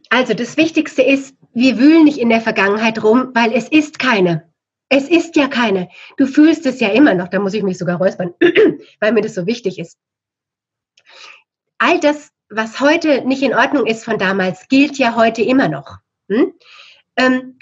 Also 0.10 0.34
das 0.34 0.58
Wichtigste 0.58 1.02
ist, 1.02 1.34
wir 1.54 1.80
wühlen 1.80 2.04
nicht 2.04 2.18
in 2.18 2.28
der 2.28 2.42
Vergangenheit 2.42 3.02
rum, 3.02 3.30
weil 3.34 3.54
es 3.54 3.70
ist 3.70 3.98
keine. 3.98 4.44
Es 4.90 5.08
ist 5.08 5.38
ja 5.38 5.48
keine. 5.48 5.88
Du 6.18 6.28
fühlst 6.28 6.66
es 6.66 6.82
ja 6.82 6.90
immer 6.90 7.14
noch, 7.14 7.30
da 7.30 7.40
muss 7.40 7.54
ich 7.54 7.64
mich 7.64 7.78
sogar 7.78 7.98
räuspern, 7.98 8.34
weil 9.00 9.14
mir 9.14 9.22
das 9.22 9.34
so 9.34 9.48
wichtig 9.48 9.80
ist 9.80 9.98
all 11.78 12.00
das, 12.00 12.30
was 12.50 12.80
heute 12.80 13.26
nicht 13.26 13.44
in 13.44 13.54
Ordnung 13.54 13.86
ist 13.86 14.06
von 14.06 14.18
damals, 14.18 14.68
gilt 14.68 14.98
ja 14.98 15.16
heute 15.16 15.42
immer 15.42 15.68
noch. 15.68 15.98
Hm? 16.30 16.54
Ähm, 17.18 17.60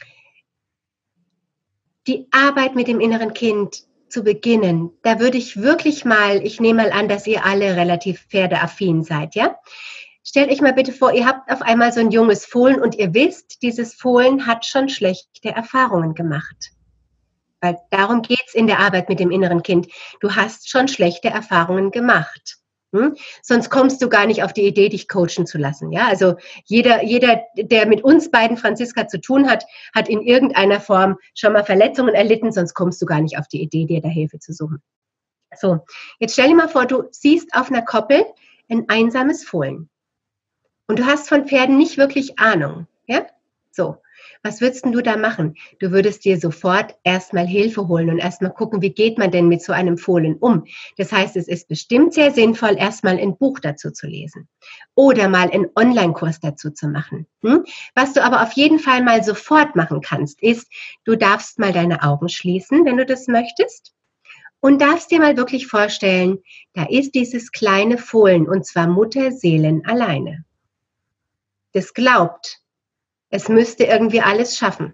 die 2.07 2.27
Arbeit 2.31 2.75
mit 2.75 2.87
dem 2.87 2.99
inneren 2.99 3.33
Kind 3.33 3.83
zu 4.09 4.23
beginnen, 4.23 4.91
da 5.01 5.19
würde 5.19 5.37
ich 5.37 5.57
wirklich 5.57 6.05
mal, 6.05 6.45
ich 6.45 6.59
nehme 6.59 6.83
mal 6.83 6.91
an, 6.91 7.07
dass 7.07 7.25
ihr 7.25 7.45
alle 7.45 7.75
relativ 7.75 8.27
pferdeaffin 8.27 9.03
seid, 9.03 9.35
ja? 9.35 9.57
Stellt 10.25 10.51
euch 10.51 10.61
mal 10.61 10.73
bitte 10.73 10.93
vor, 10.93 11.13
ihr 11.13 11.25
habt 11.25 11.51
auf 11.51 11.61
einmal 11.61 11.91
so 11.91 11.99
ein 11.99 12.11
junges 12.11 12.45
Fohlen 12.45 12.81
und 12.81 12.95
ihr 12.95 13.13
wisst, 13.13 13.61
dieses 13.61 13.93
Fohlen 13.93 14.47
hat 14.47 14.65
schon 14.65 14.87
schlechte 14.87 15.49
Erfahrungen 15.49 16.13
gemacht. 16.13 16.71
Weil 17.59 17.77
darum 17.91 18.21
geht's 18.21 18.53
in 18.53 18.67
der 18.67 18.79
Arbeit 18.79 19.09
mit 19.09 19.19
dem 19.19 19.31
inneren 19.31 19.63
Kind. 19.63 19.87
Du 20.21 20.35
hast 20.35 20.69
schon 20.69 20.87
schlechte 20.87 21.29
Erfahrungen 21.29 21.91
gemacht. 21.91 22.57
Hm? 22.93 23.15
Sonst 23.41 23.71
kommst 23.71 24.01
du 24.03 24.07
gar 24.07 24.27
nicht 24.27 24.43
auf 24.43 24.53
die 24.53 24.67
Idee, 24.67 24.87
dich 24.87 25.07
coachen 25.07 25.47
zu 25.47 25.57
lassen. 25.57 25.91
Ja, 25.91 26.07
also 26.07 26.35
jeder, 26.65 27.03
jeder, 27.03 27.41
der 27.57 27.87
mit 27.87 28.03
uns 28.03 28.29
beiden 28.29 28.55
Franziska 28.55 29.07
zu 29.07 29.19
tun 29.19 29.49
hat, 29.49 29.65
hat 29.95 30.07
in 30.07 30.21
irgendeiner 30.21 30.79
Form 30.79 31.17
schon 31.33 31.53
mal 31.53 31.63
Verletzungen 31.63 32.13
erlitten, 32.13 32.51
sonst 32.51 32.75
kommst 32.75 33.01
du 33.01 33.07
gar 33.07 33.19
nicht 33.19 33.39
auf 33.39 33.47
die 33.47 33.61
Idee, 33.61 33.85
dir 33.85 33.99
da 33.99 34.09
Hilfe 34.09 34.37
zu 34.37 34.53
suchen. 34.53 34.81
So, 35.59 35.79
jetzt 36.19 36.33
stell 36.33 36.49
dir 36.49 36.55
mal 36.55 36.69
vor, 36.69 36.85
du 36.85 37.05
siehst 37.09 37.53
auf 37.55 37.71
einer 37.71 37.81
Koppel 37.81 38.25
ein 38.69 38.85
einsames 38.89 39.43
Fohlen. 39.43 39.89
Und 40.87 40.99
du 40.99 41.05
hast 41.05 41.29
von 41.29 41.47
Pferden 41.47 41.77
nicht 41.77 41.97
wirklich 41.97 42.37
Ahnung. 42.37 42.87
Ja? 43.07 43.25
So. 43.71 43.97
Was 44.45 44.59
würdest 44.59 44.85
du 44.85 45.01
da 45.01 45.15
machen? 45.15 45.55
Du 45.79 45.91
würdest 45.91 46.25
dir 46.25 46.37
sofort 46.37 46.95
erstmal 47.05 47.47
Hilfe 47.47 47.87
holen 47.87 48.09
und 48.09 48.19
erstmal 48.19 48.51
gucken, 48.51 48.81
wie 48.81 48.89
geht 48.89 49.17
man 49.17 49.31
denn 49.31 49.47
mit 49.47 49.63
so 49.63 49.71
einem 49.71 49.97
Fohlen 49.97 50.35
um? 50.35 50.65
Das 50.97 51.13
heißt, 51.13 51.37
es 51.37 51.47
ist 51.47 51.69
bestimmt 51.69 52.13
sehr 52.13 52.29
sinnvoll, 52.31 52.75
erstmal 52.77 53.17
ein 53.17 53.37
Buch 53.37 53.61
dazu 53.61 53.91
zu 53.91 54.05
lesen 54.05 54.49
oder 54.95 55.29
mal 55.29 55.49
einen 55.49 55.67
Online-Kurs 55.75 56.41
dazu 56.41 56.71
zu 56.71 56.89
machen. 56.89 57.25
Hm? 57.41 57.63
Was 57.95 58.11
du 58.11 58.21
aber 58.21 58.43
auf 58.43 58.51
jeden 58.51 58.79
Fall 58.79 59.01
mal 59.01 59.23
sofort 59.23 59.77
machen 59.77 60.01
kannst, 60.01 60.43
ist, 60.43 60.69
du 61.05 61.15
darfst 61.15 61.57
mal 61.57 61.71
deine 61.71 62.03
Augen 62.03 62.27
schließen, 62.27 62.83
wenn 62.83 62.97
du 62.97 63.05
das 63.05 63.27
möchtest. 63.27 63.93
Und 64.59 64.81
darfst 64.81 65.09
dir 65.11 65.19
mal 65.19 65.37
wirklich 65.37 65.67
vorstellen, 65.67 66.39
da 66.73 66.83
ist 66.83 67.15
dieses 67.15 67.53
kleine 67.53 67.97
Fohlen 67.97 68.49
und 68.49 68.65
zwar 68.65 68.87
Mutterseelen 68.87 69.85
alleine. 69.85 70.43
Das 71.71 71.93
glaubt, 71.93 72.62
es 73.33 73.49
müsste 73.49 73.85
irgendwie 73.85 74.21
alles 74.21 74.55
schaffen. 74.55 74.93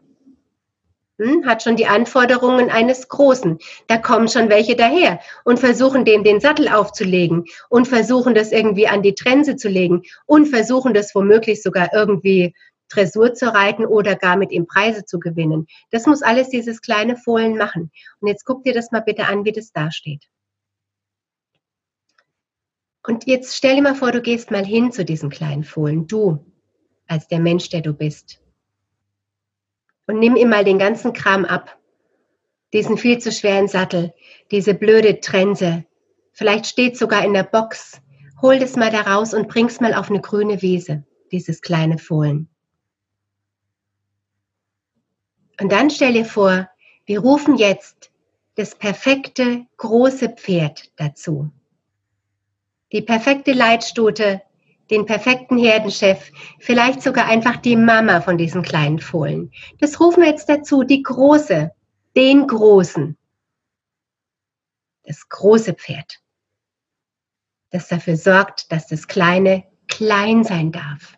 Hm, 1.17 1.45
hat 1.45 1.61
schon 1.61 1.75
die 1.75 1.87
Anforderungen 1.87 2.69
eines 2.69 3.09
Großen. 3.09 3.59
Da 3.87 3.97
kommen 3.97 4.29
schon 4.29 4.47
welche 4.47 4.77
daher 4.77 5.19
und 5.43 5.59
versuchen 5.59 6.05
dem 6.05 6.23
den 6.23 6.39
Sattel 6.39 6.69
aufzulegen 6.69 7.43
und 7.67 7.89
versuchen 7.89 8.33
das 8.33 8.53
irgendwie 8.53 8.87
an 8.87 9.01
die 9.01 9.13
Trense 9.13 9.57
zu 9.57 9.67
legen 9.67 10.03
und 10.25 10.45
versuchen 10.45 10.93
das 10.93 11.13
womöglich 11.13 11.61
sogar 11.61 11.93
irgendwie 11.93 12.55
Dressur 12.87 13.33
zu 13.33 13.53
reiten 13.53 13.85
oder 13.85 14.15
gar 14.15 14.37
mit 14.37 14.53
ihm 14.53 14.67
Preise 14.67 15.03
zu 15.03 15.19
gewinnen. 15.19 15.67
Das 15.91 16.05
muss 16.05 16.21
alles 16.21 16.47
dieses 16.47 16.81
kleine 16.81 17.17
Fohlen 17.17 17.57
machen. 17.57 17.91
Und 18.21 18.29
jetzt 18.29 18.45
guck 18.45 18.63
dir 18.63 18.73
das 18.73 18.93
mal 18.93 19.01
bitte 19.01 19.25
an, 19.25 19.43
wie 19.43 19.51
das 19.51 19.73
dasteht. 19.73 20.23
Und 23.05 23.27
jetzt 23.27 23.57
stell 23.57 23.75
dir 23.75 23.81
mal 23.81 23.95
vor, 23.95 24.13
du 24.13 24.21
gehst 24.21 24.49
mal 24.49 24.65
hin 24.65 24.93
zu 24.93 25.03
diesem 25.03 25.29
kleinen 25.29 25.65
Fohlen. 25.65 26.07
Du, 26.07 26.39
als 27.09 27.27
der 27.27 27.39
Mensch, 27.39 27.69
der 27.69 27.81
du 27.81 27.93
bist. 27.93 28.41
Und 30.07 30.19
nimm 30.19 30.35
ihm 30.35 30.49
mal 30.49 30.63
den 30.63 30.79
ganzen 30.79 31.13
Kram 31.13 31.45
ab. 31.45 31.77
Diesen 32.73 32.97
viel 32.97 33.19
zu 33.19 33.31
schweren 33.31 33.67
Sattel, 33.67 34.13
diese 34.51 34.73
blöde 34.73 35.19
Trense. 35.19 35.85
Vielleicht 36.31 36.67
steht 36.67 36.97
sogar 36.97 37.25
in 37.25 37.33
der 37.33 37.43
Box. 37.43 38.01
Hol 38.41 38.59
das 38.59 38.75
mal 38.75 38.91
da 38.91 39.01
raus 39.01 39.33
und 39.33 39.47
bring's 39.47 39.79
mal 39.79 39.93
auf 39.93 40.09
eine 40.09 40.21
grüne 40.21 40.61
Wiese, 40.61 41.03
dieses 41.31 41.61
kleine 41.61 41.97
Fohlen. 41.97 42.47
Und 45.59 45.71
dann 45.71 45.89
stell 45.89 46.13
dir 46.13 46.25
vor, 46.25 46.69
wir 47.05 47.19
rufen 47.19 47.57
jetzt 47.57 48.11
das 48.55 48.75
perfekte 48.75 49.65
große 49.77 50.29
Pferd 50.29 50.91
dazu. 50.95 51.51
Die 52.91 53.01
perfekte 53.01 53.51
Leitstute 53.51 54.41
den 54.89 55.05
perfekten 55.05 55.57
Herdenchef, 55.57 56.31
vielleicht 56.59 57.01
sogar 57.01 57.25
einfach 57.25 57.57
die 57.57 57.75
Mama 57.75 58.21
von 58.21 58.37
diesen 58.37 58.61
kleinen 58.63 58.99
Fohlen. 58.99 59.51
Das 59.79 59.99
rufen 59.99 60.23
wir 60.23 60.29
jetzt 60.29 60.49
dazu, 60.49 60.83
die 60.83 61.03
große, 61.03 61.71
den 62.15 62.47
großen. 62.47 63.17
Das 65.03 65.27
große 65.27 65.73
Pferd, 65.73 66.19
das 67.71 67.87
dafür 67.87 68.15
sorgt, 68.15 68.71
dass 68.71 68.87
das 68.87 69.07
kleine 69.07 69.63
klein 69.87 70.43
sein 70.43 70.71
darf. 70.71 71.17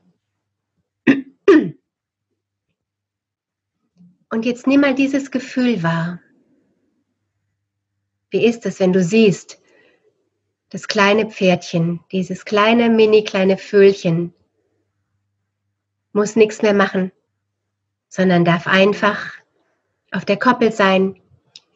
Und 4.29 4.45
jetzt 4.45 4.65
nimm 4.65 4.79
mal 4.81 4.95
dieses 4.95 5.29
Gefühl 5.29 5.83
wahr. 5.83 6.21
Wie 8.29 8.45
ist 8.45 8.65
es, 8.65 8.79
wenn 8.79 8.93
du 8.93 9.03
siehst, 9.03 9.60
das 10.71 10.87
kleine 10.87 11.29
Pferdchen, 11.29 11.99
dieses 12.11 12.45
kleine, 12.45 12.89
mini 12.89 13.23
kleine 13.23 13.57
Vöhlchen, 13.57 14.33
muss 16.13 16.35
nichts 16.35 16.61
mehr 16.61 16.73
machen, 16.73 17.11
sondern 18.07 18.45
darf 18.45 18.67
einfach 18.67 19.33
auf 20.11 20.25
der 20.25 20.37
Koppel 20.37 20.71
sein, 20.71 21.21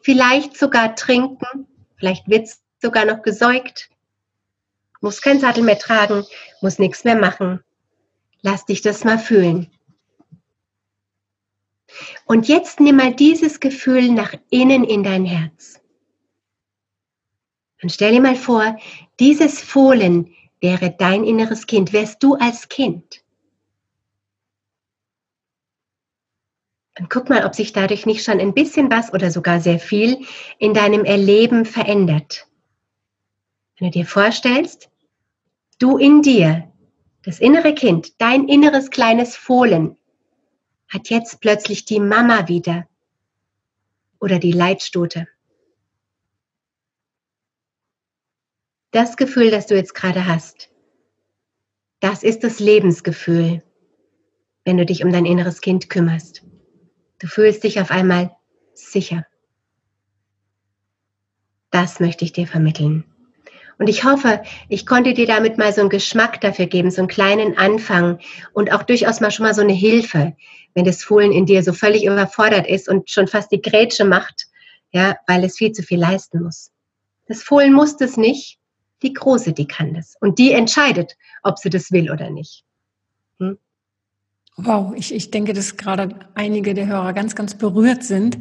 vielleicht 0.00 0.56
sogar 0.56 0.94
trinken, 0.94 1.66
vielleicht 1.96 2.26
wird 2.28 2.46
es 2.46 2.62
sogar 2.82 3.04
noch 3.04 3.22
gesäugt, 3.22 3.90
muss 5.02 5.20
kein 5.20 5.40
Sattel 5.40 5.62
mehr 5.62 5.78
tragen, 5.78 6.24
muss 6.62 6.78
nichts 6.78 7.04
mehr 7.04 7.16
machen. 7.16 7.62
Lass 8.40 8.64
dich 8.64 8.80
das 8.80 9.04
mal 9.04 9.18
fühlen. 9.18 9.70
Und 12.24 12.48
jetzt 12.48 12.80
nimm 12.80 12.96
mal 12.96 13.14
dieses 13.14 13.60
Gefühl 13.60 14.10
nach 14.10 14.34
innen 14.50 14.84
in 14.84 15.02
dein 15.02 15.24
Herz. 15.24 15.80
Und 17.86 17.92
stell 17.92 18.10
dir 18.10 18.20
mal 18.20 18.34
vor, 18.34 18.76
dieses 19.20 19.62
Fohlen 19.62 20.34
wäre 20.60 20.90
dein 20.90 21.22
inneres 21.22 21.68
Kind, 21.68 21.92
wärst 21.92 22.20
du 22.20 22.34
als 22.34 22.68
Kind. 22.68 23.22
Und 26.98 27.08
guck 27.10 27.28
mal, 27.28 27.46
ob 27.46 27.54
sich 27.54 27.72
dadurch 27.72 28.04
nicht 28.04 28.24
schon 28.24 28.40
ein 28.40 28.54
bisschen 28.54 28.90
was 28.90 29.14
oder 29.14 29.30
sogar 29.30 29.60
sehr 29.60 29.78
viel 29.78 30.26
in 30.58 30.74
deinem 30.74 31.04
Erleben 31.04 31.64
verändert. 31.64 32.48
Wenn 33.78 33.92
du 33.92 33.98
dir 34.00 34.04
vorstellst, 34.04 34.90
du 35.78 35.96
in 35.96 36.22
dir, 36.22 36.68
Das 37.22 37.38
innere 37.38 37.72
Kind, 37.72 38.20
dein 38.20 38.48
inneres 38.48 38.90
kleines 38.90 39.36
Fohlen, 39.36 39.96
hat 40.88 41.08
jetzt 41.08 41.40
plötzlich 41.40 41.84
die 41.84 42.00
Mama 42.00 42.48
wieder 42.48 42.88
oder 44.18 44.40
die 44.40 44.50
Leitstute. 44.50 45.28
Das 48.96 49.18
Gefühl, 49.18 49.50
das 49.50 49.66
du 49.66 49.74
jetzt 49.74 49.94
gerade 49.94 50.24
hast, 50.24 50.70
das 52.00 52.22
ist 52.22 52.42
das 52.42 52.60
Lebensgefühl, 52.60 53.62
wenn 54.64 54.78
du 54.78 54.86
dich 54.86 55.04
um 55.04 55.12
dein 55.12 55.26
inneres 55.26 55.60
Kind 55.60 55.90
kümmerst. 55.90 56.44
Du 57.18 57.26
fühlst 57.26 57.62
dich 57.62 57.78
auf 57.78 57.90
einmal 57.90 58.34
sicher. 58.72 59.26
Das 61.70 62.00
möchte 62.00 62.24
ich 62.24 62.32
dir 62.32 62.46
vermitteln. 62.46 63.04
Und 63.78 63.88
ich 63.88 64.04
hoffe, 64.04 64.42
ich 64.70 64.86
konnte 64.86 65.12
dir 65.12 65.26
damit 65.26 65.58
mal 65.58 65.74
so 65.74 65.82
einen 65.82 65.90
Geschmack 65.90 66.40
dafür 66.40 66.64
geben, 66.64 66.90
so 66.90 67.02
einen 67.02 67.08
kleinen 67.08 67.58
Anfang 67.58 68.18
und 68.54 68.72
auch 68.72 68.82
durchaus 68.82 69.20
mal 69.20 69.30
schon 69.30 69.44
mal 69.44 69.52
so 69.52 69.60
eine 69.60 69.74
Hilfe, 69.74 70.34
wenn 70.72 70.86
das 70.86 71.04
Fohlen 71.04 71.32
in 71.32 71.44
dir 71.44 71.62
so 71.62 71.74
völlig 71.74 72.06
überfordert 72.06 72.66
ist 72.66 72.88
und 72.88 73.10
schon 73.10 73.28
fast 73.28 73.52
die 73.52 73.60
Grätsche 73.60 74.06
macht, 74.06 74.46
ja, 74.90 75.18
weil 75.26 75.44
es 75.44 75.58
viel 75.58 75.72
zu 75.72 75.82
viel 75.82 76.00
leisten 76.00 76.42
muss. 76.42 76.70
Das 77.26 77.42
Fohlen 77.42 77.74
muss 77.74 77.98
das 77.98 78.16
nicht, 78.16 78.58
die 79.02 79.12
Große, 79.12 79.52
die 79.52 79.66
kann 79.66 79.94
das. 79.94 80.16
Und 80.20 80.38
die 80.38 80.52
entscheidet, 80.52 81.16
ob 81.42 81.58
sie 81.58 81.70
das 81.70 81.92
will 81.92 82.10
oder 82.10 82.30
nicht. 82.30 82.64
Hm? 83.38 83.58
Wow, 84.58 84.94
ich, 84.96 85.14
ich 85.14 85.30
denke, 85.30 85.52
dass 85.52 85.76
gerade 85.76 86.08
einige 86.34 86.72
der 86.72 86.86
Hörer 86.86 87.12
ganz, 87.12 87.34
ganz 87.34 87.52
berührt 87.52 88.02
sind. 88.02 88.38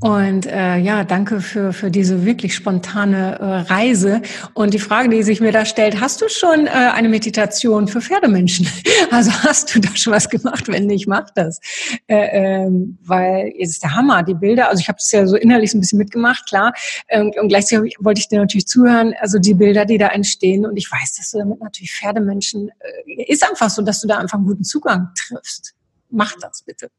Und 0.00 0.46
äh, 0.46 0.78
ja, 0.78 1.04
danke 1.04 1.42
für, 1.42 1.74
für 1.74 1.90
diese 1.90 2.24
wirklich 2.24 2.54
spontane 2.54 3.38
äh, 3.38 3.44
Reise. 3.70 4.22
Und 4.54 4.72
die 4.72 4.78
Frage, 4.78 5.10
die 5.10 5.22
sich 5.22 5.42
mir 5.42 5.52
da 5.52 5.66
stellt, 5.66 6.00
hast 6.00 6.22
du 6.22 6.30
schon 6.30 6.66
äh, 6.66 6.70
eine 6.70 7.10
Meditation 7.10 7.88
für 7.88 8.00
Pferdemenschen? 8.00 8.66
Also 9.12 9.32
hast 9.32 9.74
du 9.74 9.80
da 9.80 9.88
schon 9.96 10.12
was 10.12 10.28
gemacht? 10.28 10.68
Wenn 10.68 10.86
nicht, 10.86 11.08
mach 11.08 11.28
das. 11.34 11.58
Äh, 12.06 12.64
ähm, 12.66 12.96
weil 13.02 13.52
es 13.58 13.70
ist 13.70 13.82
der 13.82 13.96
Hammer, 13.96 14.22
die 14.22 14.34
Bilder. 14.34 14.68
Also 14.68 14.80
ich 14.80 14.88
habe 14.88 14.98
das 14.98 15.10
ja 15.10 15.26
so 15.26 15.36
innerlich 15.36 15.72
so 15.72 15.78
ein 15.78 15.80
bisschen 15.80 15.98
mitgemacht, 15.98 16.46
klar. 16.46 16.72
Und, 17.10 17.36
und 17.36 17.48
gleichzeitig 17.48 17.96
wollte 17.98 18.20
ich 18.20 18.28
dir 18.28 18.38
natürlich 18.38 18.68
zuhören, 18.68 19.14
also 19.20 19.40
die 19.40 19.54
Bilder, 19.54 19.84
die 19.84 19.98
da 19.98 20.08
entstehen. 20.08 20.64
Und 20.64 20.76
ich 20.76 20.88
weiß, 20.92 21.14
dass 21.14 21.32
du 21.32 21.38
damit 21.38 21.60
natürlich 21.60 21.92
Pferdemenschen, 21.92 22.68
äh, 22.68 23.24
ist 23.24 23.48
einfach 23.48 23.68
so, 23.68 23.82
dass 23.82 24.00
du 24.00 24.06
da 24.06 24.18
einfach 24.18 24.38
einen 24.38 24.46
guten 24.46 24.64
Zugang 24.64 25.08
triffst 25.16 25.49
triffst. 25.50 25.74
Mach 26.10 26.32
das 26.40 26.62
bitte. 26.62 26.90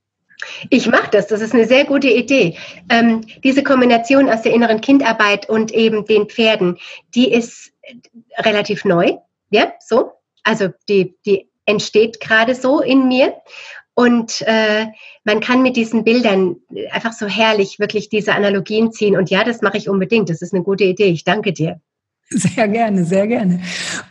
Ich 0.70 0.88
mache 0.88 1.12
das, 1.12 1.28
das 1.28 1.42
ist 1.42 1.54
eine 1.54 1.68
sehr 1.68 1.86
gute 1.86 2.10
Idee. 2.10 2.58
Ähm, 2.90 3.22
diese 3.44 3.64
Kombination 3.64 4.30
aus 4.30 4.42
der 4.42 4.54
inneren 4.54 4.82
Kindarbeit 4.82 5.48
und 5.48 5.72
eben 5.72 6.06
den 6.06 6.28
Pferden, 6.28 6.80
die 7.14 7.32
ist 7.32 7.72
relativ 8.38 8.84
neu, 8.86 9.18
ja, 9.52 9.74
so. 9.80 10.14
Also 10.44 10.70
die, 10.90 11.16
die 11.26 11.48
entsteht 11.66 12.20
gerade 12.20 12.56
so 12.56 12.82
in 12.82 13.08
mir. 13.08 13.36
Und 13.94 14.42
äh, 14.48 14.88
man 15.26 15.42
kann 15.42 15.62
mit 15.62 15.76
diesen 15.76 16.04
Bildern 16.04 16.56
einfach 16.92 17.14
so 17.14 17.28
herrlich 17.28 17.78
wirklich 17.78 18.10
diese 18.10 18.34
Analogien 18.34 18.92
ziehen. 18.92 19.16
Und 19.16 19.30
ja, 19.30 19.44
das 19.44 19.62
mache 19.62 19.78
ich 19.78 19.90
unbedingt. 19.90 20.30
Das 20.30 20.42
ist 20.42 20.54
eine 20.54 20.64
gute 20.64 20.86
Idee. 20.86 21.10
Ich 21.10 21.24
danke 21.24 21.54
dir. 21.54 21.80
Sehr 22.30 22.70
gerne, 22.70 23.04
sehr 23.04 23.28
gerne. 23.28 23.62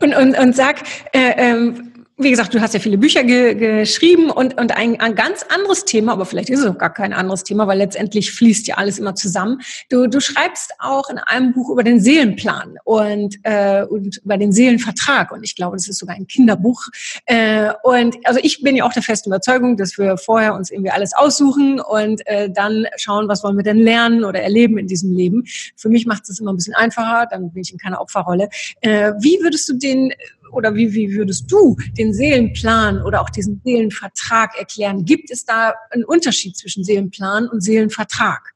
Und, 0.01 0.15
und, 0.15 0.39
und 0.39 0.55
sag, 0.55 0.83
äh, 1.13 1.33
ähm, 1.37 1.90
wie 2.23 2.31
gesagt, 2.31 2.55
du 2.55 2.61
hast 2.61 2.75
ja 2.75 2.81
viele 2.81 2.99
Bücher 2.99 3.25
ge 3.25 3.55
geschrieben 3.55 4.31
und, 4.31 4.61
und 4.61 4.77
ein, 4.77 5.01
ein 5.01 5.15
ganz 5.15 5.45
anderes 5.49 5.85
Thema, 5.85 6.13
aber 6.13 6.27
vielleicht 6.27 6.51
ist 6.51 6.61
es 6.61 6.67
auch 6.67 6.77
gar 6.77 6.93
kein 6.93 7.13
anderes 7.13 7.45
Thema, 7.45 7.67
weil 7.67 7.79
letztendlich 7.79 8.33
fließt 8.33 8.67
ja 8.67 8.77
alles 8.77 8.99
immer 8.99 9.15
zusammen. 9.15 9.61
Du, 9.89 10.07
du 10.07 10.21
schreibst 10.21 10.73
auch 10.79 11.09
in 11.09 11.19
einem 11.19 11.53
Buch 11.53 11.71
über 11.71 11.83
den 11.83 12.01
Seelenplan 12.01 12.77
und, 12.85 13.37
äh, 13.45 13.85
und 13.85 14.19
über 14.19 14.37
den 14.37 14.53
Seelenvertrag 14.53 15.33
und 15.33 15.43
ich 15.45 15.57
glaube, 15.57 15.77
das 15.77 15.89
ist 15.89 15.99
sogar 15.99 16.17
ein 16.17 16.27
Kinderbuch. 16.27 16.83
Äh, 17.27 17.73
und 17.83 18.17
also 18.25 18.39
ich 18.43 18.63
bin 18.63 18.77
ja 18.77 18.85
auch 18.85 18.93
der 18.93 19.03
festen 19.03 19.31
Überzeugung, 19.31 19.77
dass 19.77 19.97
wir 19.97 20.17
vorher 20.19 20.55
uns 20.55 20.71
irgendwie 20.71 20.91
alles 20.91 21.15
aussuchen 21.15 21.81
und 21.81 22.27
äh, 22.27 22.51
dann 22.51 22.87
schauen, 22.97 23.29
was 23.29 23.43
wollen 23.43 23.57
wir 23.57 23.65
denn 23.65 23.79
lernen 23.79 24.25
oder 24.25 24.43
erleben 24.43 24.77
in 24.79 24.87
diesem 24.87 25.13
Leben. 25.13 25.45
Für 25.77 25.89
mich 25.89 26.07
macht 26.07 26.29
es 26.29 26.39
immer 26.39 26.53
ein 26.53 26.57
bisschen 26.57 26.75
einfacher, 26.75 27.27
dann 27.31 27.51
bin 27.51 27.63
ich 27.63 27.73
in 27.73 27.79
keiner 27.79 28.01
Opferrolle. 28.01 28.49
Äh, 28.83 29.13
wie 29.21 29.39
würdest 29.43 29.69
du 29.69 29.75
den 29.75 30.13
oder 30.53 30.75
wie, 30.75 30.93
wie 30.93 31.15
würdest 31.15 31.51
du 31.51 31.77
den 31.99 32.13
Seelenplan 32.13 33.03
oder 33.03 33.21
auch 33.21 33.31
diesen 33.31 33.61
Seelenvertrag 33.65 34.59
erklären? 34.59 35.05
Gibt 35.05 35.31
es 35.31 35.45
da 35.45 35.75
einen 35.91 36.05
Unterschied 36.05 36.57
zwischen 36.57 36.85
Seelenplan 36.85 37.49
und 37.49 37.63
Seelenvertrag? 37.63 38.53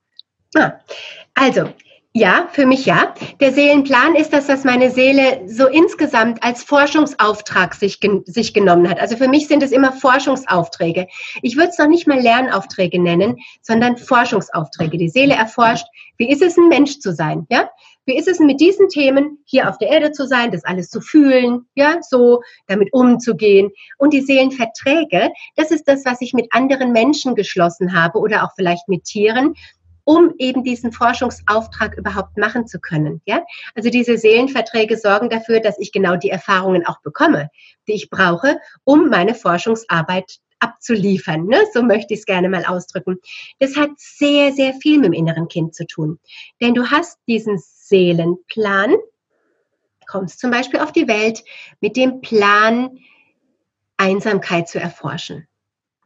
Ah, 0.57 0.75
also, 1.35 1.69
ja, 2.17 2.49
für 2.53 2.65
mich 2.65 2.87
ja. 2.87 3.13
Der 3.41 3.53
Seelenplan 3.53 4.15
ist 4.15 4.33
das, 4.33 4.49
was 4.49 4.63
meine 4.63 4.93
Seele 4.93 5.43
so 5.49 5.67
insgesamt 5.67 6.45
als 6.45 6.63
Forschungsauftrag 6.63 7.75
sich, 7.75 7.99
sich 8.27 8.55
genommen 8.55 8.89
hat. 8.89 9.01
Also 9.01 9.17
für 9.17 9.27
mich 9.27 9.49
sind 9.49 9.65
es 9.65 9.73
immer 9.73 9.93
Forschungsaufträge. 9.93 11.09
Ich 11.43 11.57
würde 11.57 11.71
es 11.71 11.79
noch 11.79 11.89
nicht 11.89 12.07
mal 12.07 12.21
Lernaufträge 12.21 13.03
nennen, 13.03 13.39
sondern 13.63 13.97
Forschungsaufträge. 13.97 14.97
Die 14.97 15.09
Seele 15.09 15.35
erforscht, 15.35 15.87
wie 16.17 16.31
ist 16.31 16.41
es, 16.41 16.57
ein 16.57 16.69
Mensch 16.69 17.01
zu 17.01 17.13
sein? 17.13 17.49
Ja? 17.51 17.69
Wie 18.07 18.17
ist 18.17 18.29
es 18.29 18.39
mit 18.39 18.61
diesen 18.61 18.89
Themen 18.89 19.39
hier 19.47 19.69
auf 19.69 19.79
der 19.79 19.89
Erde 19.89 20.13
zu 20.13 20.27
sein, 20.27 20.51
das 20.51 20.65
alles 20.65 20.91
zu 20.91 21.01
fühlen, 21.01 21.67
ja, 21.75 21.99
so 22.03 22.43
damit 22.67 22.93
umzugehen? 22.93 23.71
Und 23.99 24.13
die 24.13 24.21
Seelenverträge, 24.21 25.31
das 25.57 25.71
ist 25.71 25.89
das, 25.89 26.05
was 26.05 26.21
ich 26.21 26.35
mit 26.35 26.49
anderen 26.51 26.93
Menschen 26.93 27.35
geschlossen 27.35 27.95
habe 27.95 28.19
oder 28.19 28.45
auch 28.45 28.51
vielleicht 28.55 28.89
mit 28.89 29.05
Tieren, 29.05 29.55
um 30.05 30.35
eben 30.39 30.63
diesen 30.63 30.93
Forschungsauftrag 30.93 31.97
überhaupt 31.97 32.37
machen 32.37 32.67
zu 32.67 32.79
können. 32.79 33.21
Ja? 33.25 33.43
Also 33.75 33.91
diese 33.91 34.19
Seelenverträge 34.19 34.97
sorgen 34.97 35.31
dafür, 35.31 35.61
dass 35.61 35.79
ich 35.79 35.93
genau 35.93 36.17
die 36.17 36.31
Erfahrungen 36.31 36.87
auch 36.87 37.01
bekomme, 37.01 37.51
die 37.89 37.95
ich 37.95 38.11
brauche, 38.11 38.59
um 38.85 39.09
meine 39.09 39.35
Forschungsarbeit 39.35 40.39
abzuliefern. 40.61 41.47
Ne? 41.47 41.59
So 41.73 41.83
möchte 41.83 42.15
ich 42.15 42.21
es 42.21 42.27
gerne 42.27 42.49
mal 42.49 42.65
ausdrücken. 42.65 43.19
Das 43.59 43.77
hat 43.77 43.91
sehr, 43.97 44.53
sehr 44.53 44.75
viel 44.75 44.99
mit 44.99 45.07
dem 45.07 45.13
inneren 45.13 45.49
Kind 45.49 45.75
zu 45.75 45.87
tun. 45.87 46.19
Denn 46.61 46.75
du 46.75 46.91
hast 46.91 47.19
diesen 47.27 47.59
Seelenplan, 47.59 48.95
kommst 50.07 50.41
zum 50.41 50.51
Beispiel 50.51 50.81
auf 50.81 50.93
die 50.93 51.09
Welt 51.09 51.43
mit 51.81 51.97
dem 51.97 52.21
Plan, 52.21 52.99
Einsamkeit 53.97 54.69
zu 54.69 54.81
erforschen. 54.81 55.47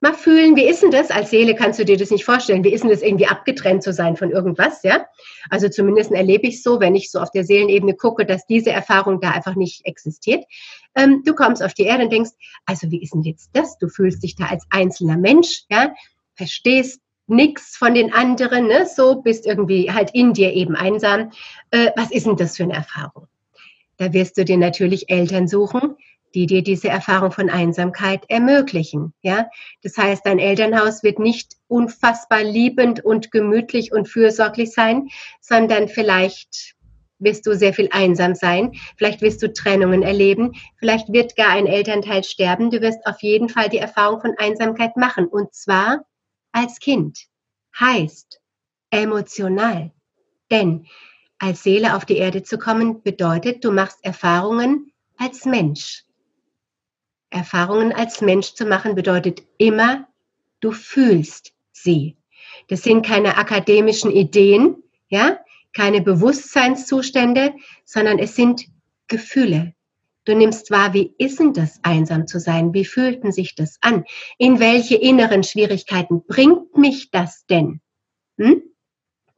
Mal 0.00 0.14
fühlen, 0.14 0.54
wie 0.54 0.64
ist 0.64 0.82
denn 0.82 0.92
das? 0.92 1.10
Als 1.10 1.30
Seele 1.30 1.56
kannst 1.56 1.78
du 1.80 1.84
dir 1.84 1.96
das 1.96 2.10
nicht 2.10 2.24
vorstellen. 2.24 2.62
Wie 2.62 2.72
ist 2.72 2.82
denn 2.82 2.90
das 2.90 3.02
irgendwie 3.02 3.26
abgetrennt 3.26 3.82
zu 3.82 3.92
sein 3.92 4.16
von 4.16 4.30
irgendwas, 4.30 4.82
ja? 4.84 5.06
Also 5.50 5.68
zumindest 5.68 6.12
erlebe 6.12 6.46
ich 6.46 6.62
so, 6.62 6.78
wenn 6.78 6.94
ich 6.94 7.10
so 7.10 7.18
auf 7.18 7.32
der 7.32 7.44
Seelenebene 7.44 7.94
gucke, 7.94 8.24
dass 8.24 8.46
diese 8.46 8.70
Erfahrung 8.70 9.20
da 9.20 9.30
einfach 9.30 9.56
nicht 9.56 9.84
existiert. 9.86 10.44
Ähm, 10.94 11.22
du 11.24 11.34
kommst 11.34 11.62
auf 11.64 11.74
die 11.74 11.82
Erde 11.82 12.04
und 12.04 12.12
denkst, 12.12 12.30
also 12.64 12.90
wie 12.90 13.02
ist 13.02 13.12
denn 13.12 13.22
jetzt 13.22 13.50
das? 13.54 13.76
Du 13.78 13.88
fühlst 13.88 14.22
dich 14.22 14.36
da 14.36 14.46
als 14.46 14.64
einzelner 14.70 15.16
Mensch, 15.16 15.64
ja? 15.68 15.92
Verstehst 16.34 17.00
nichts 17.26 17.76
von 17.76 17.94
den 17.94 18.12
anderen, 18.12 18.68
ne? 18.68 18.86
so 18.86 19.20
bist 19.20 19.46
irgendwie 19.46 19.90
halt 19.90 20.10
in 20.14 20.32
dir 20.32 20.52
eben 20.52 20.76
einsam. 20.76 21.32
Äh, 21.70 21.90
was 21.96 22.10
ist 22.10 22.26
denn 22.26 22.36
das 22.36 22.56
für 22.56 22.62
eine 22.62 22.74
Erfahrung? 22.74 23.26
Da 23.96 24.12
wirst 24.12 24.38
du 24.38 24.44
dir 24.44 24.56
natürlich 24.56 25.10
Eltern 25.10 25.48
suchen, 25.48 25.96
die 26.34 26.46
dir 26.46 26.62
diese 26.62 26.88
Erfahrung 26.88 27.32
von 27.32 27.50
Einsamkeit 27.50 28.24
ermöglichen. 28.28 29.14
Ja, 29.22 29.48
das 29.82 29.96
heißt, 29.96 30.24
dein 30.24 30.38
Elternhaus 30.38 31.02
wird 31.02 31.18
nicht 31.18 31.54
unfassbar 31.68 32.42
liebend 32.42 33.04
und 33.04 33.30
gemütlich 33.30 33.92
und 33.92 34.08
fürsorglich 34.08 34.72
sein, 34.72 35.08
sondern 35.40 35.88
vielleicht 35.88 36.74
wirst 37.18 37.46
du 37.46 37.56
sehr 37.56 37.74
viel 37.74 37.88
einsam 37.90 38.34
sein, 38.34 38.72
vielleicht 38.96 39.22
wirst 39.22 39.42
du 39.42 39.52
Trennungen 39.52 40.02
erleben, 40.02 40.52
vielleicht 40.76 41.12
wird 41.12 41.36
gar 41.36 41.50
ein 41.50 41.66
Elternteil 41.66 42.22
sterben. 42.22 42.70
Du 42.70 42.80
wirst 42.80 43.04
auf 43.06 43.22
jeden 43.22 43.48
Fall 43.48 43.68
die 43.68 43.78
Erfahrung 43.78 44.20
von 44.20 44.34
Einsamkeit 44.38 44.96
machen 44.96 45.26
und 45.26 45.52
zwar 45.52 46.04
als 46.52 46.78
Kind. 46.78 47.26
Heißt 47.78 48.40
emotional. 48.90 49.92
Denn 50.50 50.86
als 51.38 51.62
Seele 51.62 51.94
auf 51.94 52.04
die 52.04 52.16
Erde 52.16 52.42
zu 52.42 52.58
kommen 52.58 53.02
bedeutet, 53.02 53.64
du 53.64 53.70
machst 53.70 53.98
Erfahrungen 54.02 54.92
als 55.16 55.44
Mensch. 55.44 56.04
Erfahrungen 57.30 57.92
als 57.92 58.20
Mensch 58.20 58.54
zu 58.54 58.64
machen 58.64 58.94
bedeutet 58.94 59.42
immer, 59.58 60.08
du 60.60 60.72
fühlst 60.72 61.52
sie. 61.72 62.16
Das 62.68 62.82
sind 62.82 63.04
keine 63.04 63.36
akademischen 63.36 64.10
Ideen, 64.10 64.82
ja, 65.08 65.38
keine 65.72 66.00
Bewusstseinszustände, 66.00 67.54
sondern 67.84 68.18
es 68.18 68.34
sind 68.34 68.66
Gefühle. 69.06 69.74
Du 70.24 70.34
nimmst 70.34 70.70
wahr, 70.70 70.92
wie 70.92 71.14
ist 71.16 71.40
denn 71.40 71.54
das, 71.54 71.80
einsam 71.82 72.26
zu 72.26 72.38
sein? 72.38 72.74
Wie 72.74 72.84
fühlten 72.84 73.32
sich 73.32 73.54
das 73.54 73.78
an? 73.80 74.04
In 74.36 74.60
welche 74.60 74.96
inneren 74.96 75.42
Schwierigkeiten 75.42 76.22
bringt 76.26 76.76
mich 76.76 77.10
das 77.10 77.46
denn? 77.46 77.80
Hm? 78.36 78.62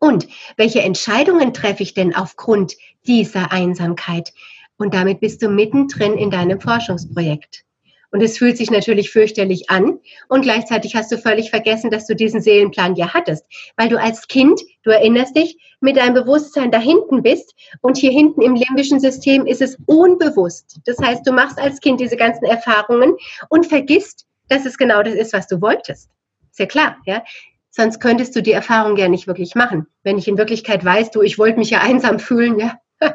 Und 0.00 0.26
welche 0.56 0.80
Entscheidungen 0.80 1.52
treffe 1.52 1.82
ich 1.82 1.94
denn 1.94 2.16
aufgrund 2.16 2.74
dieser 3.06 3.52
Einsamkeit? 3.52 4.32
Und 4.78 4.94
damit 4.94 5.20
bist 5.20 5.42
du 5.42 5.48
mittendrin 5.48 6.14
in 6.14 6.30
deinem 6.30 6.60
Forschungsprojekt. 6.60 7.64
Und 8.12 8.22
es 8.22 8.38
fühlt 8.38 8.56
sich 8.56 8.70
natürlich 8.70 9.10
fürchterlich 9.10 9.70
an. 9.70 10.00
Und 10.28 10.42
gleichzeitig 10.42 10.96
hast 10.96 11.12
du 11.12 11.18
völlig 11.18 11.50
vergessen, 11.50 11.90
dass 11.90 12.06
du 12.06 12.16
diesen 12.16 12.40
Seelenplan 12.40 12.96
ja 12.96 13.14
hattest. 13.14 13.44
Weil 13.76 13.88
du 13.88 14.00
als 14.00 14.26
Kind, 14.26 14.60
du 14.82 14.90
erinnerst 14.90 15.36
dich, 15.36 15.56
mit 15.80 15.96
deinem 15.96 16.14
Bewusstsein 16.14 16.70
da 16.70 16.78
hinten 16.78 17.22
bist. 17.22 17.54
Und 17.80 17.96
hier 17.96 18.10
hinten 18.10 18.42
im 18.42 18.54
limbischen 18.54 19.00
System 19.00 19.46
ist 19.46 19.62
es 19.62 19.78
unbewusst. 19.86 20.80
Das 20.86 20.98
heißt, 20.98 21.26
du 21.26 21.32
machst 21.32 21.58
als 21.58 21.80
Kind 21.80 22.00
diese 22.00 22.16
ganzen 22.16 22.44
Erfahrungen 22.44 23.16
und 23.48 23.66
vergisst, 23.66 24.26
dass 24.48 24.66
es 24.66 24.76
genau 24.76 25.02
das 25.02 25.14
ist, 25.14 25.32
was 25.32 25.46
du 25.46 25.60
wolltest. 25.60 26.10
Ist 26.50 26.58
ja 26.58 26.66
klar, 26.66 26.96
ja. 27.06 27.22
Sonst 27.70 28.00
könntest 28.00 28.34
du 28.34 28.42
die 28.42 28.50
Erfahrung 28.50 28.96
ja 28.96 29.08
nicht 29.08 29.28
wirklich 29.28 29.54
machen. 29.54 29.86
Wenn 30.02 30.18
ich 30.18 30.26
in 30.26 30.36
Wirklichkeit 30.36 30.84
weiß, 30.84 31.12
du, 31.12 31.22
ich 31.22 31.38
wollte 31.38 31.58
mich 31.58 31.70
ja 31.70 31.80
einsam 31.80 32.18
fühlen, 32.18 32.58
ja, 32.58 32.80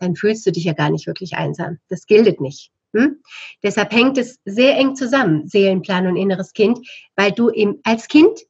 dann 0.00 0.16
fühlst 0.16 0.44
du 0.46 0.50
dich 0.50 0.64
ja 0.64 0.72
gar 0.72 0.90
nicht 0.90 1.06
wirklich 1.06 1.36
einsam. 1.36 1.78
Das 1.88 2.06
gilt 2.06 2.40
nicht. 2.40 2.72
Hm? 2.94 3.22
Deshalb 3.62 3.92
hängt 3.92 4.18
es 4.18 4.40
sehr 4.44 4.76
eng 4.76 4.94
zusammen, 4.94 5.48
Seelenplan 5.48 6.06
und 6.06 6.16
inneres 6.16 6.52
Kind, 6.52 6.78
weil 7.16 7.32
du 7.32 7.48
im, 7.48 7.80
als 7.82 8.08
Kind 8.08 8.40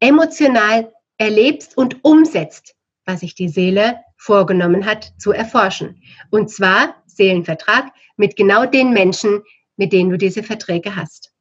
emotional 0.00 0.92
erlebst 1.18 1.76
und 1.76 2.04
umsetzt, 2.04 2.74
was 3.04 3.20
sich 3.20 3.34
die 3.34 3.48
Seele 3.48 4.00
vorgenommen 4.16 4.86
hat 4.86 5.12
zu 5.18 5.32
erforschen. 5.32 6.02
Und 6.30 6.50
zwar 6.50 7.02
Seelenvertrag 7.06 7.92
mit 8.16 8.36
genau 8.36 8.64
den 8.64 8.92
Menschen, 8.92 9.42
mit 9.76 9.92
denen 9.92 10.10
du 10.10 10.18
diese 10.18 10.42
Verträge 10.42 10.96
hast. 10.96 11.32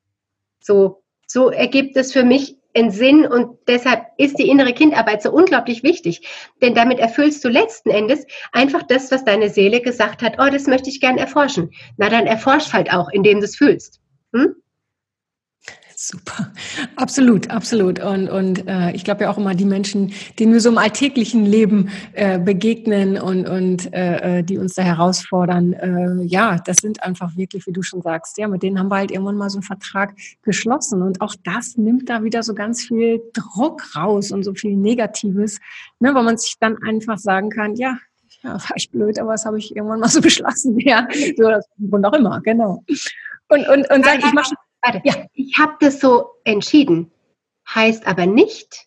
So, 0.59 1.03
so 1.27 1.49
ergibt 1.49 1.95
es 1.95 2.11
für 2.11 2.23
mich 2.23 2.57
einen 2.75 2.91
Sinn 2.91 3.25
und 3.25 3.57
deshalb 3.67 4.05
ist 4.17 4.37
die 4.37 4.49
innere 4.49 4.73
Kindarbeit 4.73 5.21
so 5.21 5.31
unglaublich 5.31 5.83
wichtig. 5.83 6.27
Denn 6.61 6.75
damit 6.75 6.99
erfüllst 6.99 7.43
du 7.43 7.49
letzten 7.49 7.89
Endes 7.89 8.25
einfach 8.51 8.83
das, 8.83 9.11
was 9.11 9.23
deine 9.23 9.49
Seele 9.49 9.81
gesagt 9.81 10.21
hat, 10.21 10.35
oh, 10.39 10.49
das 10.51 10.67
möchte 10.67 10.89
ich 10.89 10.99
gern 10.99 11.17
erforschen. 11.17 11.71
Na, 11.97 12.09
dann 12.09 12.27
erforsch 12.27 12.73
halt 12.73 12.91
auch, 12.93 13.09
indem 13.09 13.39
du 13.39 13.45
es 13.45 13.55
fühlst. 13.55 14.01
Hm? 14.33 14.55
Super, 16.07 16.51
absolut, 16.97 17.49
absolut. 17.49 17.99
Und, 17.99 18.29
und 18.29 18.67
äh, 18.67 18.91
ich 18.91 19.03
glaube 19.03 19.23
ja 19.23 19.31
auch 19.31 19.39
immer, 19.39 19.55
die 19.55 19.65
Menschen, 19.65 20.13
denen 20.37 20.53
wir 20.53 20.61
so 20.61 20.69
im 20.69 20.77
alltäglichen 20.77 21.47
Leben 21.47 21.89
äh, 22.13 22.37
begegnen 22.37 23.17
und, 23.19 23.49
und 23.49 23.91
äh, 23.91 24.39
äh, 24.39 24.43
die 24.43 24.59
uns 24.59 24.75
da 24.75 24.83
herausfordern, 24.83 25.73
äh, 25.73 26.23
ja, 26.23 26.57
das 26.63 26.77
sind 26.77 27.01
einfach 27.01 27.35
wirklich, 27.37 27.65
wie 27.65 27.71
du 27.71 27.81
schon 27.81 28.03
sagst, 28.03 28.37
ja, 28.37 28.47
mit 28.47 28.61
denen 28.61 28.77
haben 28.77 28.89
wir 28.89 28.97
halt 28.97 29.09
irgendwann 29.09 29.35
mal 29.35 29.49
so 29.49 29.57
einen 29.57 29.63
Vertrag 29.63 30.13
geschlossen. 30.43 31.01
Und 31.01 31.21
auch 31.21 31.33
das 31.43 31.75
nimmt 31.75 32.07
da 32.07 32.23
wieder 32.23 32.43
so 32.43 32.53
ganz 32.53 32.83
viel 32.83 33.23
Druck 33.33 33.95
raus 33.95 34.31
und 34.31 34.43
so 34.43 34.53
viel 34.53 34.77
Negatives, 34.77 35.59
ne, 35.99 36.13
weil 36.13 36.23
man 36.23 36.37
sich 36.37 36.53
dann 36.59 36.77
einfach 36.83 37.17
sagen 37.17 37.49
kann, 37.49 37.73
ja, 37.77 37.97
ja, 38.43 38.53
war 38.69 38.75
ich 38.75 38.91
blöd, 38.91 39.17
aber 39.17 39.31
das 39.31 39.45
habe 39.45 39.57
ich 39.57 39.75
irgendwann 39.75 40.01
mal 40.01 40.09
so 40.09 40.21
beschlossen, 40.21 40.77
ja, 40.79 41.07
so 41.35 41.49
das 41.49 41.65
und 41.79 42.05
auch 42.05 42.13
immer, 42.13 42.41
genau. 42.41 42.83
Und, 43.47 43.67
und, 43.69 43.89
und 43.89 44.05
sag, 44.05 44.19
ich 44.19 44.33
mache 44.33 44.53
Warte, 44.85 45.01
ja. 45.03 45.25
ich 45.33 45.57
habe 45.57 45.73
das 45.79 45.99
so 45.99 46.31
entschieden. 46.43 47.11
Heißt 47.73 48.05
aber 48.05 48.27
nicht, 48.27 48.85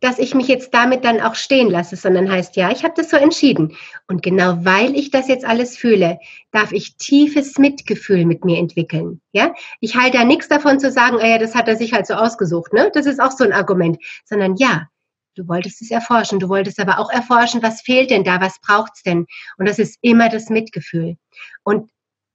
dass 0.00 0.18
ich 0.18 0.34
mich 0.34 0.48
jetzt 0.48 0.72
damit 0.74 1.04
dann 1.04 1.20
auch 1.20 1.34
stehen 1.34 1.70
lasse, 1.70 1.96
sondern 1.96 2.30
heißt, 2.30 2.56
ja, 2.56 2.70
ich 2.70 2.84
habe 2.84 2.94
das 2.96 3.10
so 3.10 3.16
entschieden. 3.16 3.76
Und 4.08 4.22
genau 4.22 4.64
weil 4.64 4.94
ich 4.94 5.10
das 5.10 5.28
jetzt 5.28 5.44
alles 5.44 5.76
fühle, 5.76 6.18
darf 6.52 6.72
ich 6.72 6.96
tiefes 6.96 7.58
Mitgefühl 7.58 8.24
mit 8.24 8.44
mir 8.44 8.58
entwickeln. 8.58 9.20
Ja, 9.32 9.54
ich 9.80 9.96
halte 9.96 10.18
da 10.18 10.24
nichts 10.24 10.48
davon 10.48 10.80
zu 10.80 10.90
sagen, 10.90 11.16
oh 11.16 11.24
ja, 11.24 11.38
das 11.38 11.54
hat 11.54 11.68
er 11.68 11.76
sich 11.76 11.92
halt 11.92 12.06
so 12.06 12.14
ausgesucht, 12.14 12.72
ne? 12.72 12.90
Das 12.94 13.06
ist 13.06 13.20
auch 13.20 13.32
so 13.32 13.44
ein 13.44 13.52
Argument, 13.52 13.98
sondern 14.24 14.56
ja, 14.56 14.88
du 15.34 15.48
wolltest 15.48 15.82
es 15.82 15.90
erforschen, 15.90 16.40
du 16.40 16.48
wolltest 16.48 16.78
aber 16.80 16.98
auch 16.98 17.10
erforschen, 17.10 17.62
was 17.62 17.82
fehlt 17.82 18.10
denn 18.10 18.24
da, 18.24 18.40
was 18.40 18.60
braucht's 18.60 19.02
denn? 19.02 19.26
Und 19.58 19.68
das 19.68 19.78
ist 19.78 19.98
immer 20.02 20.28
das 20.28 20.50
Mitgefühl. 20.50 21.16
Und 21.64 21.90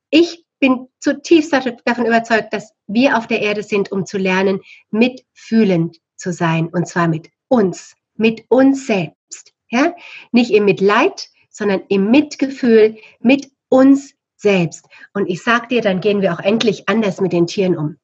ich 0.10 0.46
bin 0.62 0.88
zutiefst 1.00 1.52
davon 1.52 2.06
überzeugt, 2.06 2.54
dass 2.54 2.74
wir 2.88 3.18
auf 3.18 3.28
der 3.28 3.42
Erde 3.42 3.64
sind, 3.64 3.92
um 3.92 4.06
zu 4.06 4.18
lernen, 4.18 4.62
mitfühlend 4.92 5.98
zu 6.16 6.32
sein. 6.32 6.70
Und 6.70 6.88
zwar 6.88 7.10
mit 7.10 7.30
uns, 7.50 7.96
mit 8.16 8.46
uns 8.48 8.88
selbst. 8.88 9.54
Ja? 9.70 9.94
Nicht 10.32 10.52
im 10.52 10.64
Mitleid, 10.64 11.28
sondern 11.50 11.82
im 11.90 12.10
Mitgefühl 12.12 12.98
mit 13.20 13.52
uns 13.68 14.14
selbst. 14.38 14.86
Und 15.14 15.28
ich 15.28 15.44
sag 15.44 15.70
dir, 15.70 15.82
dann 15.82 16.00
gehen 16.00 16.22
wir 16.22 16.34
auch 16.34 16.40
endlich 16.40 16.88
anders 16.88 17.20
mit 17.20 17.34
den 17.34 17.48
Tieren 17.48 17.78
um. 17.78 17.98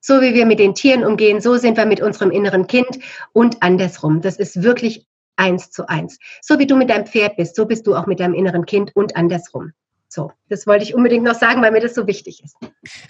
So 0.00 0.20
wie 0.20 0.34
wir 0.34 0.44
mit 0.44 0.58
den 0.58 0.74
Tieren 0.74 1.04
umgehen, 1.04 1.40
so 1.40 1.56
sind 1.56 1.78
wir 1.78 1.86
mit 1.86 2.02
unserem 2.02 2.30
inneren 2.30 2.66
Kind 2.66 2.98
und 3.32 3.62
andersrum. 3.62 4.20
Das 4.20 4.36
ist 4.36 4.62
wirklich 4.62 5.06
eins 5.36 5.70
zu 5.70 5.88
eins. 5.88 6.18
So 6.42 6.58
wie 6.58 6.66
du 6.66 6.76
mit 6.76 6.90
deinem 6.90 7.06
Pferd 7.06 7.36
bist, 7.36 7.56
so 7.56 7.64
bist 7.64 7.86
du 7.86 7.94
auch 7.94 8.06
mit 8.06 8.20
deinem 8.20 8.34
inneren 8.34 8.66
Kind 8.66 8.94
und 8.94 9.16
andersrum. 9.16 9.72
So, 10.14 10.30
das 10.48 10.64
wollte 10.68 10.84
ich 10.84 10.94
unbedingt 10.94 11.24
noch 11.24 11.34
sagen, 11.34 11.60
weil 11.60 11.72
mir 11.72 11.80
das 11.80 11.92
so 11.92 12.06
wichtig 12.06 12.40
ist. 12.44 12.54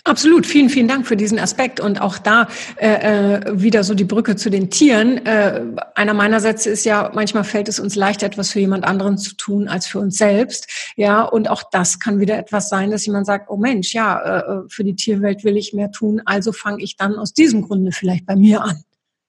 Absolut, 0.04 0.46
vielen, 0.46 0.70
vielen 0.70 0.88
Dank 0.88 1.06
für 1.06 1.18
diesen 1.18 1.38
Aspekt 1.38 1.78
und 1.78 2.00
auch 2.00 2.16
da 2.16 2.48
äh, 2.76 3.34
äh, 3.34 3.60
wieder 3.60 3.84
so 3.84 3.92
die 3.92 4.04
Brücke 4.04 4.36
zu 4.36 4.48
den 4.48 4.70
Tieren. 4.70 5.18
Äh, 5.26 5.66
einer 5.96 6.14
meiner 6.14 6.40
Sätze 6.40 6.70
ist 6.70 6.86
ja, 6.86 7.10
manchmal 7.12 7.44
fällt 7.44 7.68
es 7.68 7.78
uns 7.78 7.94
leichter, 7.94 8.24
etwas 8.24 8.52
für 8.52 8.60
jemand 8.60 8.84
anderen 8.86 9.18
zu 9.18 9.36
tun 9.36 9.68
als 9.68 9.86
für 9.86 9.98
uns 9.98 10.16
selbst. 10.16 10.66
Ja, 10.96 11.24
und 11.24 11.50
auch 11.50 11.64
das 11.70 12.00
kann 12.00 12.20
wieder 12.20 12.38
etwas 12.38 12.70
sein, 12.70 12.90
dass 12.90 13.04
jemand 13.04 13.26
sagt, 13.26 13.50
oh 13.50 13.58
Mensch, 13.58 13.92
ja, 13.92 14.18
äh, 14.20 14.38
äh 14.38 14.62
für 14.70 14.82
die 14.82 14.96
Tierwelt 14.96 15.44
will 15.44 15.58
ich 15.58 15.74
mehr 15.74 15.90
tun, 15.90 16.22
also 16.24 16.52
fange 16.52 16.82
ich 16.82 16.96
dann 16.96 17.16
aus 17.16 17.34
diesem 17.34 17.60
Grunde 17.60 17.92
vielleicht 17.92 18.24
bei 18.24 18.34
mir 18.34 18.62
an. 18.62 18.82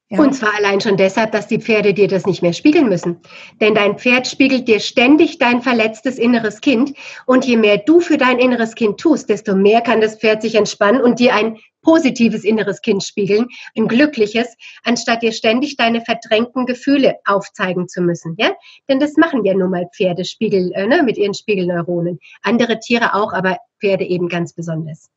Ja. 0.10 0.20
Und 0.20 0.34
zwar 0.34 0.54
allein 0.56 0.82
schon 0.82 0.98
deshalb, 0.98 1.32
dass 1.32 1.48
die 1.48 1.60
Pferde 1.60 1.92
dir 1.92 2.08
das 2.08 2.28
nicht 2.28 2.44
mehr 2.44 2.54
spiegeln 2.54 2.90
müssen. 2.90 3.22
Denn 3.60 3.74
dein 3.74 3.98
Pferd 3.98 4.28
spiegelt 4.28 4.68
dir 4.68 4.80
ständig 4.80 5.40
dein 5.40 5.64
verletztes 5.64 6.20
inneres 6.20 6.62
Kind. 6.62 6.94
Und 7.26 7.44
je 7.46 7.58
mehr 7.58 7.80
du 7.80 8.02
für 8.02 8.18
dein 8.18 8.38
inneres 8.38 8.76
Kind 8.76 9.00
tust, 9.00 9.30
desto 9.30 9.56
mehr 9.56 9.82
kann 9.82 10.02
das 10.02 10.18
Pferd 10.18 10.44
sich 10.44 10.54
entspannen 10.54 11.02
und 11.02 11.20
dir 11.20 11.34
ein 11.34 11.58
positives 11.82 12.44
inneres 12.44 12.82
Kind 12.82 13.04
spiegeln, 13.04 13.48
ein 13.76 13.88
glückliches, 13.88 14.48
anstatt 14.84 15.24
dir 15.24 15.32
ständig 15.32 15.76
deine 15.76 16.02
verdrängten 16.02 16.68
Gefühle 16.68 17.16
aufzeigen 17.26 17.88
zu 17.88 18.02
müssen. 18.02 18.36
Ja? 18.38 18.52
Denn 18.88 19.00
das 19.00 19.18
machen 19.18 19.44
ja 19.44 19.56
nun 19.56 19.72
mal 19.72 19.88
Pferde 19.96 20.24
Spiegel, 20.24 20.72
äh, 20.74 20.86
ne, 20.86 21.02
mit 21.02 21.18
ihren 21.18 21.34
Spiegelneuronen. 21.34 22.20
Andere 22.44 22.80
Tiere 22.80 23.16
auch, 23.16 23.34
aber 23.34 23.58
Pferde 23.80 24.06
eben 24.06 24.28
ganz 24.28 24.54
besonders. 24.54 25.10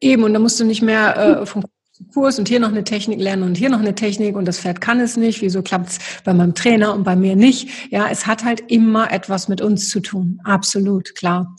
Eben, 0.00 0.22
und 0.22 0.34
da 0.34 0.38
musst 0.38 0.60
du 0.60 0.64
nicht 0.64 0.82
mehr 0.82 1.16
äh, 1.16 1.46
vom 1.46 1.64
Kurs 2.12 2.38
und 2.38 2.48
hier 2.48 2.60
noch 2.60 2.68
eine 2.68 2.84
Technik 2.84 3.20
lernen 3.20 3.44
und 3.44 3.56
hier 3.56 3.70
noch 3.70 3.78
eine 3.78 3.94
Technik 3.94 4.36
und 4.36 4.46
das 4.46 4.58
Pferd 4.58 4.80
kann 4.80 5.00
es 5.00 5.16
nicht. 5.16 5.42
Wieso 5.42 5.62
klappt 5.62 5.90
es 5.90 5.98
bei 6.24 6.34
meinem 6.34 6.54
Trainer 6.54 6.94
und 6.94 7.04
bei 7.04 7.16
mir 7.16 7.36
nicht? 7.36 7.92
Ja, 7.92 8.08
es 8.10 8.26
hat 8.26 8.44
halt 8.44 8.62
immer 8.68 9.12
etwas 9.12 9.48
mit 9.48 9.60
uns 9.60 9.88
zu 9.88 10.00
tun. 10.00 10.40
Absolut, 10.44 11.14
klar 11.14 11.54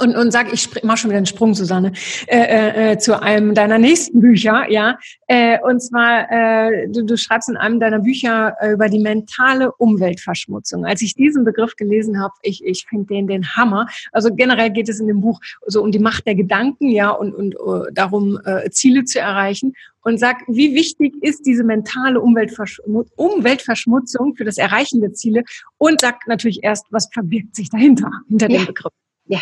und, 0.00 0.16
und 0.16 0.32
sag, 0.32 0.52
ich 0.52 0.68
mach 0.82 0.96
schon 0.96 1.10
wieder 1.10 1.18
einen 1.18 1.26
Sprung, 1.26 1.54
Susanne, 1.54 1.92
äh, 2.26 2.38
äh, 2.38 2.92
äh, 2.92 2.98
zu 2.98 3.20
einem 3.20 3.54
deiner 3.54 3.78
nächsten 3.78 4.20
Bücher, 4.20 4.70
ja. 4.70 4.98
Äh, 5.26 5.58
und 5.60 5.80
zwar, 5.80 6.30
äh, 6.30 6.88
du, 6.88 7.04
du 7.04 7.16
schreibst 7.16 7.48
in 7.48 7.56
einem 7.56 7.80
deiner 7.80 8.00
Bücher 8.00 8.56
äh, 8.60 8.72
über 8.72 8.88
die 8.88 8.98
mentale 8.98 9.72
Umweltverschmutzung. 9.72 10.84
Als 10.84 11.02
ich 11.02 11.14
diesen 11.14 11.44
Begriff 11.44 11.76
gelesen 11.76 12.20
habe, 12.20 12.34
ich, 12.42 12.64
ich 12.64 12.86
finde 12.88 13.06
den 13.06 13.26
den 13.26 13.56
Hammer. 13.56 13.86
Also 14.12 14.34
generell 14.34 14.70
geht 14.70 14.88
es 14.88 15.00
in 15.00 15.06
dem 15.06 15.20
Buch 15.20 15.40
so 15.66 15.82
um 15.82 15.92
die 15.92 15.98
Macht 15.98 16.26
der 16.26 16.34
Gedanken, 16.34 16.88
ja, 16.88 17.10
und, 17.10 17.34
und 17.34 17.58
uh, 17.58 17.84
darum, 17.92 18.38
äh, 18.44 18.70
Ziele 18.70 19.04
zu 19.04 19.20
erreichen. 19.20 19.74
Und 20.02 20.20
sag, 20.20 20.36
wie 20.46 20.74
wichtig 20.74 21.14
ist 21.20 21.46
diese 21.46 21.64
mentale 21.64 22.20
Umweltverschmut 22.20 23.08
Umweltverschmutzung 23.16 24.36
für 24.36 24.44
das 24.44 24.56
Erreichen 24.56 25.00
der 25.00 25.12
Ziele? 25.12 25.42
Und 25.78 26.00
sag 26.00 26.26
natürlich 26.28 26.62
erst, 26.62 26.86
was 26.90 27.08
verbirgt 27.12 27.56
sich 27.56 27.70
dahinter, 27.70 28.10
hinter 28.28 28.48
ja. 28.50 28.58
dem 28.58 28.66
Begriff. 28.66 28.92
Ja, 29.28 29.40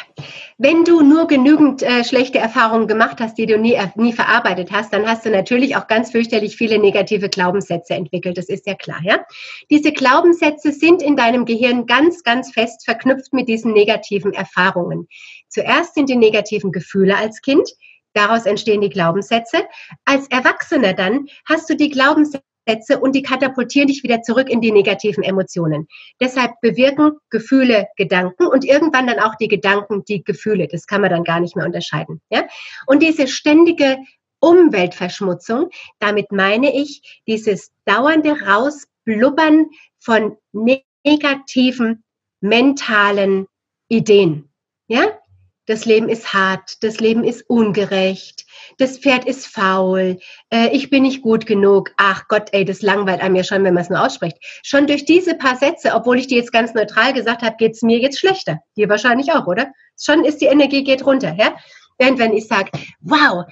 wenn 0.57 0.85
du 0.85 1.03
nur 1.03 1.26
genügend 1.26 1.82
äh, 1.82 2.05
schlechte 2.05 2.39
Erfahrungen 2.39 2.89
gemacht 2.89 3.20
hast, 3.20 3.37
die 3.37 3.45
du 3.45 3.59
nie, 3.59 3.74
äh, 3.74 3.89
nie 3.97 4.14
verarbeitet 4.14 4.72
hast, 4.72 4.95
dann 4.95 5.07
hast 5.07 5.26
du 5.26 5.30
natürlich 5.30 5.76
auch 5.76 5.89
ganz 5.89 6.11
fürchterlich 6.11 6.57
viele 6.57 6.78
negative 6.78 7.28
Glaubenssätze 7.28 7.93
entwickelt. 7.93 8.39
Das 8.39 8.49
ist 8.49 8.66
ja 8.66 8.74
klar, 8.74 9.01
ja. 9.03 9.22
Diese 9.70 9.93
Glaubenssätze 9.93 10.72
sind 10.72 11.03
in 11.03 11.16
deinem 11.16 11.45
Gehirn 11.45 11.85
ganz, 11.85 12.22
ganz 12.22 12.51
fest 12.51 12.87
verknüpft 12.87 13.35
mit 13.35 13.47
diesen 13.47 13.74
negativen 13.74 14.32
Erfahrungen. 14.32 15.07
Zuerst 15.49 15.95
sind 15.95 16.09
die 16.09 16.16
negativen 16.16 16.72
Gefühle 16.72 17.18
als 17.18 17.43
Kind. 17.43 17.68
Daraus 18.14 18.47
entstehen 18.47 18.80
die 18.80 18.89
Glaubenssätze. 18.89 19.66
Als 20.07 20.28
Erwachsener 20.28 20.95
dann 20.95 21.26
hast 21.47 21.68
du 21.68 21.76
die 21.76 21.91
Glaubenssätze 21.91 22.43
Sätze 22.67 22.99
und 22.99 23.15
die 23.15 23.23
katapultieren 23.23 23.89
dich 23.89 24.03
wieder 24.03 24.23
zurück 24.23 24.49
in 24.49 24.61
die 24.61 24.73
negativen 24.73 25.23
Emotionen. 25.23 25.87
Deshalb 26.21 26.53
bewirken 26.61 27.12
Gefühle 27.31 27.89
Gedanken 27.97 28.47
und 28.47 28.65
irgendwann 28.65 29.07
dann 29.07 29.21
auch 29.21 29.35
die 29.37 29.49
Gedanken 29.49 30.05
die 30.05 30.25
Gefühle. 30.25 30.69
Das 30.69 30.87
kann 30.87 31.01
man 31.01 31.11
dann 31.11 31.25
gar 31.25 31.41
nicht 31.41 31.57
mehr 31.57 31.67
unterscheiden. 31.67 32.21
Ja? 32.31 32.47
Und 32.87 33.03
diese 33.03 33.29
ständige 33.29 33.99
Umweltverschmutzung, 34.41 35.71
damit 35.99 36.33
meine 36.33 36.75
ich 36.75 37.23
dieses 37.27 37.71
dauernde 37.85 38.41
Rausblubbern 38.43 39.67
von 39.99 40.37
negativen 40.53 42.05
mentalen 42.41 43.47
Ideen. 43.89 44.51
Ja? 44.89 45.19
Das 45.67 45.87
Leben 45.87 46.09
ist 46.09 46.35
hart, 46.35 46.83
das 46.83 47.01
Leben 47.01 47.25
ist 47.25 47.49
ungerecht, 47.49 48.45
das 48.79 48.99
Pferd 48.99 49.25
ist 49.25 49.47
faul, 49.47 50.19
äh, 50.51 50.69
ich 50.73 50.91
bin 50.91 51.05
nicht 51.05 51.23
gut 51.23 51.47
genug. 51.47 51.93
Ach 51.97 52.29
Gott, 52.29 52.49
ey, 52.53 52.65
das 52.65 52.83
langweilt 52.83 53.23
einem 53.23 53.37
ja 53.37 53.45
schon, 53.45 53.65
wenn 53.65 53.75
man 53.75 53.83
es 53.83 53.91
nur 53.91 54.05
ausspricht. 54.05 54.37
Schon 54.62 54.87
durch 54.87 55.05
diese 55.05 55.35
paar 55.37 55.57
Sätze, 55.57 55.95
obwohl 55.95 56.19
ich 56.19 56.27
die 56.27 56.37
jetzt 56.37 56.53
ganz 56.53 56.75
neutral 56.75 57.12
gesagt 57.15 57.43
habe, 57.43 57.57
geht's 57.59 57.83
mir 57.83 57.99
jetzt 57.99 58.19
schlechter. 58.19 58.59
Dir 58.77 58.89
wahrscheinlich 58.89 59.33
auch, 59.33 59.47
oder? 59.47 59.73
Schon 59.99 60.25
ist 60.25 60.41
die 60.41 60.47
Energie 60.47 60.85
geht 60.85 61.07
runter, 61.07 61.35
ja? 61.39 61.57
Während 61.99 62.19
wenn 62.19 62.33
ich 62.33 62.49
sage, 62.49 62.71
wow, 63.01 63.45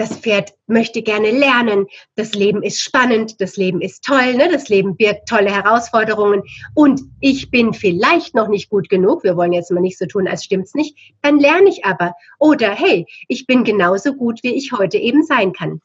das 0.00 0.16
Pferd 0.16 0.54
möchte 0.66 1.02
gerne 1.02 1.30
lernen, 1.30 1.86
das 2.14 2.32
Leben 2.32 2.62
ist 2.62 2.80
spannend, 2.80 3.38
das 3.40 3.58
Leben 3.58 3.82
ist 3.82 4.02
toll, 4.02 4.34
ne? 4.34 4.48
das 4.50 4.70
Leben 4.70 4.96
birgt 4.96 5.28
tolle 5.28 5.54
Herausforderungen 5.54 6.42
und 6.74 7.02
ich 7.20 7.50
bin 7.50 7.74
vielleicht 7.74 8.34
noch 8.34 8.48
nicht 8.48 8.70
gut 8.70 8.88
genug, 8.88 9.22
wir 9.22 9.36
wollen 9.36 9.52
jetzt 9.52 9.70
mal 9.70 9.80
nicht 9.80 9.98
so 9.98 10.06
tun, 10.06 10.26
als 10.26 10.42
stimmt's 10.42 10.74
nicht, 10.74 10.96
dann 11.20 11.38
lerne 11.38 11.68
ich 11.68 11.84
aber. 11.84 12.14
Oder 12.38 12.70
hey, 12.70 13.06
ich 13.28 13.46
bin 13.46 13.62
genauso 13.62 14.14
gut, 14.14 14.42
wie 14.42 14.54
ich 14.54 14.72
heute 14.72 14.96
eben 14.96 15.22
sein 15.22 15.52
kann. 15.52 15.82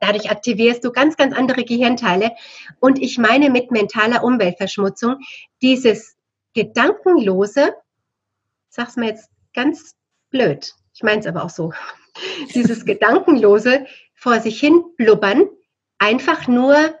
Dadurch 0.00 0.30
aktivierst 0.30 0.84
du 0.84 0.92
ganz, 0.92 1.16
ganz 1.16 1.34
andere 1.34 1.64
Gehirnteile. 1.64 2.30
Und 2.78 3.02
ich 3.02 3.18
meine 3.18 3.50
mit 3.50 3.72
mentaler 3.72 4.22
Umweltverschmutzung 4.22 5.16
dieses 5.60 6.16
gedankenlose, 6.54 7.74
sag's 8.68 8.94
mir 8.96 9.08
jetzt 9.08 9.28
ganz 9.52 9.96
blöd, 10.30 10.72
ich 10.94 11.02
meine 11.02 11.20
es 11.20 11.26
aber 11.26 11.44
auch 11.44 11.50
so, 11.50 11.72
dieses 12.54 12.84
gedankenlose 12.84 13.86
vor 14.14 14.40
sich 14.40 14.60
hin 14.60 14.82
blubbern, 14.96 15.48
einfach 15.98 16.48
nur, 16.48 16.94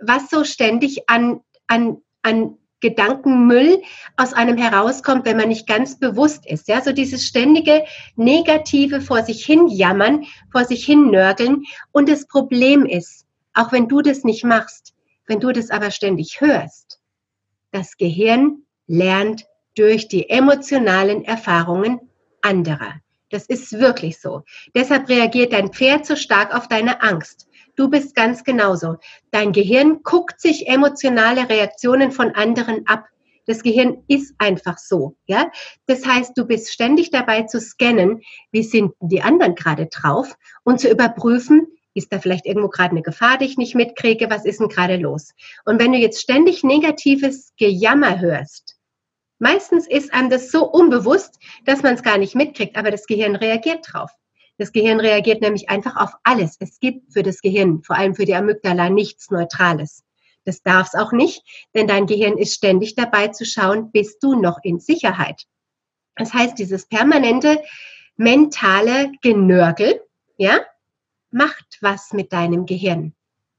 was 0.00 0.30
so 0.30 0.44
ständig 0.44 1.08
an, 1.08 1.40
an, 1.66 1.98
an 2.22 2.58
Gedankenmüll 2.80 3.82
aus 4.16 4.32
einem 4.32 4.56
herauskommt, 4.56 5.24
wenn 5.24 5.36
man 5.36 5.48
nicht 5.48 5.66
ganz 5.66 5.98
bewusst 5.98 6.46
ist. 6.46 6.68
Ja, 6.68 6.80
so 6.80 6.92
dieses 6.92 7.24
ständige 7.24 7.84
Negative 8.14 9.00
vor 9.00 9.22
sich 9.24 9.44
hin 9.44 9.66
jammern, 9.68 10.26
vor 10.52 10.64
sich 10.64 10.84
hin 10.84 11.10
nörgeln. 11.10 11.64
Und 11.90 12.08
das 12.08 12.26
Problem 12.28 12.86
ist, 12.86 13.26
auch 13.54 13.72
wenn 13.72 13.88
du 13.88 14.00
das 14.00 14.22
nicht 14.22 14.44
machst, 14.44 14.94
wenn 15.26 15.40
du 15.40 15.52
das 15.52 15.70
aber 15.70 15.90
ständig 15.90 16.40
hörst, 16.40 17.00
das 17.72 17.96
Gehirn 17.96 18.62
lernt 18.86 19.46
durch 19.76 20.08
die 20.08 20.30
emotionalen 20.30 21.24
Erfahrungen 21.24 22.00
anderer. 22.40 22.94
Das 23.30 23.46
ist 23.46 23.72
wirklich 23.78 24.20
so. 24.20 24.42
Deshalb 24.74 25.08
reagiert 25.08 25.52
dein 25.52 25.72
Pferd 25.72 26.06
so 26.06 26.16
stark 26.16 26.54
auf 26.54 26.68
deine 26.68 27.02
Angst. 27.02 27.46
Du 27.76 27.88
bist 27.88 28.14
ganz 28.14 28.42
genauso. 28.42 28.96
Dein 29.30 29.52
Gehirn 29.52 30.02
guckt 30.02 30.40
sich 30.40 30.66
emotionale 30.66 31.48
Reaktionen 31.48 32.10
von 32.10 32.34
anderen 32.34 32.86
ab. 32.86 33.04
Das 33.46 33.62
Gehirn 33.62 34.02
ist 34.08 34.34
einfach 34.38 34.78
so, 34.78 35.16
ja. 35.26 35.50
Das 35.86 36.04
heißt, 36.06 36.36
du 36.36 36.44
bist 36.44 36.70
ständig 36.70 37.10
dabei 37.10 37.42
zu 37.42 37.60
scannen, 37.60 38.20
wie 38.50 38.62
sind 38.62 38.92
die 39.00 39.22
anderen 39.22 39.54
gerade 39.54 39.86
drauf 39.86 40.36
und 40.64 40.80
zu 40.80 40.90
überprüfen, 40.90 41.66
ist 41.94 42.12
da 42.12 42.18
vielleicht 42.18 42.46
irgendwo 42.46 42.68
gerade 42.68 42.90
eine 42.90 43.02
Gefahr, 43.02 43.38
die 43.38 43.46
ich 43.46 43.56
nicht 43.56 43.74
mitkriege, 43.74 44.30
was 44.30 44.44
ist 44.44 44.60
denn 44.60 44.68
gerade 44.68 44.96
los? 44.96 45.30
Und 45.64 45.80
wenn 45.80 45.92
du 45.92 45.98
jetzt 45.98 46.20
ständig 46.20 46.62
negatives 46.62 47.52
Gejammer 47.56 48.20
hörst, 48.20 48.77
Meistens 49.38 49.86
ist 49.86 50.12
einem 50.12 50.30
das 50.30 50.50
so 50.50 50.64
unbewusst, 50.66 51.38
dass 51.64 51.82
man 51.82 51.94
es 51.94 52.02
gar 52.02 52.18
nicht 52.18 52.34
mitkriegt, 52.34 52.76
aber 52.76 52.90
das 52.90 53.06
Gehirn 53.06 53.36
reagiert 53.36 53.86
drauf. 53.90 54.10
Das 54.58 54.72
Gehirn 54.72 54.98
reagiert 54.98 55.40
nämlich 55.40 55.68
einfach 55.68 55.96
auf 55.96 56.10
alles. 56.24 56.56
Es 56.58 56.80
gibt 56.80 57.12
für 57.12 57.22
das 57.22 57.40
Gehirn, 57.40 57.82
vor 57.84 57.96
allem 57.96 58.16
für 58.16 58.24
die 58.24 58.34
Amygdala, 58.34 58.90
nichts 58.90 59.30
Neutrales. 59.30 60.02
Das 60.44 60.62
darf 60.62 60.88
es 60.88 60.94
auch 60.94 61.12
nicht, 61.12 61.42
denn 61.74 61.86
dein 61.86 62.06
Gehirn 62.06 62.36
ist 62.36 62.54
ständig 62.54 62.96
dabei 62.96 63.28
zu 63.28 63.44
schauen, 63.44 63.92
bist 63.92 64.22
du 64.22 64.34
noch 64.34 64.58
in 64.62 64.80
Sicherheit. 64.80 65.44
Das 66.16 66.34
heißt, 66.34 66.58
dieses 66.58 66.86
permanente 66.86 67.62
mentale 68.16 69.12
Genörgel, 69.22 70.02
ja, 70.36 70.58
macht 71.30 71.78
was 71.80 72.12
mit 72.12 72.32
deinem 72.32 72.66
Gehirn 72.66 73.14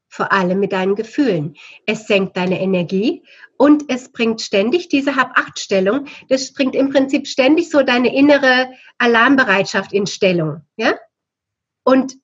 vor 0.10 0.32
allem 0.32 0.60
mit 0.60 0.72
deinen 0.72 0.95
Gefühlen. 0.95 1.55
Es 1.86 2.07
senkt 2.07 2.36
deine 2.36 2.60
Energie 2.60 3.24
und 3.57 3.84
es 3.88 4.12
bringt 4.12 4.41
ständig 4.41 4.89
diese 4.89 5.16
Hab-Acht-Stellung. 5.16 6.07
Das 6.28 6.51
bringt 6.53 6.76
im 6.76 6.89
Prinzip 6.89 7.28
ständig 7.28 7.70
so 7.70 7.84
deine 7.84 8.14
innere 8.14 8.72
Alarmbereitschaft 8.97 9.93
in 9.93 10.07
Stellung. 10.07 10.62
Ja? 10.78 10.95
Und 11.84 12.16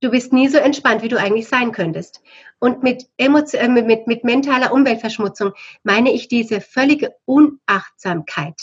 du 0.00 0.10
bist 0.10 0.32
nie 0.32 0.48
so 0.48 0.58
entspannt, 0.58 1.02
wie 1.02 1.08
du 1.08 1.18
eigentlich 1.18 1.48
sein 1.48 1.72
könntest. 1.72 2.22
Und 2.58 2.82
mit, 2.82 3.06
äh, 3.18 3.28
mit, 3.28 4.06
mit 4.06 4.24
mentaler 4.24 4.72
Umweltverschmutzung 4.72 5.52
meine 5.82 6.12
ich 6.12 6.28
diese 6.28 6.60
völlige 6.60 7.14
Unachtsamkeit, 7.26 8.60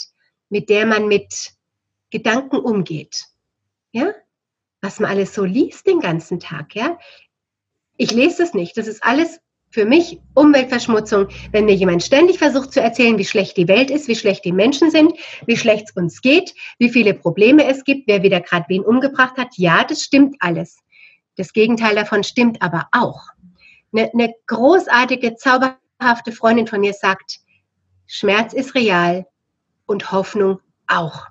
mit 0.50 0.68
der 0.68 0.86
man 0.86 1.06
mit 1.06 1.52
Gedanken 2.10 2.56
umgeht. 2.56 3.26
Ja? 3.92 4.12
was 4.82 4.98
man 4.98 5.10
alles 5.10 5.32
so 5.32 5.44
liest 5.44 5.86
den 5.86 6.00
ganzen 6.00 6.40
Tag, 6.40 6.74
ja. 6.74 6.98
Ich 8.02 8.10
lese 8.10 8.42
es 8.42 8.52
nicht. 8.52 8.76
Das 8.76 8.88
ist 8.88 9.04
alles 9.04 9.38
für 9.70 9.84
mich 9.84 10.18
Umweltverschmutzung, 10.34 11.28
wenn 11.52 11.66
mir 11.66 11.74
jemand 11.76 12.02
ständig 12.02 12.36
versucht 12.36 12.72
zu 12.72 12.80
erzählen, 12.80 13.16
wie 13.16 13.24
schlecht 13.24 13.56
die 13.56 13.68
Welt 13.68 13.92
ist, 13.92 14.08
wie 14.08 14.16
schlecht 14.16 14.44
die 14.44 14.50
Menschen 14.50 14.90
sind, 14.90 15.12
wie 15.46 15.56
schlecht 15.56 15.84
es 15.88 15.94
uns 15.94 16.20
geht, 16.20 16.52
wie 16.80 16.90
viele 16.90 17.14
Probleme 17.14 17.64
es 17.64 17.84
gibt, 17.84 18.08
wer 18.08 18.24
wieder 18.24 18.40
gerade 18.40 18.64
wen 18.66 18.82
umgebracht 18.82 19.36
hat. 19.36 19.56
Ja, 19.56 19.84
das 19.84 20.02
stimmt 20.02 20.34
alles. 20.40 20.78
Das 21.36 21.52
Gegenteil 21.52 21.94
davon 21.94 22.24
stimmt 22.24 22.60
aber 22.60 22.88
auch. 22.90 23.20
Eine, 23.92 24.10
eine 24.12 24.34
großartige, 24.48 25.36
zauberhafte 25.36 26.32
Freundin 26.32 26.66
von 26.66 26.80
mir 26.80 26.94
sagt, 26.94 27.38
Schmerz 28.08 28.52
ist 28.52 28.74
real 28.74 29.26
und 29.86 30.10
Hoffnung 30.10 30.58
auch. 30.88 31.28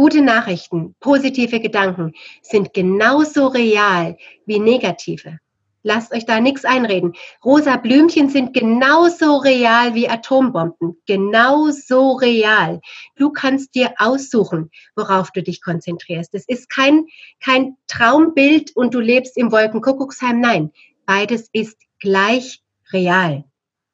Gute 0.00 0.22
Nachrichten, 0.22 0.94
positive 0.98 1.60
Gedanken 1.60 2.14
sind 2.40 2.72
genauso 2.72 3.48
real 3.48 4.16
wie 4.46 4.58
negative. 4.58 5.40
Lasst 5.82 6.14
euch 6.14 6.24
da 6.24 6.40
nichts 6.40 6.64
einreden. 6.64 7.12
Rosa 7.44 7.76
Blümchen 7.76 8.30
sind 8.30 8.54
genauso 8.54 9.36
real 9.36 9.94
wie 9.94 10.08
Atombomben. 10.08 10.96
Genauso 11.04 12.12
real. 12.12 12.80
Du 13.16 13.30
kannst 13.30 13.74
dir 13.74 13.92
aussuchen, 13.98 14.70
worauf 14.96 15.32
du 15.32 15.42
dich 15.42 15.60
konzentrierst. 15.60 16.34
Es 16.34 16.48
ist 16.48 16.70
kein, 16.70 17.04
kein 17.44 17.76
Traumbild 17.86 18.74
und 18.74 18.94
du 18.94 19.00
lebst 19.00 19.36
im 19.36 19.52
Wolkenkuckucksheim. 19.52 20.40
Nein, 20.40 20.70
beides 21.04 21.50
ist 21.52 21.76
gleich 21.98 22.62
real. 22.90 23.44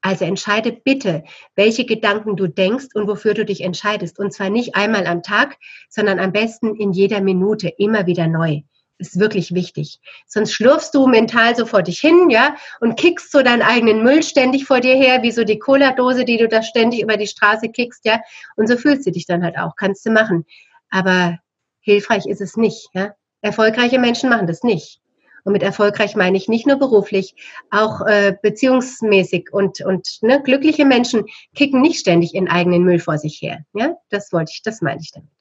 Also 0.06 0.24
entscheide 0.24 0.70
bitte, 0.70 1.24
welche 1.56 1.84
Gedanken 1.84 2.36
du 2.36 2.46
denkst 2.46 2.94
und 2.94 3.08
wofür 3.08 3.34
du 3.34 3.44
dich 3.44 3.62
entscheidest. 3.62 4.20
Und 4.20 4.32
zwar 4.32 4.50
nicht 4.50 4.76
einmal 4.76 5.04
am 5.04 5.24
Tag, 5.24 5.56
sondern 5.88 6.20
am 6.20 6.30
besten 6.30 6.76
in 6.76 6.92
jeder 6.92 7.20
Minute 7.20 7.72
immer 7.76 8.06
wieder 8.06 8.28
neu. 8.28 8.60
Ist 8.98 9.18
wirklich 9.18 9.52
wichtig. 9.52 9.98
Sonst 10.28 10.52
schlurfst 10.52 10.94
du 10.94 11.08
mental 11.08 11.56
so 11.56 11.66
vor 11.66 11.82
dich 11.82 11.98
hin, 11.98 12.30
ja, 12.30 12.54
und 12.80 12.96
kickst 12.96 13.32
so 13.32 13.42
deinen 13.42 13.62
eigenen 13.62 14.04
Müll 14.04 14.22
ständig 14.22 14.64
vor 14.64 14.78
dir 14.78 14.94
her, 14.94 15.22
wie 15.22 15.32
so 15.32 15.42
die 15.42 15.58
Cola-Dose, 15.58 16.24
die 16.24 16.36
du 16.36 16.46
da 16.46 16.62
ständig 16.62 17.02
über 17.02 17.16
die 17.16 17.26
Straße 17.26 17.68
kickst, 17.70 18.04
ja. 18.04 18.20
Und 18.54 18.68
so 18.68 18.76
fühlst 18.76 19.08
du 19.08 19.10
dich 19.10 19.26
dann 19.26 19.42
halt 19.42 19.58
auch. 19.58 19.74
Kannst 19.74 20.06
du 20.06 20.12
machen. 20.12 20.46
Aber 20.88 21.36
hilfreich 21.80 22.26
ist 22.26 22.40
es 22.40 22.56
nicht, 22.56 22.90
ja. 22.94 23.16
Erfolgreiche 23.40 23.98
Menschen 23.98 24.30
machen 24.30 24.46
das 24.46 24.62
nicht. 24.62 25.00
Und 25.46 25.52
mit 25.52 25.62
erfolgreich 25.62 26.16
meine 26.16 26.36
ich 26.36 26.48
nicht 26.48 26.66
nur 26.66 26.74
beruflich, 26.74 27.36
auch 27.70 28.00
äh, 28.00 28.34
beziehungsmäßig 28.42 29.52
und, 29.52 29.80
und 29.80 30.18
ne, 30.20 30.42
glückliche 30.42 30.84
Menschen 30.84 31.26
kicken 31.54 31.80
nicht 31.80 32.00
ständig 32.00 32.34
in 32.34 32.48
eigenen 32.48 32.82
Müll 32.82 32.98
vor 32.98 33.16
sich 33.16 33.40
her. 33.40 33.60
Ja, 33.72 33.94
das 34.10 34.32
wollte 34.32 34.50
ich, 34.52 34.62
das 34.64 34.82
meine 34.82 35.00
ich 35.00 35.12
damit. 35.12 35.35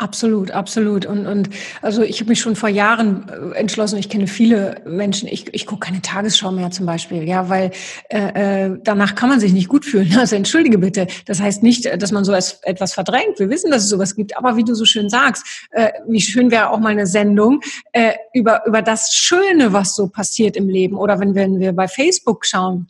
Absolut, 0.00 0.50
absolut. 0.50 1.04
Und, 1.04 1.26
und 1.26 1.50
also 1.82 2.00
ich 2.00 2.20
habe 2.20 2.30
mich 2.30 2.40
schon 2.40 2.56
vor 2.56 2.70
Jahren 2.70 3.26
äh, 3.28 3.58
entschlossen, 3.58 3.98
ich 3.98 4.08
kenne 4.08 4.26
viele 4.26 4.76
Menschen, 4.86 5.28
ich, 5.28 5.52
ich 5.52 5.66
gucke 5.66 5.86
keine 5.88 6.00
Tagesschau 6.00 6.52
mehr 6.52 6.70
zum 6.70 6.86
Beispiel, 6.86 7.28
ja, 7.28 7.50
weil 7.50 7.70
äh, 8.08 8.68
äh, 8.68 8.78
danach 8.82 9.14
kann 9.14 9.28
man 9.28 9.40
sich 9.40 9.52
nicht 9.52 9.68
gut 9.68 9.84
fühlen. 9.84 10.08
Also 10.20 10.36
entschuldige 10.36 10.78
bitte. 10.78 11.06
Das 11.26 11.40
heißt 11.40 11.62
nicht, 11.62 11.86
dass 12.00 12.12
man 12.12 12.24
so 12.24 12.32
etwas 12.32 12.94
verdrängt. 12.94 13.38
Wir 13.38 13.50
wissen, 13.50 13.70
dass 13.70 13.84
es 13.84 13.90
sowas 13.90 14.14
gibt, 14.14 14.36
aber 14.36 14.56
wie 14.56 14.64
du 14.64 14.74
so 14.74 14.84
schön 14.84 15.10
sagst, 15.10 15.44
äh, 15.70 15.90
wie 16.06 16.20
schön 16.20 16.50
wäre 16.50 16.70
auch 16.70 16.78
mal 16.78 16.90
eine 16.90 17.06
Sendung 17.06 17.60
äh, 17.92 18.12
über, 18.32 18.66
über 18.66 18.80
das 18.80 19.14
Schöne, 19.14 19.72
was 19.72 19.94
so 19.96 20.08
passiert 20.08 20.56
im 20.56 20.68
Leben. 20.68 20.96
Oder 20.96 21.20
wenn, 21.20 21.34
wenn 21.34 21.58
wir 21.58 21.72
bei 21.72 21.88
Facebook 21.88 22.46
schauen 22.46 22.86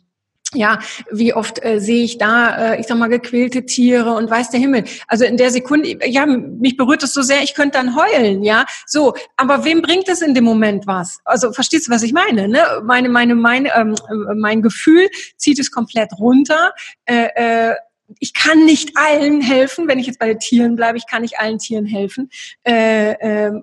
ja, 0.53 0.79
wie 1.09 1.33
oft 1.33 1.63
äh, 1.63 1.79
sehe 1.79 2.03
ich 2.03 2.17
da, 2.17 2.73
äh, 2.73 2.79
ich 2.79 2.87
sag 2.87 2.97
mal, 2.97 3.07
gequälte 3.07 3.65
Tiere 3.65 4.13
und 4.13 4.29
weiß 4.29 4.49
der 4.49 4.59
Himmel. 4.59 4.83
Also 5.07 5.23
in 5.23 5.37
der 5.37 5.49
Sekunde, 5.51 5.97
ja, 6.05 6.25
mich 6.25 6.75
berührt 6.75 7.03
es 7.03 7.13
so 7.13 7.21
sehr, 7.21 7.41
ich 7.41 7.55
könnte 7.55 7.77
dann 7.77 7.95
heulen, 7.95 8.43
ja. 8.43 8.65
So, 8.85 9.13
aber 9.37 9.63
wem 9.63 9.81
bringt 9.81 10.09
es 10.09 10.21
in 10.21 10.33
dem 10.33 10.43
Moment 10.43 10.87
was? 10.87 11.19
Also 11.23 11.53
verstehst 11.53 11.87
du, 11.87 11.91
was 11.91 12.03
ich 12.03 12.13
meine? 12.13 12.47
Ne? 12.47 12.63
Meine, 12.83 13.07
meine, 13.09 13.35
meine, 13.35 13.73
ähm, 13.75 13.95
äh, 14.09 14.35
mein 14.35 14.61
Gefühl 14.61 15.07
zieht 15.37 15.59
es 15.59 15.71
komplett 15.71 16.11
runter. 16.19 16.73
Äh, 17.05 17.69
äh, 17.69 17.75
ich 18.19 18.33
kann 18.33 18.65
nicht 18.65 18.97
allen 18.97 19.41
helfen, 19.41 19.87
wenn 19.87 19.99
ich 19.99 20.07
jetzt 20.07 20.19
bei 20.19 20.27
den 20.27 20.39
Tieren 20.39 20.75
bleibe, 20.75 20.97
ich 20.97 21.07
kann 21.07 21.21
nicht 21.21 21.39
allen 21.39 21.59
Tieren 21.59 21.85
helfen. 21.85 22.29
Äh, 22.67 23.11
äh, 23.11 23.61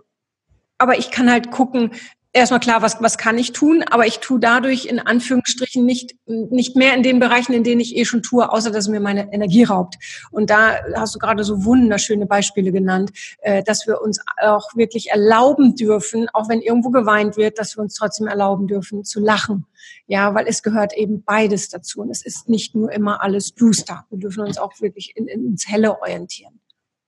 aber 0.78 0.96
ich 0.96 1.10
kann 1.10 1.30
halt 1.30 1.50
gucken, 1.50 1.90
erstmal 2.32 2.60
klar, 2.60 2.82
was, 2.82 3.00
was 3.00 3.18
kann 3.18 3.38
ich 3.38 3.52
tun, 3.52 3.82
aber 3.82 4.06
ich 4.06 4.18
tue 4.18 4.38
dadurch 4.38 4.86
in 4.86 4.98
Anführungsstrichen 4.98 5.84
nicht, 5.84 6.14
nicht 6.26 6.76
mehr 6.76 6.94
in 6.94 7.02
den 7.02 7.18
Bereichen, 7.18 7.52
in 7.52 7.64
denen 7.64 7.80
ich 7.80 7.96
eh 7.96 8.04
schon 8.04 8.22
tue, 8.22 8.50
außer 8.50 8.70
dass 8.70 8.84
es 8.84 8.88
mir 8.88 9.00
meine 9.00 9.32
Energie 9.32 9.64
raubt. 9.64 9.96
Und 10.30 10.50
da 10.50 10.76
hast 10.94 11.14
du 11.14 11.18
gerade 11.18 11.44
so 11.44 11.64
wunderschöne 11.64 12.26
Beispiele 12.26 12.72
genannt, 12.72 13.10
äh, 13.40 13.62
dass 13.62 13.86
wir 13.86 14.00
uns 14.00 14.20
auch 14.40 14.74
wirklich 14.76 15.10
erlauben 15.10 15.74
dürfen, 15.74 16.28
auch 16.32 16.48
wenn 16.48 16.60
irgendwo 16.60 16.90
geweint 16.90 17.36
wird, 17.36 17.58
dass 17.58 17.76
wir 17.76 17.82
uns 17.82 17.94
trotzdem 17.94 18.26
erlauben 18.26 18.66
dürfen 18.66 19.04
zu 19.04 19.20
lachen. 19.20 19.66
Ja, 20.06 20.34
weil 20.34 20.46
es 20.46 20.62
gehört 20.62 20.92
eben 20.94 21.22
beides 21.22 21.68
dazu 21.68 22.00
und 22.00 22.10
es 22.10 22.24
ist 22.24 22.48
nicht 22.48 22.74
nur 22.74 22.92
immer 22.92 23.22
alles 23.22 23.54
duster. 23.54 24.04
Wir 24.10 24.18
dürfen 24.18 24.44
uns 24.44 24.58
auch 24.58 24.72
wirklich 24.80 25.16
in, 25.16 25.28
ins 25.28 25.68
Helle 25.68 26.00
orientieren. 26.00 26.60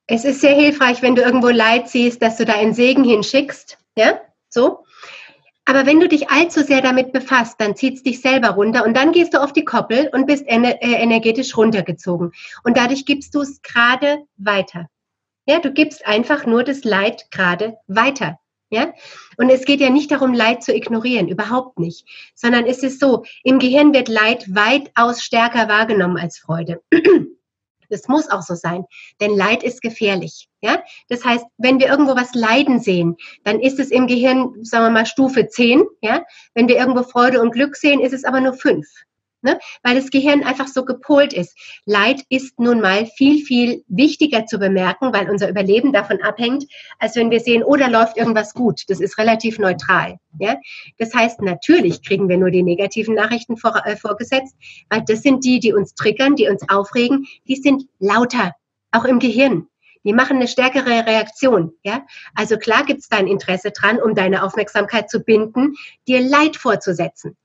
Es 0.07 0.25
ist 0.25 0.41
sehr 0.41 0.55
hilfreich, 0.55 1.01
wenn 1.01 1.15
du 1.15 1.21
irgendwo 1.21 1.49
Leid 1.49 1.87
siehst, 1.87 2.21
dass 2.21 2.37
du 2.37 2.45
da 2.45 2.53
einen 2.53 2.73
Segen 2.73 3.03
hinschickst. 3.03 3.77
Ja, 3.95 4.19
so. 4.49 4.83
Aber 5.65 5.85
wenn 5.85 5.99
du 5.99 6.07
dich 6.07 6.29
allzu 6.29 6.63
sehr 6.63 6.81
damit 6.81 7.13
befasst, 7.13 7.55
dann 7.59 7.75
zieht 7.75 7.97
es 7.97 8.03
dich 8.03 8.21
selber 8.21 8.49
runter 8.49 8.85
und 8.85 8.95
dann 8.95 9.11
gehst 9.11 9.33
du 9.33 9.41
auf 9.41 9.53
die 9.53 9.65
Koppel 9.65 10.09
und 10.11 10.25
bist 10.25 10.47
ener 10.47 10.81
äh, 10.81 11.01
energetisch 11.01 11.55
runtergezogen. 11.55 12.31
Und 12.63 12.77
dadurch 12.77 13.05
gibst 13.05 13.35
du 13.35 13.41
es 13.41 13.61
gerade 13.61 14.23
weiter. 14.37 14.87
Ja, 15.45 15.59
du 15.59 15.71
gibst 15.71 16.05
einfach 16.05 16.45
nur 16.45 16.63
das 16.63 16.83
Leid 16.83 17.29
gerade 17.31 17.77
weiter. 17.87 18.39
Ja? 18.71 18.93
Und 19.37 19.49
es 19.49 19.65
geht 19.65 19.81
ja 19.81 19.89
nicht 19.89 20.11
darum, 20.11 20.33
Leid 20.33 20.63
zu 20.63 20.73
ignorieren, 20.73 21.27
überhaupt 21.27 21.77
nicht, 21.77 22.07
sondern 22.35 22.65
es 22.65 22.83
ist 22.83 22.99
so, 22.99 23.25
im 23.43 23.59
Gehirn 23.59 23.93
wird 23.93 24.07
Leid 24.07 24.45
weitaus 24.55 25.21
stärker 25.21 25.67
wahrgenommen 25.67 26.17
als 26.17 26.39
Freude. 26.39 26.81
Das 27.89 28.07
muss 28.07 28.29
auch 28.29 28.41
so 28.41 28.55
sein, 28.55 28.85
denn 29.19 29.35
Leid 29.35 29.63
ist 29.63 29.81
gefährlich. 29.81 30.47
Ja? 30.61 30.83
Das 31.09 31.25
heißt, 31.25 31.45
wenn 31.57 31.79
wir 31.79 31.87
irgendwo 31.87 32.15
was 32.15 32.33
leiden 32.33 32.79
sehen, 32.79 33.17
dann 33.43 33.59
ist 33.59 33.79
es 33.79 33.91
im 33.91 34.07
Gehirn, 34.07 34.63
sagen 34.63 34.85
wir 34.85 34.91
mal, 34.91 35.05
Stufe 35.05 35.47
10. 35.47 35.83
Ja? 36.01 36.23
Wenn 36.53 36.67
wir 36.67 36.77
irgendwo 36.77 37.03
Freude 37.03 37.41
und 37.41 37.51
Glück 37.51 37.75
sehen, 37.75 37.99
ist 37.99 38.13
es 38.13 38.23
aber 38.23 38.41
nur 38.41 38.53
5 38.53 38.87
ne? 39.41 39.59
weil 39.83 39.95
das 39.95 40.09
Gehirn 40.09 40.43
einfach 40.43 40.67
so 40.67 40.85
gepolt 40.85 41.33
ist. 41.33 41.57
Leid 41.85 42.23
ist 42.29 42.59
nun 42.59 42.81
mal 42.81 43.05
viel, 43.05 43.43
viel 43.43 43.83
wichtiger 43.87 44.45
zu 44.45 44.59
bemerken, 44.59 45.13
weil 45.13 45.29
unser 45.29 45.49
Überleben 45.49 45.91
davon 45.91 46.21
abhängt, 46.21 46.65
als 46.99 47.15
wenn 47.15 47.31
wir 47.31 47.39
sehen, 47.39 47.63
oh, 47.63 47.75
da 47.75 47.87
läuft 47.87 48.17
irgendwas 48.17 48.53
gut. 48.53 48.83
Das 48.87 48.99
ist 48.99 49.17
relativ 49.17 49.59
neutral. 49.59 50.17
Ja? 50.39 50.57
Das 50.97 51.13
heißt, 51.13 51.41
natürlich 51.41 52.03
kriegen 52.03 52.29
wir 52.29 52.37
nur 52.37 52.51
die 52.51 52.63
negativen 52.63 53.15
Nachrichten 53.15 53.57
vor, 53.57 53.75
äh, 53.85 53.95
vorgesetzt, 53.95 54.55
weil 54.89 55.03
das 55.05 55.21
sind 55.21 55.43
die, 55.43 55.59
die 55.59 55.73
uns 55.73 55.93
triggern, 55.93 56.35
die 56.35 56.47
uns 56.47 56.67
aufregen, 56.69 57.25
die 57.47 57.55
sind 57.55 57.83
lauter, 57.99 58.53
auch 58.91 59.05
im 59.05 59.19
Gehirn. 59.19 59.67
Die 60.03 60.13
machen 60.13 60.37
eine 60.37 60.47
stärkere 60.47 61.05
Reaktion. 61.05 61.73
Ja? 61.83 62.05
Also 62.35 62.57
klar 62.57 62.85
gibt 62.85 63.01
es 63.01 63.09
da 63.09 63.17
ein 63.17 63.27
Interesse 63.27 63.71
dran, 63.71 64.01
um 64.01 64.15
deine 64.15 64.43
Aufmerksamkeit 64.43 65.09
zu 65.09 65.21
binden, 65.21 65.75
dir 66.07 66.21
Leid 66.21 66.55
vorzusetzen. 66.55 67.37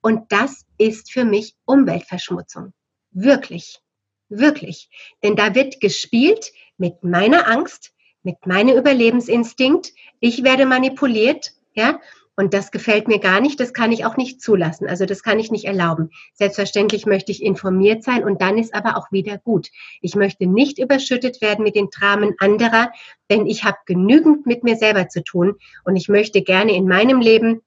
Und 0.00 0.32
das 0.32 0.66
ist 0.78 1.12
für 1.12 1.24
mich 1.24 1.54
Umweltverschmutzung. 1.64 2.72
Wirklich, 3.12 3.80
wirklich. 4.28 4.90
Denn 5.22 5.36
da 5.36 5.54
wird 5.54 5.80
gespielt 5.80 6.52
mit 6.76 7.04
meiner 7.04 7.48
Angst, 7.48 7.92
mit 8.22 8.46
meinem 8.46 8.76
Überlebensinstinkt. 8.76 9.92
Ich 10.20 10.42
werde 10.42 10.66
manipuliert, 10.66 11.52
ja. 11.74 12.00
Und 12.42 12.54
das 12.54 12.72
gefällt 12.72 13.06
mir 13.06 13.20
gar 13.20 13.40
nicht, 13.40 13.60
das 13.60 13.72
kann 13.72 13.92
ich 13.92 14.04
auch 14.04 14.16
nicht 14.16 14.40
zulassen. 14.40 14.88
Also 14.88 15.06
das 15.06 15.22
kann 15.22 15.38
ich 15.38 15.52
nicht 15.52 15.64
erlauben. 15.64 16.10
Selbstverständlich 16.34 17.06
möchte 17.06 17.30
ich 17.30 17.40
informiert 17.40 18.02
sein 18.02 18.24
und 18.24 18.42
dann 18.42 18.58
ist 18.58 18.74
aber 18.74 18.96
auch 18.96 19.12
wieder 19.12 19.38
gut. 19.38 19.68
Ich 20.00 20.16
möchte 20.16 20.48
nicht 20.48 20.80
überschüttet 20.80 21.40
werden 21.40 21.62
mit 21.62 21.76
den 21.76 21.88
Dramen 21.90 22.34
anderer, 22.38 22.90
denn 23.30 23.46
ich 23.46 23.62
habe 23.62 23.76
genügend 23.86 24.44
mit 24.44 24.64
mir 24.64 24.74
selber 24.74 25.08
zu 25.08 25.22
tun 25.22 25.54
und 25.84 25.94
ich 25.94 26.08
möchte 26.08 26.42
gerne 26.42 26.74
in 26.74 26.88
meinem 26.88 27.20
Leben 27.20 27.60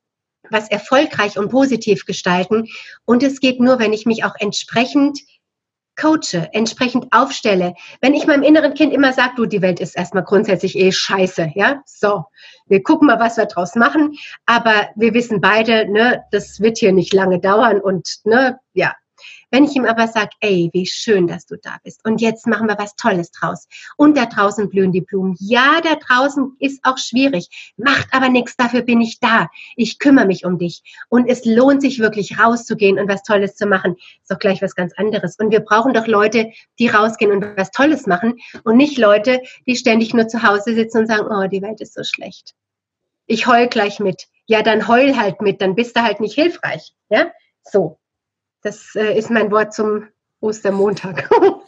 was 0.50 0.70
erfolgreich 0.70 1.40
und 1.40 1.52
positiv 1.52 2.06
gestalten. 2.06 2.68
Und 3.06 3.24
es 3.24 3.40
geht 3.40 3.62
nur, 3.62 3.80
wenn 3.80 3.94
ich 3.94 4.06
mich 4.06 4.26
auch 4.26 4.36
entsprechend 4.38 5.22
coache, 5.96 6.50
entsprechend 6.52 7.08
aufstelle. 7.12 7.76
Wenn 8.02 8.14
ich 8.14 8.28
meinem 8.28 8.43
inneren 8.43 8.74
Kind 8.74 8.93
immer 8.93 9.14
sage, 9.14 9.34
du, 9.36 9.46
die 9.46 9.62
Welt 9.62 9.80
ist 9.80 9.96
erstmal 9.96 10.24
grundsätzlich 10.24 10.78
eh 10.78 10.91
scheiße, 10.91 11.52
ja, 11.56 11.82
so, 11.86 12.26
wir 12.68 12.84
gucken 12.84 13.08
mal, 13.08 13.20
was 13.20 13.38
wir 13.38 13.46
draus 13.46 13.76
machen, 13.76 14.16
aber 14.46 14.89
wir 14.96 15.14
wissen 15.14 15.41
beide, 15.41 15.89
ne, 15.91 16.24
das 16.32 16.60
wird 16.60 16.78
hier 16.78 16.91
nicht 16.91 17.14
lange 17.14 17.39
dauern 17.39 17.80
und, 17.80 18.08
ne, 18.26 18.60
ja, 18.74 18.93
wenn 19.56 19.64
ich 19.64 19.76
ihm 19.78 19.86
aber 19.86 20.10
sage, 20.10 20.32
ey, 20.41 20.70
wie 20.74 20.86
schön, 20.86 21.28
dass 21.28 21.45
du 21.45 21.56
da 21.56 21.78
bist 21.82 22.03
und 22.03 22.20
jetzt 22.20 22.45
machen 22.45 22.68
wir 22.68 22.78
was 22.78 22.97
Tolles 22.97 23.32
draus 23.32 23.70
und 23.95 24.18
da 24.18 24.26
draußen 24.26 24.68
blühen 24.68 24.91
die 24.91 24.99
Blumen. 24.99 25.38
Ja, 25.39 25.80
da 25.82 25.95
draußen 25.95 26.58
ist 26.60 26.82
auch 26.84 26.97
schwierig, 26.97 27.74
macht 27.78 28.10
aber 28.12 28.28
nichts, 28.28 28.58
dafür 28.58 28.82
bin 28.82 28.99
ich 28.99 29.22
da. 29.22 29.47
Ich 29.78 29.97
kümmere 29.97 30.26
mich 30.26 30.43
um 30.43 30.60
dich 30.60 30.84
und 31.08 31.30
es 31.30 31.45
lohnt 31.45 31.82
sich 31.82 31.99
wirklich 31.99 32.38
rauszugehen 32.38 32.99
und 32.99 33.08
was 33.08 33.24
Tolles 33.24 33.56
zu 33.56 33.66
machen. 33.66 33.95
Ist 33.95 34.30
doch 34.30 34.39
gleich 34.39 34.62
was 34.62 34.76
ganz 34.76 34.91
anderes. 34.97 35.38
Und 35.39 35.51
wir 35.51 35.62
brauchen 35.62 35.93
doch 35.93 36.06
Leute, 36.06 36.51
die 36.78 36.89
rausgehen 36.89 37.32
und 37.32 37.56
was 37.56 37.72
Tolles 37.72 38.08
machen 38.08 38.36
und 38.66 38.76
nicht 38.76 38.97
Leute, 38.97 39.39
die 39.66 39.78
ständig 39.78 40.14
nur 40.14 40.28
zu 40.28 40.43
Hause 40.43 40.76
sitzen 40.76 40.97
und 40.97 41.08
sagen, 41.08 41.28
oh, 41.30 41.47
die 41.47 41.62
Welt 41.62 41.80
ist 41.80 41.93
so 41.93 42.03
schlecht. 42.03 42.56
Ich 43.26 43.47
heul 43.47 43.68
gleich 43.68 44.01
mit. 44.01 44.26
Ja, 44.47 44.64
dann 44.64 44.89
heul 44.89 45.16
halt 45.16 45.39
mit, 45.39 45.62
dann 45.62 45.76
bist 45.76 45.95
du 45.95 46.01
halt 46.01 46.20
nicht 46.20 46.36
hilfreich. 46.36 46.93
Ja, 47.08 47.32
so. 47.64 47.97
Das 48.66 48.95
äh, 48.95 49.16
ist 49.16 49.30
mein 49.30 49.51
Wort 49.51 49.76
zum 49.76 50.07
Ostermontag. 50.39 51.30
Auch 51.39 51.61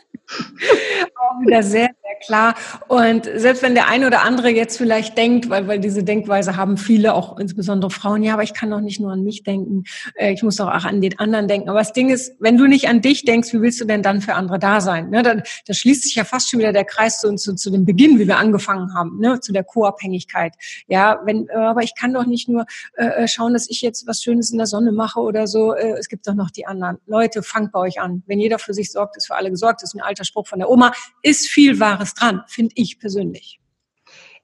wieder 1.41 1.61
sehr, 1.61 1.89
sehr 1.89 1.95
klar. 2.26 2.55
Und 2.88 3.30
selbst 3.36 3.63
wenn 3.63 3.76
der 3.76 3.88
eine 3.88 4.07
oder 4.07 4.24
andere 4.24 4.49
jetzt 4.49 4.78
vielleicht 4.78 5.18
denkt, 5.18 5.49
weil, 5.49 5.68
weil 5.68 5.80
diese 5.80 6.03
Denkweise 6.03 6.57
haben 6.57 6.78
viele, 6.78 7.13
auch 7.13 7.38
insbesondere 7.38 7.91
Frauen, 7.91 8.24
ja, 8.24 8.34
aber 8.34 8.43
ich 8.43 8.53
kann 8.53 8.70
doch 8.70 8.82
nicht 8.82 8.99
nur 8.99 9.11
an 9.11 9.24
mich 9.24 9.43
denken, 9.43 9.84
äh, 10.15 10.34
ich 10.34 10.43
muss 10.43 10.57
doch 10.57 10.68
auch 10.68 10.86
an 10.86 11.01
den 11.01 11.20
anderen 11.20 11.47
denken. 11.47 11.70
Aber 11.70 11.80
das 11.80 11.93
Ding 11.93 12.09
ist, 12.09 12.34
wenn 12.39 12.57
du 12.57 12.68
nicht 12.68 12.88
an 12.88 13.01
dich 13.01 13.26
denkst, 13.26 13.53
wie 13.53 13.61
willst 13.61 13.80
du 13.82 13.86
denn 13.86 14.01
dann 14.01 14.22
für 14.22 14.34
andere 14.34 14.59
da 14.59 14.82
sein? 14.82 15.09
Ne, 15.09 15.24
da, 15.24 15.36
da 15.36 15.74
schließt 15.74 16.03
sich 16.03 16.15
ja 16.15 16.24
fast 16.24 16.49
schon 16.49 16.59
wieder 16.59 16.74
der 16.74 16.86
Kreis 16.86 17.20
zu, 17.20 17.34
zu, 17.36 17.55
zu 17.55 17.70
dem 17.70 17.86
Beginn, 17.86 18.20
wie 18.20 18.28
wir 18.28 18.38
angefangen 18.38 18.93
haben, 18.93 19.20
ne, 19.20 19.39
zu 19.39 19.53
der 19.53 19.63
Co-Abhängigkeit. 19.63 20.53
Ja, 20.88 21.22
wenn, 21.26 21.47
äh, 21.49 21.55
aber 21.55 21.84
ich 21.84 21.93
kann 21.95 22.13
doch 22.13 22.26
nicht 22.26 22.49
nur 22.49 22.65
äh, 22.95 23.05
äh, 23.24 23.28
schauen, 23.28 23.53
dass 23.53 23.70
ich 23.70 23.82
jetzt 23.82 24.07
was 24.07 24.22
Schönes 24.22 24.51
in 24.51 24.57
der 24.57 24.68
Sonne 24.68 24.91
mache 24.91 25.20
oder 25.20 25.47
so. 25.47 25.74
Äh, 25.74 25.97
es 25.97 26.09
gibt 26.09 26.28
doch 26.28 26.34
noch 26.34 26.51
die 26.51 26.65
anderen. 26.65 26.97
Leute, 27.05 27.43
fangt 27.43 27.72
bei 27.72 27.80
euch 27.80 27.99
an. 27.99 28.24
Wenn 28.28 28.39
jeder 28.39 28.59
für 28.59 28.74
sich 28.74 28.91
sorgt, 28.91 29.18
ist 29.18 29.28
für 29.28 29.36
alle 29.36 29.49
gesorgt. 29.49 29.82
Das 29.82 29.91
ist 29.91 29.95
ein 29.95 30.01
alter 30.01 30.24
Spruch 30.24 30.47
von 30.47 30.59
der 30.59 30.70
Oma. 30.70 30.91
Ist 31.22 31.47
viel 31.47 31.80
Wahres 31.80 32.07
dran, 32.14 32.43
finde 32.47 32.74
ich 32.76 32.99
persönlich. 32.99 33.60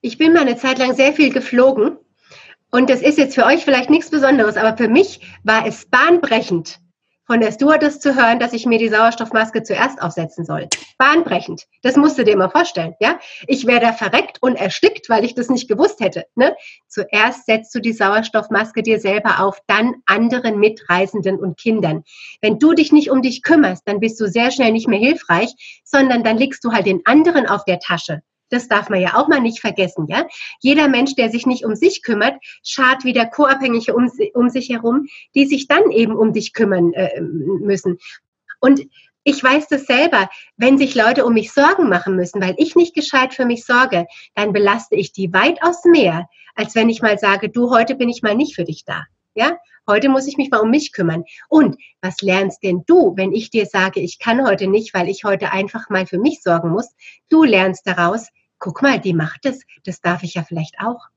Ich 0.00 0.18
bin 0.18 0.32
mal 0.32 0.40
eine 0.42 0.56
Zeit 0.56 0.78
lang 0.78 0.94
sehr 0.94 1.12
viel 1.12 1.32
geflogen 1.32 1.96
und 2.70 2.90
das 2.90 3.02
ist 3.02 3.18
jetzt 3.18 3.34
für 3.34 3.46
euch 3.46 3.64
vielleicht 3.64 3.90
nichts 3.90 4.10
Besonderes, 4.10 4.56
aber 4.56 4.76
für 4.76 4.88
mich 4.88 5.20
war 5.44 5.66
es 5.66 5.86
bahnbrechend, 5.86 6.80
von 7.26 7.40
der 7.40 7.52
Stewardess 7.52 8.00
zu 8.00 8.14
hören, 8.14 8.38
dass 8.38 8.52
ich 8.52 8.66
mir 8.66 8.78
die 8.78 8.88
Sauerstoffmaske 8.88 9.62
zuerst 9.62 10.00
aufsetzen 10.02 10.44
soll. 10.44 10.68
Bahnbrechend. 10.98 11.64
Das 11.82 11.96
musst 11.96 12.18
du 12.18 12.24
dir 12.24 12.36
mal 12.36 12.50
vorstellen, 12.50 12.94
ja? 13.00 13.18
Ich 13.46 13.66
wäre 13.66 13.80
da 13.80 13.92
verreckt 13.92 14.38
und 14.40 14.56
erstickt, 14.56 15.08
weil 15.08 15.24
ich 15.24 15.34
das 15.34 15.48
nicht 15.48 15.68
gewusst 15.68 16.00
hätte. 16.00 16.26
Ne? 16.34 16.54
Zuerst 16.88 17.46
setzt 17.46 17.74
du 17.74 17.80
die 17.80 17.92
Sauerstoffmaske 17.92 18.82
dir 18.82 19.00
selber 19.00 19.40
auf, 19.40 19.58
dann 19.66 19.94
anderen 20.06 20.58
Mitreisenden 20.58 21.38
und 21.38 21.58
Kindern. 21.58 22.04
Wenn 22.40 22.58
du 22.58 22.74
dich 22.74 22.92
nicht 22.92 23.10
um 23.10 23.22
dich 23.22 23.42
kümmerst, 23.42 23.82
dann 23.86 24.00
bist 24.00 24.20
du 24.20 24.28
sehr 24.28 24.50
schnell 24.50 24.72
nicht 24.72 24.88
mehr 24.88 24.98
hilfreich, 24.98 25.82
sondern 25.84 26.24
dann 26.24 26.36
legst 26.36 26.64
du 26.64 26.72
halt 26.72 26.86
den 26.86 27.00
anderen 27.04 27.46
auf 27.46 27.64
der 27.64 27.78
Tasche. 27.78 28.22
Das 28.50 28.68
darf 28.68 28.88
man 28.88 29.00
ja 29.00 29.14
auch 29.14 29.28
mal 29.28 29.40
nicht 29.40 29.60
vergessen, 29.60 30.06
ja. 30.08 30.26
Jeder 30.60 30.88
Mensch, 30.88 31.14
der 31.14 31.30
sich 31.30 31.46
nicht 31.46 31.64
um 31.64 31.74
sich 31.74 32.02
kümmert, 32.02 32.36
schart 32.62 33.04
wieder 33.04 33.26
Co-Abhängige 33.26 33.94
um, 33.94 34.10
um, 34.34 34.48
sich 34.50 34.68
herum, 34.70 35.06
die 35.34 35.46
sich 35.46 35.66
dann 35.66 35.90
eben 35.90 36.16
um 36.16 36.32
dich 36.32 36.52
kümmern 36.52 36.92
äh, 36.92 37.20
müssen. 37.20 37.98
Und 38.60 38.82
ich 39.24 39.42
weiß 39.42 39.68
das 39.68 39.86
selber, 39.86 40.28
wenn 40.56 40.76
sich 40.76 40.94
Leute 40.94 41.24
um 41.24 41.32
mich 41.32 41.52
Sorgen 41.52 41.88
machen 41.88 42.14
müssen, 42.14 42.42
weil 42.42 42.54
ich 42.58 42.76
nicht 42.76 42.94
gescheit 42.94 43.32
für 43.32 43.46
mich 43.46 43.64
sorge, 43.64 44.06
dann 44.34 44.52
belaste 44.52 44.96
ich 44.96 45.12
die 45.12 45.32
weitaus 45.32 45.84
mehr, 45.84 46.28
als 46.54 46.74
wenn 46.74 46.90
ich 46.90 47.00
mal 47.00 47.18
sage, 47.18 47.48
du, 47.48 47.70
heute 47.70 47.94
bin 47.94 48.10
ich 48.10 48.22
mal 48.22 48.34
nicht 48.34 48.54
für 48.54 48.64
dich 48.64 48.84
da. 48.84 49.04
Ja, 49.34 49.58
heute 49.88 50.08
muss 50.08 50.28
ich 50.28 50.36
mich 50.36 50.50
mal 50.50 50.60
um 50.60 50.70
mich 50.70 50.92
kümmern. 50.92 51.24
Und 51.48 51.76
was 52.00 52.20
lernst 52.20 52.62
denn 52.62 52.84
du, 52.86 53.14
wenn 53.16 53.32
ich 53.32 53.50
dir 53.50 53.66
sage, 53.66 54.00
ich 54.00 54.18
kann 54.18 54.46
heute 54.46 54.68
nicht, 54.68 54.94
weil 54.94 55.08
ich 55.08 55.24
heute 55.24 55.50
einfach 55.50 55.90
mal 55.90 56.06
für 56.06 56.18
mich 56.18 56.40
sorgen 56.40 56.70
muss? 56.70 56.94
Du 57.28 57.42
lernst 57.42 57.86
daraus, 57.86 58.28
guck 58.58 58.80
mal, 58.80 59.00
die 59.00 59.12
macht 59.12 59.44
es, 59.44 59.62
das 59.84 60.00
darf 60.00 60.22
ich 60.22 60.34
ja 60.34 60.44
vielleicht 60.44 60.76
auch. 60.80 61.08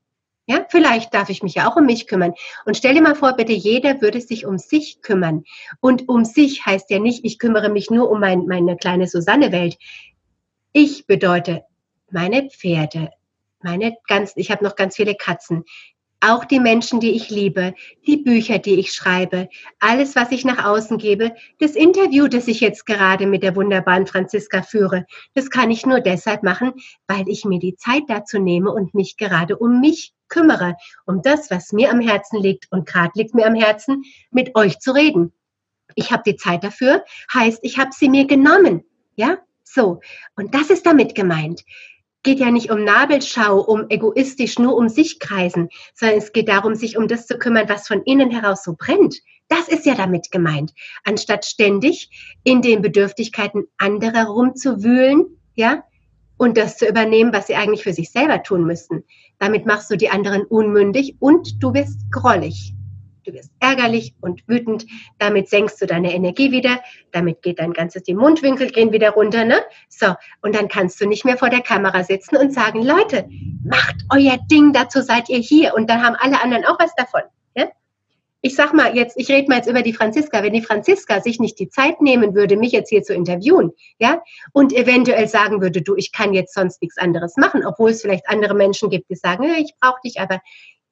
Ja, 0.46 0.64
vielleicht 0.68 1.12
darf 1.12 1.28
ich 1.28 1.42
mich 1.42 1.54
ja 1.54 1.70
auch 1.70 1.76
um 1.76 1.84
mich 1.84 2.06
kümmern. 2.06 2.32
Und 2.64 2.76
stell 2.76 2.94
dir 2.94 3.02
mal 3.02 3.14
vor, 3.14 3.34
bitte 3.34 3.52
jeder 3.52 4.00
würde 4.00 4.20
sich 4.20 4.46
um 4.46 4.56
sich 4.56 5.02
kümmern. 5.02 5.44
Und 5.80 6.08
um 6.08 6.24
sich 6.24 6.64
heißt 6.64 6.90
ja 6.90 6.98
nicht, 6.98 7.24
ich 7.24 7.38
kümmere 7.38 7.68
mich 7.68 7.90
nur 7.90 8.10
um 8.10 8.18
mein, 8.18 8.46
meine 8.46 8.76
kleine 8.76 9.06
Susanne-Welt. 9.06 9.76
Ich 10.72 11.06
bedeute 11.06 11.64
meine 12.10 12.48
Pferde, 12.48 13.10
meine 13.62 13.96
ganz, 14.06 14.32
ich 14.36 14.50
habe 14.50 14.64
noch 14.64 14.74
ganz 14.74 14.96
viele 14.96 15.14
Katzen, 15.14 15.64
auch 16.20 16.44
die 16.44 16.60
Menschen, 16.60 17.00
die 17.00 17.12
ich 17.12 17.30
liebe, 17.30 17.74
die 18.06 18.16
Bücher, 18.16 18.58
die 18.58 18.74
ich 18.74 18.92
schreibe, 18.92 19.48
alles, 19.78 20.16
was 20.16 20.32
ich 20.32 20.44
nach 20.44 20.64
außen 20.64 20.98
gebe, 20.98 21.34
das 21.60 21.72
Interview, 21.72 22.28
das 22.28 22.48
ich 22.48 22.60
jetzt 22.60 22.86
gerade 22.86 23.26
mit 23.26 23.42
der 23.42 23.54
wunderbaren 23.54 24.06
Franziska 24.06 24.62
führe, 24.62 25.06
das 25.34 25.50
kann 25.50 25.70
ich 25.70 25.86
nur 25.86 26.00
deshalb 26.00 26.42
machen, 26.42 26.72
weil 27.06 27.28
ich 27.28 27.44
mir 27.44 27.58
die 27.58 27.76
Zeit 27.76 28.02
dazu 28.08 28.38
nehme 28.38 28.72
und 28.72 28.94
mich 28.94 29.16
gerade 29.16 29.56
um 29.56 29.80
mich 29.80 30.12
kümmere, 30.28 30.76
um 31.06 31.22
das, 31.22 31.50
was 31.50 31.72
mir 31.72 31.90
am 31.90 32.00
Herzen 32.00 32.40
liegt 32.40 32.70
und 32.70 32.86
gerade 32.86 33.12
liegt 33.14 33.34
mir 33.34 33.46
am 33.46 33.54
Herzen, 33.54 34.02
mit 34.30 34.56
euch 34.56 34.78
zu 34.80 34.92
reden. 34.92 35.32
Ich 35.94 36.12
habe 36.12 36.22
die 36.26 36.36
Zeit 36.36 36.64
dafür, 36.64 37.04
heißt, 37.32 37.60
ich 37.62 37.78
habe 37.78 37.90
sie 37.92 38.08
mir 38.08 38.26
genommen. 38.26 38.84
Ja, 39.16 39.38
so. 39.64 40.00
Und 40.36 40.54
das 40.54 40.70
ist 40.70 40.84
damit 40.86 41.14
gemeint 41.14 41.64
geht 42.28 42.40
ja 42.40 42.50
nicht 42.50 42.70
um 42.70 42.84
Nabelschau, 42.84 43.58
um 43.58 43.86
egoistisch 43.88 44.58
nur 44.58 44.76
um 44.76 44.90
sich 44.90 45.18
kreisen, 45.18 45.70
sondern 45.94 46.18
es 46.18 46.34
geht 46.34 46.50
darum, 46.50 46.74
sich 46.74 46.98
um 46.98 47.08
das 47.08 47.26
zu 47.26 47.38
kümmern, 47.38 47.70
was 47.70 47.88
von 47.88 48.02
innen 48.02 48.30
heraus 48.30 48.62
so 48.64 48.74
brennt. 48.76 49.16
Das 49.48 49.66
ist 49.66 49.86
ja 49.86 49.94
damit 49.94 50.30
gemeint. 50.30 50.74
Anstatt 51.04 51.46
ständig 51.46 52.10
in 52.44 52.60
den 52.60 52.82
Bedürftigkeiten 52.82 53.64
anderer 53.78 54.26
rumzuwühlen, 54.26 55.38
ja, 55.54 55.84
und 56.36 56.58
das 56.58 56.76
zu 56.76 56.86
übernehmen, 56.86 57.32
was 57.32 57.46
sie 57.46 57.54
eigentlich 57.54 57.82
für 57.82 57.94
sich 57.94 58.10
selber 58.10 58.42
tun 58.42 58.64
müssten. 58.64 59.04
Damit 59.38 59.64
machst 59.64 59.90
du 59.90 59.96
die 59.96 60.10
anderen 60.10 60.42
unmündig 60.44 61.16
und 61.20 61.62
du 61.62 61.72
wirst 61.72 62.12
grollig. 62.12 62.74
Du 63.28 63.34
wirst 63.34 63.52
ärgerlich 63.60 64.14
und 64.22 64.42
wütend. 64.48 64.86
Damit 65.18 65.50
senkst 65.50 65.82
du 65.82 65.86
deine 65.86 66.14
Energie 66.14 66.50
wieder. 66.50 66.80
Damit 67.12 67.42
geht 67.42 67.58
dein 67.58 67.74
ganzes, 67.74 68.02
die 68.04 68.14
Mundwinkel 68.14 68.70
gehen 68.70 68.90
wieder 68.90 69.10
runter, 69.10 69.44
ne? 69.44 69.60
So. 69.90 70.14
Und 70.40 70.54
dann 70.54 70.68
kannst 70.68 70.98
du 71.00 71.06
nicht 71.06 71.26
mehr 71.26 71.36
vor 71.36 71.50
der 71.50 71.60
Kamera 71.60 72.04
sitzen 72.04 72.38
und 72.38 72.54
sagen, 72.54 72.82
Leute, 72.82 73.28
macht 73.64 73.96
euer 74.10 74.38
Ding, 74.50 74.72
dazu 74.72 75.02
seid 75.02 75.28
ihr 75.28 75.40
hier. 75.40 75.74
Und 75.74 75.90
dann 75.90 76.02
haben 76.02 76.16
alle 76.18 76.42
anderen 76.42 76.64
auch 76.64 76.78
was 76.80 76.94
davon 76.94 77.22
ich 78.40 78.54
sag 78.54 78.72
mal 78.72 78.94
jetzt, 78.94 79.16
ich 79.18 79.28
rede 79.28 79.48
mal 79.48 79.56
jetzt 79.56 79.68
über 79.68 79.82
die 79.82 79.92
Franziska, 79.92 80.42
wenn 80.42 80.52
die 80.52 80.62
Franziska 80.62 81.20
sich 81.20 81.40
nicht 81.40 81.58
die 81.58 81.68
Zeit 81.68 82.00
nehmen 82.00 82.34
würde, 82.34 82.56
mich 82.56 82.72
jetzt 82.72 82.88
hier 82.88 83.02
zu 83.02 83.12
interviewen, 83.12 83.72
ja, 83.98 84.22
und 84.52 84.72
eventuell 84.72 85.26
sagen 85.26 85.60
würde, 85.60 85.82
du, 85.82 85.96
ich 85.96 86.12
kann 86.12 86.34
jetzt 86.34 86.54
sonst 86.54 86.80
nichts 86.80 86.98
anderes 86.98 87.36
machen, 87.36 87.66
obwohl 87.66 87.90
es 87.90 88.02
vielleicht 88.02 88.28
andere 88.28 88.54
Menschen 88.54 88.90
gibt, 88.90 89.10
die 89.10 89.16
sagen, 89.16 89.44
ich 89.58 89.74
brauche 89.80 90.00
dich, 90.04 90.20
aber 90.20 90.40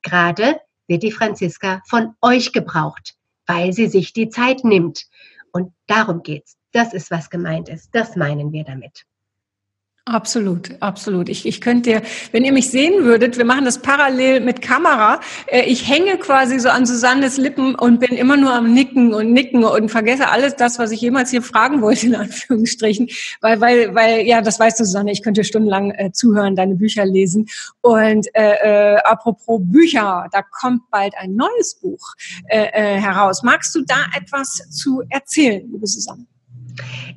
gerade 0.03 0.61
wird 0.89 1.03
die 1.03 1.13
Franziska 1.13 1.83
von 1.87 2.15
euch 2.21 2.53
gebraucht, 2.53 3.15
weil 3.47 3.73
sie 3.73 3.89
sich 3.89 4.13
die 4.13 4.29
Zeit 4.29 4.65
nimmt. 4.65 5.07
Und 5.53 5.73
darum 5.87 6.23
geht's. 6.23 6.57
Das 6.73 6.93
ist, 6.93 7.11
was 7.11 7.31
gemeint 7.31 7.69
ist. 7.69 7.91
Das 7.93 8.17
meinen 8.17 8.53
wir 8.53 8.65
damit. 8.65 9.05
Absolut, 10.09 10.71
absolut. 10.79 11.29
Ich, 11.29 11.47
ich 11.47 11.61
könnte 11.61 11.91
dir, 11.91 12.03
wenn 12.31 12.45
ihr 12.45 12.53
mich 12.53 12.71
sehen 12.71 13.03
würdet, 13.03 13.39
wir 13.39 13.45
machen 13.45 13.65
das 13.65 13.83
parallel 13.83 14.39
mit 14.39 14.63
Kamera. 14.63 15.19
Äh, 15.47 15.63
ich 15.63 15.89
hänge 15.89 16.17
quasi 16.19 16.61
so 16.61 16.69
an 16.69 16.87
Susannes 16.87 17.39
Lippen 17.39 17.75
und 17.75 17.99
bin 17.99 18.17
immer 18.17 18.37
nur 18.37 18.55
am 18.55 18.73
Nicken 18.73 19.13
und 19.13 19.33
Nicken 19.33 19.65
und 19.65 19.89
vergesse 19.89 20.29
alles 20.29 20.55
das, 20.55 20.79
was 20.79 20.93
ich 20.93 21.01
jemals 21.01 21.33
hier 21.33 21.43
fragen 21.43 21.83
wollte, 21.83 22.07
in 22.07 22.15
Anführungsstrichen. 22.15 23.09
Weil, 23.41 23.61
weil, 23.61 23.97
weil, 23.97 24.25
ja, 24.25 24.43
das 24.43 24.61
weißt 24.61 24.79
du, 24.79 24.85
Susanne, 24.85 25.11
ich 25.11 25.25
könnte 25.25 25.43
stundenlang 25.43 25.91
äh, 25.91 26.13
zuhören, 26.13 26.55
deine 26.55 26.77
Bücher 26.77 27.05
lesen. 27.05 27.49
Und 27.81 28.29
äh, 28.33 28.95
äh, 28.95 28.99
apropos 28.99 29.61
Bücher, 29.65 30.29
da 30.31 30.43
kommt 30.43 30.89
bald 30.93 31.15
ein 31.19 31.35
neues 31.35 31.81
Buch 31.83 32.15
äh, 32.47 32.67
äh, 32.67 33.01
heraus. 33.01 33.43
Magst 33.43 33.75
du 33.75 33.83
da 33.85 33.97
etwas 34.17 34.53
zu 34.71 35.03
erzählen, 35.11 35.69
liebe 35.69 35.89
Susanne? 35.89 36.27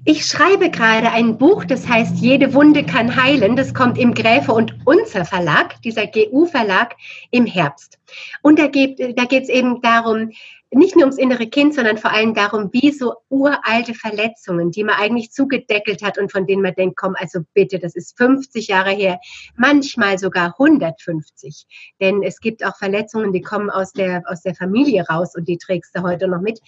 Ich 0.05 0.26
schreibe 0.26 0.70
gerade 0.70 1.12
ein 1.12 1.38
Buch, 1.38 1.66
das 1.66 1.88
heißt 1.88 2.18
Jede 2.18 2.53
Wunde 2.53 2.84
kann 2.84 3.22
heilen. 3.22 3.55
Das 3.55 3.74
kommt 3.74 3.97
im 3.97 4.14
Gräfe 4.14 4.53
und 4.53 4.76
Unzer 4.86 5.26
Verlag, 5.26 5.82
dieser 5.82 6.07
GU-Verlag, 6.07 6.95
im 7.32 7.45
Herbst. 7.45 7.99
Und 8.41 8.60
da 8.60 8.68
geht 8.68 8.97
geht's 8.97 9.49
eben 9.49 9.82
darum, 9.82 10.32
nicht 10.72 10.95
nur 10.95 11.05
ums 11.05 11.18
innere 11.18 11.47
Kind, 11.47 11.74
sondern 11.74 11.97
vor 11.97 12.12
allem 12.12 12.34
darum, 12.36 12.70
wie 12.72 12.91
so 12.91 13.16
uralte 13.30 13.95
Verletzungen, 13.95 14.72
die 14.72 14.84
man 14.84 14.95
eigentlich 14.95 15.32
zugedeckelt 15.32 16.03
hat 16.03 16.20
und 16.20 16.32
von 16.32 16.45
denen 16.45 16.62
man 16.62 16.76
denkt, 16.76 16.95
komm, 16.95 17.16
also 17.18 17.39
bitte, 17.53 17.80
das 17.80 17.95
ist 17.95 18.16
50 18.18 18.68
Jahre 18.68 18.91
her, 18.91 19.20
manchmal 19.55 20.20
sogar 20.20 20.55
150. 20.60 21.66
Denn 21.99 22.22
es 22.22 22.39
gibt 22.39 22.64
auch 22.64 22.76
Verletzungen, 22.78 23.34
die 23.34 23.41
kommen 23.41 23.70
aus 23.70 23.93
der, 23.93 24.24
aus 24.28 24.41
der 24.41 24.53
Familie 24.53 25.05
raus 25.07 25.36
und 25.36 25.47
die 25.47 25.57
trägst 25.57 25.95
du 25.95 26.03
heute 26.03 26.28
noch 26.28 26.41
mit 26.41 26.60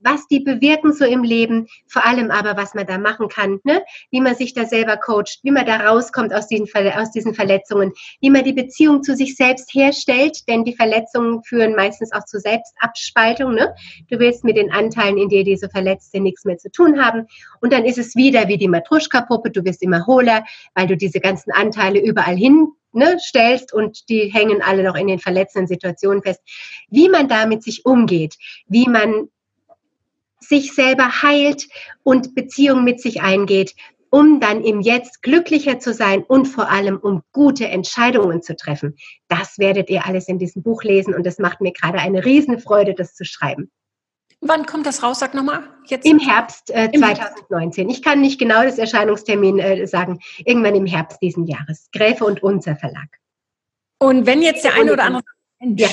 was 0.00 0.26
die 0.28 0.40
bewirken 0.40 0.92
so 0.92 1.04
im 1.04 1.22
Leben, 1.22 1.66
vor 1.86 2.04
allem 2.04 2.30
aber, 2.30 2.56
was 2.56 2.74
man 2.74 2.86
da 2.86 2.98
machen 2.98 3.28
kann, 3.28 3.60
ne? 3.64 3.82
wie 4.10 4.20
man 4.20 4.34
sich 4.34 4.54
da 4.54 4.64
selber 4.64 4.96
coacht, 4.96 5.40
wie 5.42 5.50
man 5.50 5.66
da 5.66 5.88
rauskommt 5.88 6.32
aus 6.32 6.48
diesen, 6.48 6.68
aus 6.96 7.10
diesen 7.10 7.34
Verletzungen, 7.34 7.92
wie 8.20 8.30
man 8.30 8.44
die 8.44 8.52
Beziehung 8.52 9.02
zu 9.02 9.16
sich 9.16 9.36
selbst 9.36 9.72
herstellt, 9.74 10.48
denn 10.48 10.64
die 10.64 10.74
Verletzungen 10.74 11.42
führen 11.42 11.74
meistens 11.74 12.12
auch 12.12 12.24
zu 12.24 12.38
Selbstabspaltung. 12.38 13.54
Ne? 13.54 13.74
Du 14.10 14.18
willst 14.18 14.44
mit 14.44 14.56
den 14.56 14.70
Anteilen 14.70 15.18
in 15.18 15.28
dir, 15.28 15.44
die 15.44 15.56
so 15.56 15.68
verletzt 15.68 16.12
sind, 16.12 16.24
nichts 16.24 16.44
mehr 16.44 16.58
zu 16.58 16.70
tun 16.70 17.02
haben 17.02 17.26
und 17.60 17.72
dann 17.72 17.84
ist 17.84 17.98
es 17.98 18.16
wieder 18.16 18.48
wie 18.48 18.58
die 18.58 18.68
Matruschka-Puppe, 18.68 19.50
du 19.50 19.64
wirst 19.64 19.82
immer 19.82 20.06
hohler, 20.06 20.44
weil 20.74 20.86
du 20.86 20.96
diese 20.96 21.20
ganzen 21.20 21.52
Anteile 21.52 22.00
überall 22.00 22.36
hin 22.36 22.68
ne, 22.92 23.18
stellst 23.20 23.72
und 23.72 24.08
die 24.08 24.32
hängen 24.32 24.62
alle 24.62 24.82
noch 24.82 24.96
in 24.96 25.06
den 25.06 25.18
verletzenden 25.18 25.68
Situationen 25.68 26.22
fest. 26.22 26.40
Wie 26.88 27.08
man 27.08 27.28
damit 27.28 27.62
sich 27.62 27.84
umgeht, 27.84 28.36
wie 28.66 28.88
man 28.88 29.28
sich 30.48 30.74
selber 30.74 31.22
heilt 31.22 31.68
und 32.02 32.34
Beziehung 32.34 32.84
mit 32.84 33.00
sich 33.00 33.22
eingeht, 33.22 33.74
um 34.10 34.40
dann 34.40 34.62
im 34.62 34.80
Jetzt 34.80 35.22
glücklicher 35.22 35.78
zu 35.78 35.92
sein 35.92 36.22
und 36.22 36.46
vor 36.46 36.70
allem 36.70 36.96
um 36.96 37.22
gute 37.32 37.68
Entscheidungen 37.68 38.42
zu 38.42 38.56
treffen. 38.56 38.96
Das 39.28 39.58
werdet 39.58 39.90
ihr 39.90 40.06
alles 40.06 40.28
in 40.28 40.38
diesem 40.38 40.62
Buch 40.62 40.82
lesen 40.84 41.14
und 41.14 41.26
es 41.26 41.38
macht 41.38 41.60
mir 41.60 41.72
gerade 41.72 41.98
eine 41.98 42.24
Riesenfreude, 42.24 42.94
das 42.94 43.14
zu 43.14 43.24
schreiben. 43.24 43.70
Wann 44.40 44.66
kommt 44.66 44.86
das 44.86 45.02
raus? 45.02 45.18
Sag 45.18 45.34
nochmal. 45.34 45.62
Jetzt. 45.86 46.06
Im 46.06 46.18
Herbst 46.18 46.70
äh, 46.70 46.90
2019. 46.92 47.88
Ich 47.88 48.02
kann 48.02 48.20
nicht 48.20 48.38
genau 48.38 48.62
das 48.62 48.78
Erscheinungstermin 48.78 49.58
äh, 49.58 49.86
sagen. 49.86 50.18
Irgendwann 50.44 50.74
im 50.74 50.86
Herbst 50.86 51.20
diesen 51.22 51.46
Jahres. 51.46 51.88
Gräfe 51.92 52.24
und 52.24 52.42
Unser 52.42 52.76
Verlag. 52.76 53.08
Und 53.98 54.26
wenn 54.26 54.42
jetzt 54.42 54.62
der 54.62 54.74
eine 54.74 54.92
oder 54.92 55.04
andere 55.04 55.22
Mensch 55.58 55.80
ja. 55.80 55.88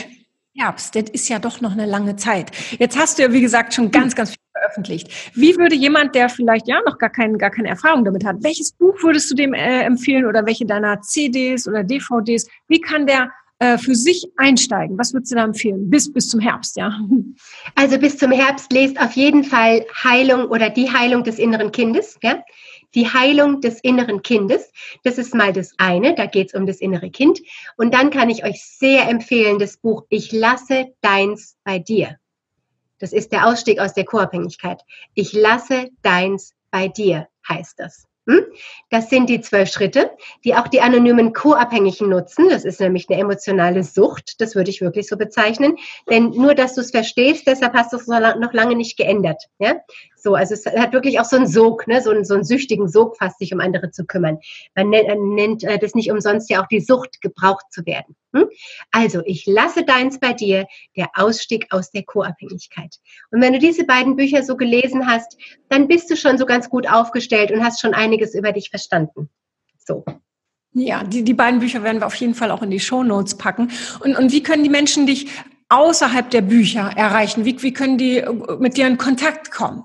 Herbst, 0.55 0.95
das 0.95 1.09
ist 1.09 1.29
ja 1.29 1.39
doch 1.39 1.61
noch 1.61 1.71
eine 1.71 1.87
lange 1.87 2.15
Zeit. 2.15 2.51
Jetzt 2.77 2.97
hast 2.97 3.17
du 3.17 3.23
ja, 3.23 3.33
wie 3.33 3.41
gesagt, 3.41 3.73
schon 3.73 3.89
ganz, 3.89 4.15
ganz 4.15 4.31
viel 4.31 4.39
veröffentlicht. 4.51 5.09
Wie 5.33 5.57
würde 5.57 5.75
jemand, 5.75 6.13
der 6.13 6.29
vielleicht 6.29 6.67
ja 6.67 6.79
noch 6.85 6.99
gar, 6.99 7.09
kein, 7.09 7.39
gar 7.39 7.49
keine 7.49 7.69
Erfahrung 7.69 8.05
damit 8.05 8.23
hat, 8.23 8.37
welches 8.41 8.71
Buch 8.73 9.01
würdest 9.01 9.31
du 9.31 9.35
dem 9.35 9.55
äh, 9.55 9.81
empfehlen 9.81 10.25
oder 10.25 10.45
welche 10.45 10.65
deiner 10.65 11.01
CDs 11.01 11.67
oder 11.67 11.83
DVDs? 11.83 12.47
Wie 12.67 12.79
kann 12.79 13.07
der 13.07 13.31
äh, 13.57 13.79
für 13.79 13.95
sich 13.95 14.27
einsteigen? 14.37 14.97
Was 14.99 15.13
würdest 15.13 15.31
du 15.31 15.37
da 15.37 15.43
empfehlen? 15.43 15.89
Bis, 15.89 16.11
bis 16.13 16.29
zum 16.29 16.39
Herbst, 16.39 16.77
ja? 16.77 16.99
Also 17.75 17.97
bis 17.97 18.17
zum 18.17 18.31
Herbst 18.31 18.71
lest 18.71 18.99
auf 18.99 19.13
jeden 19.13 19.43
Fall 19.43 19.85
Heilung 20.03 20.45
oder 20.45 20.69
die 20.69 20.91
Heilung 20.91 21.23
des 21.23 21.39
inneren 21.39 21.71
Kindes, 21.71 22.17
ja? 22.21 22.43
Die 22.95 23.11
Heilung 23.11 23.61
des 23.61 23.79
inneren 23.79 24.21
Kindes. 24.21 24.71
Das 25.03 25.17
ist 25.17 25.33
mal 25.33 25.53
das 25.53 25.73
eine, 25.77 26.15
da 26.15 26.25
geht 26.25 26.47
es 26.47 26.53
um 26.53 26.65
das 26.65 26.77
innere 26.77 27.09
Kind. 27.09 27.39
Und 27.77 27.93
dann 27.93 28.09
kann 28.09 28.29
ich 28.29 28.43
euch 28.43 28.63
sehr 28.63 29.07
empfehlen, 29.09 29.59
das 29.59 29.77
Buch 29.77 30.05
Ich 30.09 30.31
lasse 30.31 30.93
deins 31.01 31.57
bei 31.63 31.79
dir. 31.79 32.17
Das 32.99 33.13
ist 33.13 33.31
der 33.31 33.47
Ausstieg 33.47 33.79
aus 33.79 33.93
der 33.93 34.05
Co-Abhängigkeit. 34.05 34.81
Ich 35.13 35.33
lasse 35.33 35.89
deins 36.03 36.53
bei 36.71 36.87
dir, 36.87 37.27
heißt 37.47 37.79
das. 37.79 38.07
Hm? 38.25 38.45
Das 38.89 39.09
sind 39.09 39.27
die 39.27 39.41
zwölf 39.41 39.69
Schritte, 39.69 40.11
die 40.45 40.55
auch 40.55 40.69
die 40.69 40.79
anonymen 40.79 41.33
Co-Abhängigen 41.33 42.07
nutzen. 42.07 42.47
Das 42.47 42.63
ist 42.63 42.79
nämlich 42.79 43.09
eine 43.09 43.19
emotionale 43.19 43.83
Sucht. 43.83 44.39
Das 44.39 44.55
würde 44.55 44.69
ich 44.69 44.79
wirklich 44.79 45.09
so 45.09 45.17
bezeichnen. 45.17 45.77
Denn 46.09 46.29
nur, 46.29 46.55
dass 46.55 46.75
du 46.75 46.81
es 46.81 46.91
verstehst, 46.91 47.45
deshalb 47.45 47.73
hast 47.73 47.91
du 47.91 47.97
es 47.97 48.07
noch 48.07 48.53
lange 48.53 48.75
nicht 48.75 48.95
geändert. 48.95 49.49
Ja? 49.59 49.75
So, 50.23 50.35
also 50.35 50.53
es 50.53 50.65
hat 50.65 50.93
wirklich 50.93 51.19
auch 51.19 51.25
so 51.25 51.35
einen 51.35 51.47
Sog, 51.47 51.85
ne? 51.85 52.01
so, 52.01 52.09
einen, 52.09 52.23
so 52.23 52.33
einen 52.33 52.45
süchtigen 52.45 52.87
Sog 52.87 53.17
fast, 53.17 53.39
sich 53.39 53.53
um 53.53 53.59
andere 53.59 53.91
zu 53.91 54.05
kümmern. 54.05 54.39
Man 54.73 54.89
nennt, 54.89 55.65
äh, 55.65 55.77
das 55.77 55.95
nicht 55.95 56.09
umsonst 56.09 56.49
ja 56.49 56.63
auch 56.63 56.67
die 56.67 56.79
Sucht, 56.79 57.19
gebraucht 57.19 57.65
zu 57.71 57.85
werden. 57.85 58.15
Hm? 58.33 58.47
Also, 58.91 59.21
ich 59.25 59.45
lasse 59.45 59.83
deins 59.83 60.21
bei 60.21 60.31
dir, 60.31 60.65
der 60.95 61.09
Ausstieg 61.15 61.67
aus 61.71 61.91
der 61.91 62.03
Co-Abhängigkeit. 62.03 62.95
Und 63.31 63.41
wenn 63.41 63.51
du 63.51 63.59
diese 63.59 63.83
beiden 63.83 64.15
Bücher 64.15 64.43
so 64.43 64.55
gelesen 64.55 65.07
hast, 65.07 65.37
dann 65.67 65.89
bist 65.89 66.09
du 66.09 66.15
schon 66.15 66.37
so 66.37 66.45
ganz 66.45 66.69
gut 66.69 66.89
aufgestellt 66.89 67.51
und 67.51 67.61
hast 67.61 67.81
schon 67.81 67.93
einiges 67.93 68.33
über 68.33 68.53
dich 68.53 68.69
verstanden. 68.69 69.29
So. 69.77 70.05
Ja, 70.71 71.03
die, 71.03 71.23
die 71.23 71.33
beiden 71.33 71.59
Bücher 71.59 71.83
werden 71.83 71.99
wir 71.99 72.07
auf 72.07 72.15
jeden 72.15 72.33
Fall 72.33 72.49
auch 72.49 72.61
in 72.61 72.71
die 72.71 72.79
Show 72.79 73.03
Notes 73.03 73.35
packen. 73.35 73.71
Und, 73.99 74.15
und 74.15 74.31
wie 74.31 74.41
können 74.41 74.63
die 74.63 74.69
Menschen 74.69 75.05
dich 75.05 75.27
außerhalb 75.67 76.29
der 76.29 76.41
Bücher 76.41 76.91
erreichen? 76.95 77.43
Wie, 77.43 77.61
wie 77.61 77.73
können 77.73 77.97
die 77.97 78.19
äh, 78.19 78.31
mit 78.57 78.77
dir 78.77 78.87
in 78.87 78.97
Kontakt 78.97 79.51
kommen? 79.51 79.83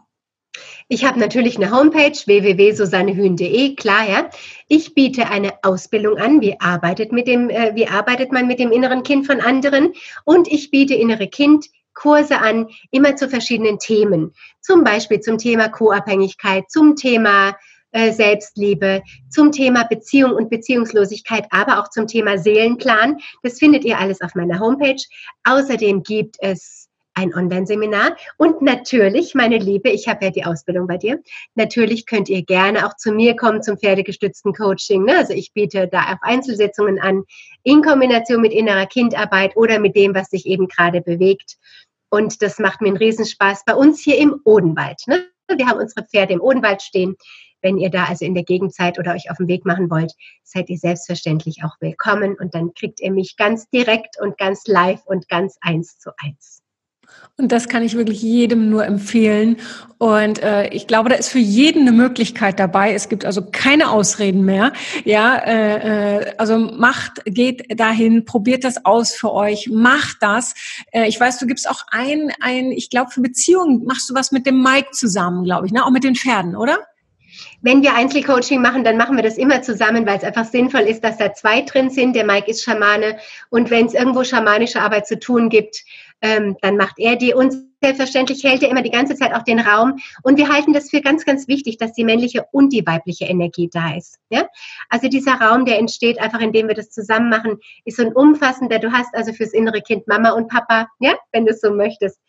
Ich 0.91 1.05
habe 1.05 1.21
natürlich 1.21 1.59
eine 1.59 1.71
Homepage 1.71 2.17
www.susannehühn.de, 2.25 3.75
klar, 3.75 4.09
ja. 4.09 4.31
Ich 4.69 4.95
biete 4.95 5.29
eine 5.29 5.53
Ausbildung 5.63 6.17
an. 6.17 6.41
Wie 6.41 6.59
arbeitet 6.61 7.13
mit 7.13 7.27
dem, 7.27 7.51
äh, 7.51 7.75
wie 7.75 7.87
arbeitet 7.87 8.33
man 8.33 8.47
mit 8.47 8.59
dem 8.59 8.73
inneren 8.73 9.03
Kind 9.03 9.27
von 9.27 9.41
anderen? 9.41 9.93
Und 10.25 10.49
ich 10.49 10.71
biete 10.71 10.95
innere 10.95 11.29
Kind 11.29 11.67
Kurse 11.93 12.39
an, 12.39 12.69
immer 12.91 13.17
zu 13.17 13.29
verschiedenen 13.29 13.79
Themen. 13.79 14.33
Zum 14.61 14.83
Beispiel 14.83 15.21
zum 15.21 15.37
Thema 15.37 15.69
Co-Abhängigkeit, 15.69 16.71
zum 16.71 16.97
Thema 16.97 17.55
äh, 17.91 18.13
Selbstliebe, 18.13 19.03
zum 19.29 19.51
Thema 19.53 19.85
Beziehung 19.85 20.33
und 20.33 20.49
Beziehungslosigkeit, 20.49 21.47
aber 21.51 21.81
auch 21.81 21.89
zum 21.89 22.07
Thema 22.07 22.39
Seelenplan. 22.39 23.19
Das 23.43 23.59
findet 23.59 23.85
ihr 23.85 23.99
alles 23.99 24.21
auf 24.21 24.35
meiner 24.35 24.61
Homepage. 24.61 25.03
Außerdem 25.45 26.03
gibt 26.03 26.37
es 26.41 26.78
ein 27.19 27.35
Online-Seminar. 27.35 28.17
Und 28.37 28.63
natürlich, 28.63 29.35
meine 29.35 29.59
Liebe, 29.59 29.91
ich 29.91 30.07
habe 30.09 30.25
ja 30.27 30.31
die 30.31 30.45
Ausbildung 30.45 30.87
bei 30.87 30.99
dir. 30.99 31.21
Natürlich 31.57 32.07
könnt 32.07 32.29
ihr 32.29 32.45
gerne 32.45 32.87
auch 32.87 32.95
zu 32.97 33.13
mir 33.13 33.35
kommen 33.35 33.63
zum 33.63 33.77
pferdegestützten 33.77 34.53
Coaching. 34.53 35.05
Ne? 35.05 35.19
Also 35.19 35.33
ich 35.33 35.53
biete 35.53 35.89
da 35.89 36.13
auch 36.13 36.23
Einzelsitzungen 36.23 37.01
an, 37.01 37.25
in 37.65 37.83
Kombination 37.83 38.41
mit 38.41 38.53
innerer 38.53 38.87
Kindarbeit 38.87 39.57
oder 39.57 39.81
mit 39.81 39.97
dem, 39.97 40.15
was 40.15 40.31
sich 40.31 40.47
eben 40.47 40.69
gerade 40.69 41.01
bewegt. 41.01 41.57
Und 42.09 42.41
das 42.41 42.59
macht 42.59 42.81
mir 42.81 42.89
einen 42.89 42.97
Riesenspaß 42.97 43.65
bei 43.67 43.75
uns 43.75 44.01
hier 44.01 44.17
im 44.19 44.41
Odenwald. 44.45 45.03
Ne? 45.07 45.27
Wir 45.55 45.67
haben 45.67 45.81
unsere 45.81 46.07
Pferde 46.07 46.35
im 46.35 46.41
Odenwald 46.41 46.83
stehen. 46.83 47.17
Wenn 47.61 47.79
ihr 47.79 47.91
da 47.91 48.05
also 48.05 48.25
in 48.25 48.35
der 48.35 48.45
Gegend 48.45 48.73
seid 48.73 49.01
oder 49.01 49.15
euch 49.15 49.29
auf 49.33 49.39
den 49.39 49.49
Weg 49.49 49.67
machen 49.67 49.91
wollt, 49.91 50.13
seid 50.45 50.71
ihr 50.71 50.79
selbstverständlich 50.79 51.65
auch 51.65 51.75
willkommen 51.81 52.37
und 52.39 52.55
dann 52.55 52.73
kriegt 52.75 53.01
ihr 53.01 53.11
mich 53.11 53.37
ganz 53.37 53.69
direkt 53.71 54.21
und 54.21 54.39
ganz 54.39 54.69
live 54.69 55.05
und 55.07 55.29
ganz 55.29 55.59
eins 55.61 55.99
zu 55.99 56.11
eins. 56.19 56.63
Und 57.41 57.53
das 57.53 57.69
kann 57.69 57.85
ich 57.85 57.97
wirklich 57.97 58.21
jedem 58.21 58.69
nur 58.69 58.85
empfehlen. 58.85 59.59
Und 59.99 60.43
äh, 60.43 60.69
ich 60.71 60.89
glaube, 60.89 61.09
da 61.09 61.15
ist 61.15 61.29
für 61.29 61.39
jeden 61.39 61.83
eine 61.83 61.93
Möglichkeit 61.93 62.59
dabei. 62.59 62.95
Es 62.95 63.09
gibt 63.09 63.25
also 63.25 63.47
keine 63.53 63.91
Ausreden 63.91 64.45
mehr. 64.45 64.73
Ja, 65.05 65.37
äh, 65.37 66.17
äh, 66.17 66.35
also 66.37 66.59
macht, 66.59 67.25
geht 67.27 67.79
dahin, 67.79 68.25
probiert 68.25 68.65
das 68.65 68.85
aus 68.85 69.15
für 69.15 69.33
euch, 69.33 69.71
macht 69.71 70.17
das. 70.21 70.55
Äh, 70.91 71.07
ich 71.07 71.21
weiß, 71.21 71.39
du 71.39 71.47
gibst 71.47 71.71
auch 71.71 71.83
ein, 71.93 72.33
ein, 72.41 72.73
ich 72.73 72.91
glaube, 72.91 73.13
für 73.13 73.21
Beziehungen 73.21 73.85
machst 73.85 74.11
du 74.11 74.15
was 74.15 74.33
mit 74.33 74.45
dem 74.45 74.61
Mike 74.61 74.91
zusammen, 74.91 75.45
glaube 75.45 75.67
ich, 75.67 75.73
ne? 75.73 75.85
Auch 75.85 75.91
mit 75.91 76.03
den 76.03 76.17
Pferden, 76.17 76.57
oder? 76.57 76.79
Wenn 77.61 77.83
wir 77.83 77.95
Einzelcoaching 77.95 78.61
machen, 78.63 78.85
dann 78.85 78.97
machen 78.97 79.17
wir 79.17 79.23
das 79.23 79.37
immer 79.37 79.63
zusammen, 79.63 80.07
weil 80.07 80.19
es 80.19 80.25
einfach 80.25 80.45
sinnvoll 80.45 80.83
ist, 80.83 81.03
dass 81.03 81.19
da 81.19 81.35
zwei 81.35 81.63
drin 81.63 81.91
sind. 81.91 82.15
Der 82.15 82.25
Mike 82.25 82.51
ist 82.51 82.63
Schamane 82.63 83.19
und 83.51 83.71
wenn 83.71 83.87
es 83.87 83.95
irgendwo 83.95 84.25
schamanische 84.25 84.81
Arbeit 84.81 85.07
zu 85.07 85.19
tun 85.19 85.49
gibt, 85.49 85.85
ähm, 86.21 86.57
dann 86.61 86.77
macht 86.77 86.99
er 86.99 87.17
die. 87.17 87.35
Und 87.35 87.55
selbstverständlich 87.81 88.43
hält 88.45 88.63
er 88.63 88.71
immer 88.71 88.83
die 88.83 88.91
ganze 88.91 89.15
Zeit 89.15 89.33
auch 89.33 89.43
den 89.43 89.61
Raum. 89.61 89.99
Und 90.23 90.39
wir 90.39 90.49
halten 90.49 90.73
das 90.73 90.91
für 90.91 91.01
ganz, 91.01 91.25
ganz 91.25 91.49
wichtig, 91.49 91.79
dass 91.79 91.93
die 91.93 92.05
männliche 92.05 92.45
und 92.53 92.73
die 92.73 92.87
weibliche 92.87 93.27
Energie 93.27 93.69
da 93.73 93.95
ist. 93.97 94.19
Ja? 94.31 94.47
Also 94.89 95.09
dieser 95.09 95.35
Raum, 95.35 95.65
der 95.65 95.79
entsteht 95.79 96.19
einfach, 96.21 96.41
indem 96.41 96.69
wir 96.69 96.75
das 96.75 96.91
zusammen 96.91 97.31
machen, 97.31 97.59
ist 97.85 97.97
so 97.97 98.05
ein 98.05 98.13
umfassender. 98.13 98.79
Du 98.79 98.93
hast 98.93 99.15
also 99.15 99.33
fürs 99.33 99.53
innere 99.53 99.81
Kind 99.81 100.09
Mama 100.09 100.31
und 100.31 100.49
Papa, 100.49 100.89
ja, 100.99 101.15
wenn 101.33 101.47
du 101.47 101.53
es 101.53 101.61
so 101.61 101.73
möchtest. 101.73 102.21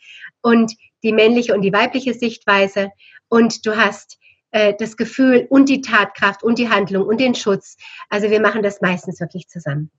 Und 0.42 0.74
die 1.04 1.12
männliche 1.12 1.54
und 1.54 1.62
die 1.62 1.74
weibliche 1.74 2.14
Sichtweise. 2.14 2.92
Und 3.28 3.66
du 3.66 3.76
hast 3.76 4.20
äh, 4.52 4.74
das 4.78 4.98
Gefühl 4.98 5.48
und 5.50 5.70
die 5.70 5.82
Tatkraft 5.82 6.44
und 6.44 6.58
die 6.60 6.70
Handlung 6.70 7.06
und 7.06 7.20
den 7.20 7.36
Schutz. 7.36 7.78
Also 8.10 8.30
wir 8.30 8.42
machen 8.42 8.64
das 8.64 8.82
meistens 8.82 9.20
wirklich 9.20 9.48
zusammen. 9.48 9.92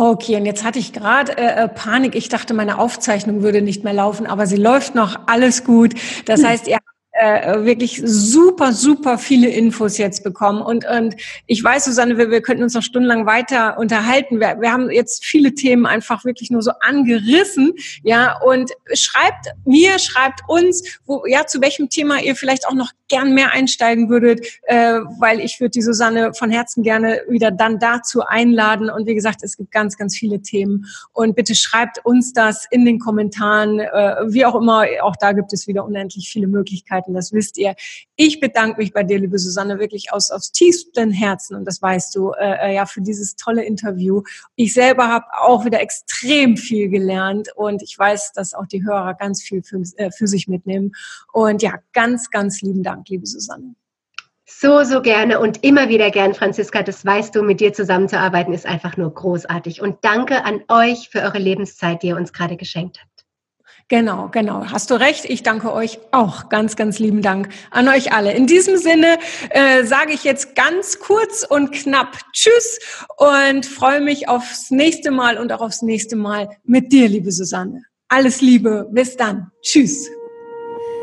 Okay, 0.00 0.36
und 0.36 0.46
jetzt 0.46 0.62
hatte 0.62 0.78
ich 0.78 0.92
gerade 0.92 1.36
äh, 1.36 1.64
äh, 1.64 1.68
Panik. 1.68 2.14
Ich 2.14 2.28
dachte, 2.28 2.54
meine 2.54 2.78
Aufzeichnung 2.78 3.42
würde 3.42 3.62
nicht 3.62 3.82
mehr 3.82 3.92
laufen, 3.92 4.28
aber 4.28 4.46
sie 4.46 4.56
läuft 4.56 4.94
noch. 4.94 5.18
Alles 5.26 5.64
gut. 5.64 5.92
Das 6.24 6.40
hm. 6.40 6.46
heißt, 6.46 6.68
ihr 6.68 6.78
äh, 7.18 7.64
wirklich 7.64 8.00
super, 8.04 8.72
super 8.72 9.18
viele 9.18 9.48
Infos 9.48 9.98
jetzt 9.98 10.22
bekommen. 10.22 10.62
Und, 10.62 10.86
und 10.86 11.16
ich 11.46 11.64
weiß, 11.64 11.86
Susanne, 11.86 12.16
wir, 12.16 12.30
wir 12.30 12.42
könnten 12.42 12.62
uns 12.62 12.74
noch 12.74 12.82
stundenlang 12.82 13.26
weiter 13.26 13.76
unterhalten. 13.76 14.38
Wir, 14.38 14.60
wir 14.60 14.70
haben 14.72 14.88
jetzt 14.88 15.24
viele 15.24 15.52
Themen 15.54 15.84
einfach 15.84 16.24
wirklich 16.24 16.52
nur 16.52 16.62
so 16.62 16.70
angerissen. 16.80 17.72
Ja, 18.04 18.40
und 18.40 18.70
schreibt 18.94 19.48
mir, 19.64 19.98
schreibt 19.98 20.42
uns, 20.46 21.00
wo, 21.06 21.24
ja, 21.26 21.44
zu 21.44 21.60
welchem 21.60 21.88
Thema 21.88 22.22
ihr 22.22 22.36
vielleicht 22.36 22.68
auch 22.68 22.74
noch 22.74 22.92
gern 23.08 23.34
mehr 23.34 23.52
einsteigen 23.52 24.08
würdet, 24.08 24.46
äh, 24.62 25.00
weil 25.18 25.40
ich 25.40 25.60
würde 25.60 25.70
die 25.70 25.82
Susanne 25.82 26.34
von 26.34 26.50
Herzen 26.50 26.82
gerne 26.82 27.22
wieder 27.28 27.50
dann 27.50 27.78
dazu 27.78 28.22
einladen. 28.22 28.90
Und 28.90 29.06
wie 29.06 29.14
gesagt, 29.14 29.42
es 29.42 29.56
gibt 29.56 29.70
ganz, 29.70 29.96
ganz 29.96 30.16
viele 30.16 30.40
Themen. 30.42 30.86
Und 31.12 31.34
bitte 31.36 31.54
schreibt 31.54 32.04
uns 32.04 32.32
das 32.32 32.66
in 32.70 32.84
den 32.84 32.98
Kommentaren, 32.98 33.80
äh, 33.80 34.16
wie 34.28 34.44
auch 34.44 34.54
immer. 34.54 34.84
Auch 35.02 35.16
da 35.16 35.32
gibt 35.32 35.52
es 35.52 35.66
wieder 35.66 35.84
unendlich 35.84 36.28
viele 36.30 36.46
Möglichkeiten, 36.46 37.14
das 37.14 37.32
wisst 37.32 37.58
ihr. 37.58 37.74
Ich 38.16 38.40
bedanke 38.40 38.78
mich 38.78 38.92
bei 38.92 39.02
dir, 39.02 39.18
liebe 39.18 39.38
Susanne, 39.38 39.78
wirklich 39.78 40.12
aus, 40.12 40.30
aus 40.30 40.52
tiefstem 40.52 41.10
Herzen. 41.10 41.56
Und 41.56 41.64
das 41.64 41.80
weißt 41.80 42.14
du, 42.14 42.32
äh, 42.32 42.70
äh 42.70 42.74
ja, 42.74 42.86
für 42.86 43.00
dieses 43.00 43.36
tolle 43.36 43.64
Interview. 43.64 44.22
Ich 44.56 44.74
selber 44.74 45.08
habe 45.08 45.26
auch 45.40 45.64
wieder 45.64 45.80
extrem 45.80 46.56
viel 46.56 46.88
gelernt 46.88 47.48
und 47.54 47.82
ich 47.82 47.98
weiß, 47.98 48.32
dass 48.32 48.54
auch 48.54 48.66
die 48.66 48.84
Hörer 48.84 49.14
ganz 49.14 49.42
viel 49.42 49.62
für, 49.62 49.82
äh, 49.96 50.10
für 50.10 50.26
sich 50.26 50.48
mitnehmen. 50.48 50.92
Und 51.32 51.62
ja, 51.62 51.74
ganz, 51.92 52.30
ganz 52.30 52.60
lieben 52.62 52.82
Dank. 52.82 52.97
Dank, 52.98 53.08
liebe 53.08 53.26
Susanne. 53.26 53.74
So, 54.44 54.82
so 54.82 55.02
gerne 55.02 55.40
und 55.40 55.62
immer 55.62 55.88
wieder 55.88 56.10
gern, 56.10 56.34
Franziska. 56.34 56.82
Das 56.82 57.04
weißt 57.04 57.34
du, 57.34 57.42
mit 57.42 57.60
dir 57.60 57.72
zusammenzuarbeiten 57.72 58.54
ist 58.54 58.66
einfach 58.66 58.96
nur 58.96 59.12
großartig. 59.12 59.82
Und 59.82 59.98
danke 60.02 60.44
an 60.44 60.62
euch 60.68 61.10
für 61.10 61.20
eure 61.20 61.38
Lebenszeit, 61.38 62.02
die 62.02 62.08
ihr 62.08 62.16
uns 62.16 62.32
gerade 62.32 62.56
geschenkt 62.56 62.98
habt. 63.00 63.08
Genau, 63.88 64.28
genau. 64.28 64.64
Hast 64.66 64.90
du 64.90 64.94
recht. 64.94 65.26
Ich 65.26 65.42
danke 65.42 65.72
euch 65.72 65.98
auch 66.12 66.48
ganz, 66.48 66.76
ganz 66.76 66.98
lieben 66.98 67.22
Dank 67.22 67.48
an 67.70 67.88
euch 67.88 68.12
alle. 68.12 68.32
In 68.32 68.46
diesem 68.46 68.76
Sinne 68.76 69.18
äh, 69.50 69.84
sage 69.84 70.12
ich 70.12 70.24
jetzt 70.24 70.54
ganz 70.54 70.98
kurz 70.98 71.44
und 71.48 71.72
knapp 71.72 72.18
Tschüss 72.32 72.80
und 73.16 73.64
freue 73.64 74.00
mich 74.00 74.28
aufs 74.28 74.70
nächste 74.70 75.10
Mal 75.10 75.38
und 75.38 75.52
auch 75.52 75.60
aufs 75.60 75.82
nächste 75.82 76.16
Mal 76.16 76.50
mit 76.64 76.92
dir, 76.92 77.08
liebe 77.08 77.32
Susanne. 77.32 77.82
Alles 78.08 78.40
Liebe. 78.40 78.88
Bis 78.90 79.16
dann. 79.16 79.50
Tschüss. 79.62 80.08